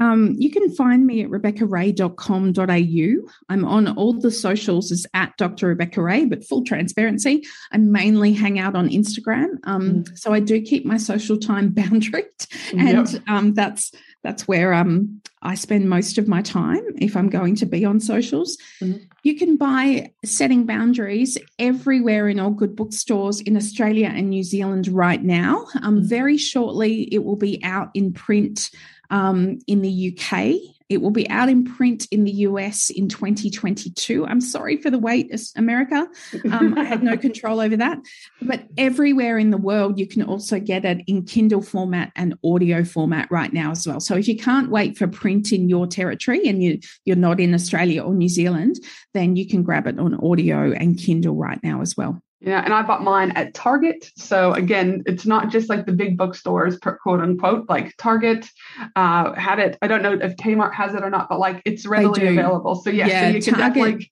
Um, 0.00 0.34
you 0.38 0.50
can 0.50 0.70
find 0.74 1.06
me 1.06 1.22
at 1.22 1.30
rebeccaray.com.au. 1.30 3.30
I'm 3.48 3.64
on 3.64 3.88
all 3.96 4.12
the 4.12 4.30
socials 4.30 4.92
as 4.92 5.06
at 5.14 5.36
Dr. 5.36 5.68
Rebecca 5.68 6.02
Ray, 6.02 6.24
but 6.24 6.44
full 6.44 6.64
transparency, 6.64 7.44
I 7.72 7.78
mainly 7.78 8.32
hang 8.32 8.58
out 8.58 8.76
on 8.76 8.88
Instagram. 8.88 9.56
Um, 9.64 10.04
mm. 10.04 10.18
So 10.18 10.32
I 10.32 10.40
do 10.40 10.60
keep 10.62 10.84
my 10.84 10.98
social 10.98 11.38
time 11.38 11.70
boundaried, 11.74 12.72
and 12.72 13.12
yep. 13.12 13.22
um, 13.28 13.54
that's 13.54 13.92
that's 14.22 14.48
where 14.48 14.74
um, 14.74 15.20
I 15.42 15.54
spend 15.54 15.88
most 15.88 16.18
of 16.18 16.26
my 16.26 16.42
time 16.42 16.82
if 16.96 17.16
I'm 17.16 17.28
going 17.28 17.54
to 17.56 17.66
be 17.66 17.84
on 17.84 18.00
socials. 18.00 18.58
Mm. 18.80 19.06
You 19.22 19.36
can 19.36 19.56
buy 19.56 20.12
Setting 20.24 20.66
Boundaries 20.66 21.38
everywhere 21.58 22.28
in 22.28 22.40
all 22.40 22.50
good 22.50 22.74
bookstores 22.74 23.40
in 23.40 23.56
Australia 23.56 24.10
and 24.12 24.30
New 24.30 24.42
Zealand 24.42 24.88
right 24.88 25.22
now. 25.22 25.66
Um, 25.82 26.00
mm. 26.00 26.08
very 26.08 26.36
shortly, 26.36 27.02
it 27.14 27.24
will 27.24 27.36
be 27.36 27.62
out 27.62 27.90
in 27.94 28.12
print 28.12 28.70
um, 29.10 29.58
in 29.66 29.82
the 29.82 30.16
UK. 30.16 30.74
It 30.88 31.02
will 31.02 31.10
be 31.10 31.28
out 31.28 31.50
in 31.50 31.64
print 31.64 32.06
in 32.10 32.24
the 32.24 32.30
US 32.30 32.88
in 32.88 33.08
2022. 33.08 34.26
I'm 34.26 34.40
sorry 34.40 34.78
for 34.78 34.90
the 34.90 34.98
wait, 34.98 35.30
America. 35.54 36.06
Um, 36.50 36.78
I 36.78 36.84
had 36.84 37.02
no 37.02 37.16
control 37.18 37.60
over 37.60 37.76
that. 37.76 37.98
But 38.40 38.64
everywhere 38.78 39.38
in 39.38 39.50
the 39.50 39.58
world, 39.58 39.98
you 39.98 40.06
can 40.06 40.22
also 40.22 40.58
get 40.58 40.86
it 40.86 41.02
in 41.06 41.24
Kindle 41.24 41.60
format 41.60 42.10
and 42.16 42.34
audio 42.42 42.84
format 42.84 43.30
right 43.30 43.52
now 43.52 43.72
as 43.72 43.86
well. 43.86 44.00
So 44.00 44.16
if 44.16 44.28
you 44.28 44.36
can't 44.38 44.70
wait 44.70 44.96
for 44.96 45.06
print 45.06 45.52
in 45.52 45.68
your 45.68 45.86
territory 45.86 46.48
and 46.48 46.62
you, 46.62 46.78
you're 47.04 47.16
not 47.16 47.38
in 47.38 47.52
Australia 47.52 48.02
or 48.02 48.14
New 48.14 48.30
Zealand, 48.30 48.76
then 49.12 49.36
you 49.36 49.46
can 49.46 49.62
grab 49.62 49.86
it 49.86 49.98
on 49.98 50.14
audio 50.24 50.72
and 50.72 50.98
Kindle 50.98 51.36
right 51.36 51.62
now 51.62 51.82
as 51.82 51.96
well. 51.98 52.22
Yeah, 52.40 52.62
and 52.64 52.72
I 52.72 52.82
bought 52.82 53.02
mine 53.02 53.32
at 53.32 53.52
Target. 53.52 54.12
So 54.16 54.52
again, 54.52 55.02
it's 55.06 55.26
not 55.26 55.50
just 55.50 55.68
like 55.68 55.86
the 55.86 55.92
big 55.92 56.16
bookstores, 56.16 56.78
quote 56.78 57.20
unquote. 57.20 57.68
Like 57.68 57.96
Target 57.96 58.46
uh, 58.94 59.34
had 59.34 59.58
it. 59.58 59.76
I 59.82 59.88
don't 59.88 60.02
know 60.02 60.12
if 60.12 60.36
Kmart 60.36 60.72
has 60.74 60.94
it 60.94 61.02
or 61.02 61.10
not, 61.10 61.28
but 61.28 61.40
like 61.40 61.60
it's 61.64 61.84
readily 61.84 62.28
available. 62.28 62.76
So 62.76 62.90
yeah, 62.90 63.08
yeah 63.08 63.22
so 63.22 63.36
you 63.36 63.42
can 63.42 63.54
Target, 63.54 64.04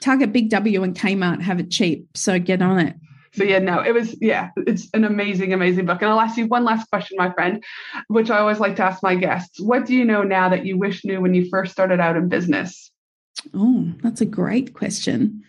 Target, 0.00 0.32
Big 0.32 0.50
W, 0.50 0.82
and 0.82 0.94
Kmart 0.94 1.40
have 1.40 1.58
it 1.58 1.70
cheap. 1.70 2.06
So 2.14 2.38
get 2.38 2.60
on 2.60 2.78
it. 2.80 2.96
So 3.32 3.44
yeah, 3.44 3.60
no, 3.60 3.80
it 3.80 3.94
was 3.94 4.14
yeah, 4.20 4.50
it's 4.56 4.88
an 4.92 5.04
amazing, 5.04 5.54
amazing 5.54 5.86
book. 5.86 6.02
And 6.02 6.10
I'll 6.10 6.20
ask 6.20 6.36
you 6.36 6.46
one 6.46 6.64
last 6.64 6.90
question, 6.90 7.16
my 7.18 7.32
friend, 7.32 7.64
which 8.08 8.30
I 8.30 8.40
always 8.40 8.58
like 8.58 8.76
to 8.76 8.84
ask 8.84 9.02
my 9.02 9.14
guests. 9.14 9.58
What 9.58 9.86
do 9.86 9.94
you 9.94 10.04
know 10.04 10.22
now 10.22 10.50
that 10.50 10.66
you 10.66 10.76
wish 10.76 11.04
knew 11.04 11.20
when 11.20 11.32
you 11.32 11.48
first 11.48 11.72
started 11.72 12.00
out 12.00 12.16
in 12.16 12.28
business? 12.28 12.90
Oh, 13.54 13.92
that's 14.02 14.20
a 14.20 14.26
great 14.26 14.74
question. 14.74 15.44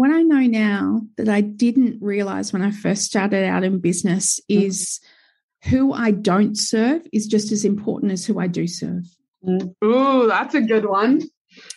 What 0.00 0.12
I 0.12 0.22
know 0.22 0.40
now 0.40 1.02
that 1.18 1.28
I 1.28 1.42
didn't 1.42 1.98
realize 2.00 2.54
when 2.54 2.62
I 2.62 2.70
first 2.70 3.02
started 3.02 3.44
out 3.44 3.64
in 3.64 3.80
business 3.80 4.40
mm. 4.50 4.64
is 4.64 4.98
who 5.64 5.92
I 5.92 6.10
don't 6.10 6.56
serve 6.56 7.02
is 7.12 7.26
just 7.26 7.52
as 7.52 7.66
important 7.66 8.10
as 8.10 8.24
who 8.24 8.38
I 8.38 8.46
do 8.46 8.66
serve. 8.66 9.04
Mm. 9.46 9.74
Ooh, 9.84 10.26
that's 10.26 10.54
a 10.54 10.62
good 10.62 10.86
one. 10.86 11.20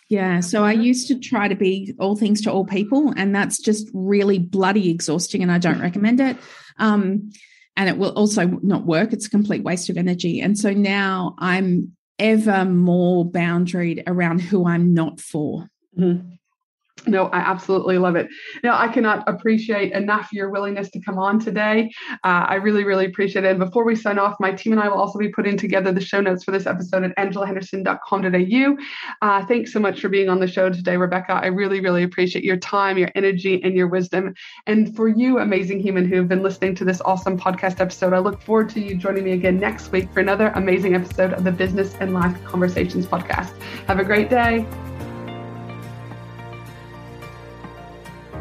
Yeah. 0.08 0.40
So 0.40 0.64
I 0.64 0.72
used 0.72 1.10
to 1.10 1.20
try 1.20 1.50
to 1.50 1.56
be 1.56 1.94
all 2.00 2.16
things 2.16 2.40
to 2.44 2.50
all 2.50 2.64
people, 2.64 3.14
and 3.18 3.36
that's 3.36 3.60
just 3.60 3.92
really 3.94 4.40
bloody 4.40 4.90
exhausting, 4.90 5.44
and 5.44 5.52
I 5.52 5.58
don't 5.58 5.82
recommend 5.82 6.22
it. 6.22 6.38
Um, 6.78 7.30
and 7.76 7.90
it 7.90 7.98
will 7.98 8.14
also 8.14 8.48
not 8.48 8.86
work. 8.86 9.12
It's 9.12 9.28
a 9.28 9.32
complete 9.32 9.66
waste 9.66 9.90
of 9.90 9.98
energy. 9.98 10.40
And 10.40 10.58
so 10.58 10.72
now 10.72 11.36
I'm 11.40 11.92
ever 12.20 12.64
more 12.64 13.30
boundaried 13.30 14.04
around 14.08 14.40
who 14.40 14.66
I'm 14.66 14.94
not 14.94 15.20
for. 15.20 15.68
Mm-hmm. 16.00 16.36
No, 17.08 17.26
I 17.28 17.40
absolutely 17.40 17.98
love 17.98 18.16
it. 18.16 18.30
Now, 18.64 18.78
I 18.78 18.88
cannot 18.88 19.28
appreciate 19.28 19.92
enough 19.92 20.30
your 20.32 20.50
willingness 20.50 20.90
to 20.92 21.02
come 21.02 21.18
on 21.20 21.40
today. 21.40 21.92
Uh, 22.24 22.46
I 22.48 22.56
really, 22.56 22.86
really 22.86 23.06
appreciate 23.06 23.44
it. 23.44 23.50
And 23.50 23.60
before 23.60 23.84
we 23.84 23.96
sign 23.96 24.20
off, 24.20 24.36
my 24.40 24.52
team 24.52 24.74
and 24.74 24.82
I 24.82 24.88
will 24.88 25.00
also 25.00 25.20
be 25.20 25.30
putting 25.30 25.58
together 25.58 25.92
the 25.92 26.00
show 26.00 26.22
notes 26.22 26.44
for 26.44 26.52
this 26.52 26.66
episode 26.66 27.04
at 27.04 27.16
angelahenderson.com.au. 27.18 28.78
Uh, 29.22 29.46
thanks 29.46 29.74
so 29.74 29.80
much 29.80 30.00
for 30.00 30.08
being 30.08 30.30
on 30.30 30.40
the 30.40 30.48
show 30.48 30.70
today, 30.70 30.96
Rebecca. 30.96 31.34
I 31.34 31.48
really, 31.48 31.82
really 31.82 32.04
appreciate 32.04 32.46
your 32.46 32.58
time, 32.58 32.98
your 32.98 33.10
energy, 33.16 33.62
and 33.64 33.76
your 33.76 33.88
wisdom. 33.88 34.34
And 34.68 34.96
for 34.96 35.10
you, 35.10 35.40
amazing 35.40 35.82
human 35.82 36.08
who 36.08 36.16
have 36.18 36.30
been 36.30 36.44
listening 36.44 36.76
to 36.76 36.86
this 36.86 37.02
awesome 37.02 37.38
podcast 37.38 37.82
episode, 37.82 38.14
I 38.14 38.20
look 38.20 38.42
forward 38.42 38.70
to 38.70 38.80
you 38.80 38.96
joining 38.96 39.26
me 39.26 39.32
again 39.34 39.60
next 39.60 39.92
week 39.92 40.10
for 40.14 40.22
another 40.22 40.50
amazing 40.56 40.96
episode 40.96 41.34
of 41.34 41.44
the 41.44 41.52
Business 41.52 41.96
and 42.00 42.14
Life 42.14 42.42
Conversations 42.46 43.06
podcast. 43.06 43.52
Have 43.88 44.00
a 44.00 44.06
great 44.06 44.30
day. 44.30 44.66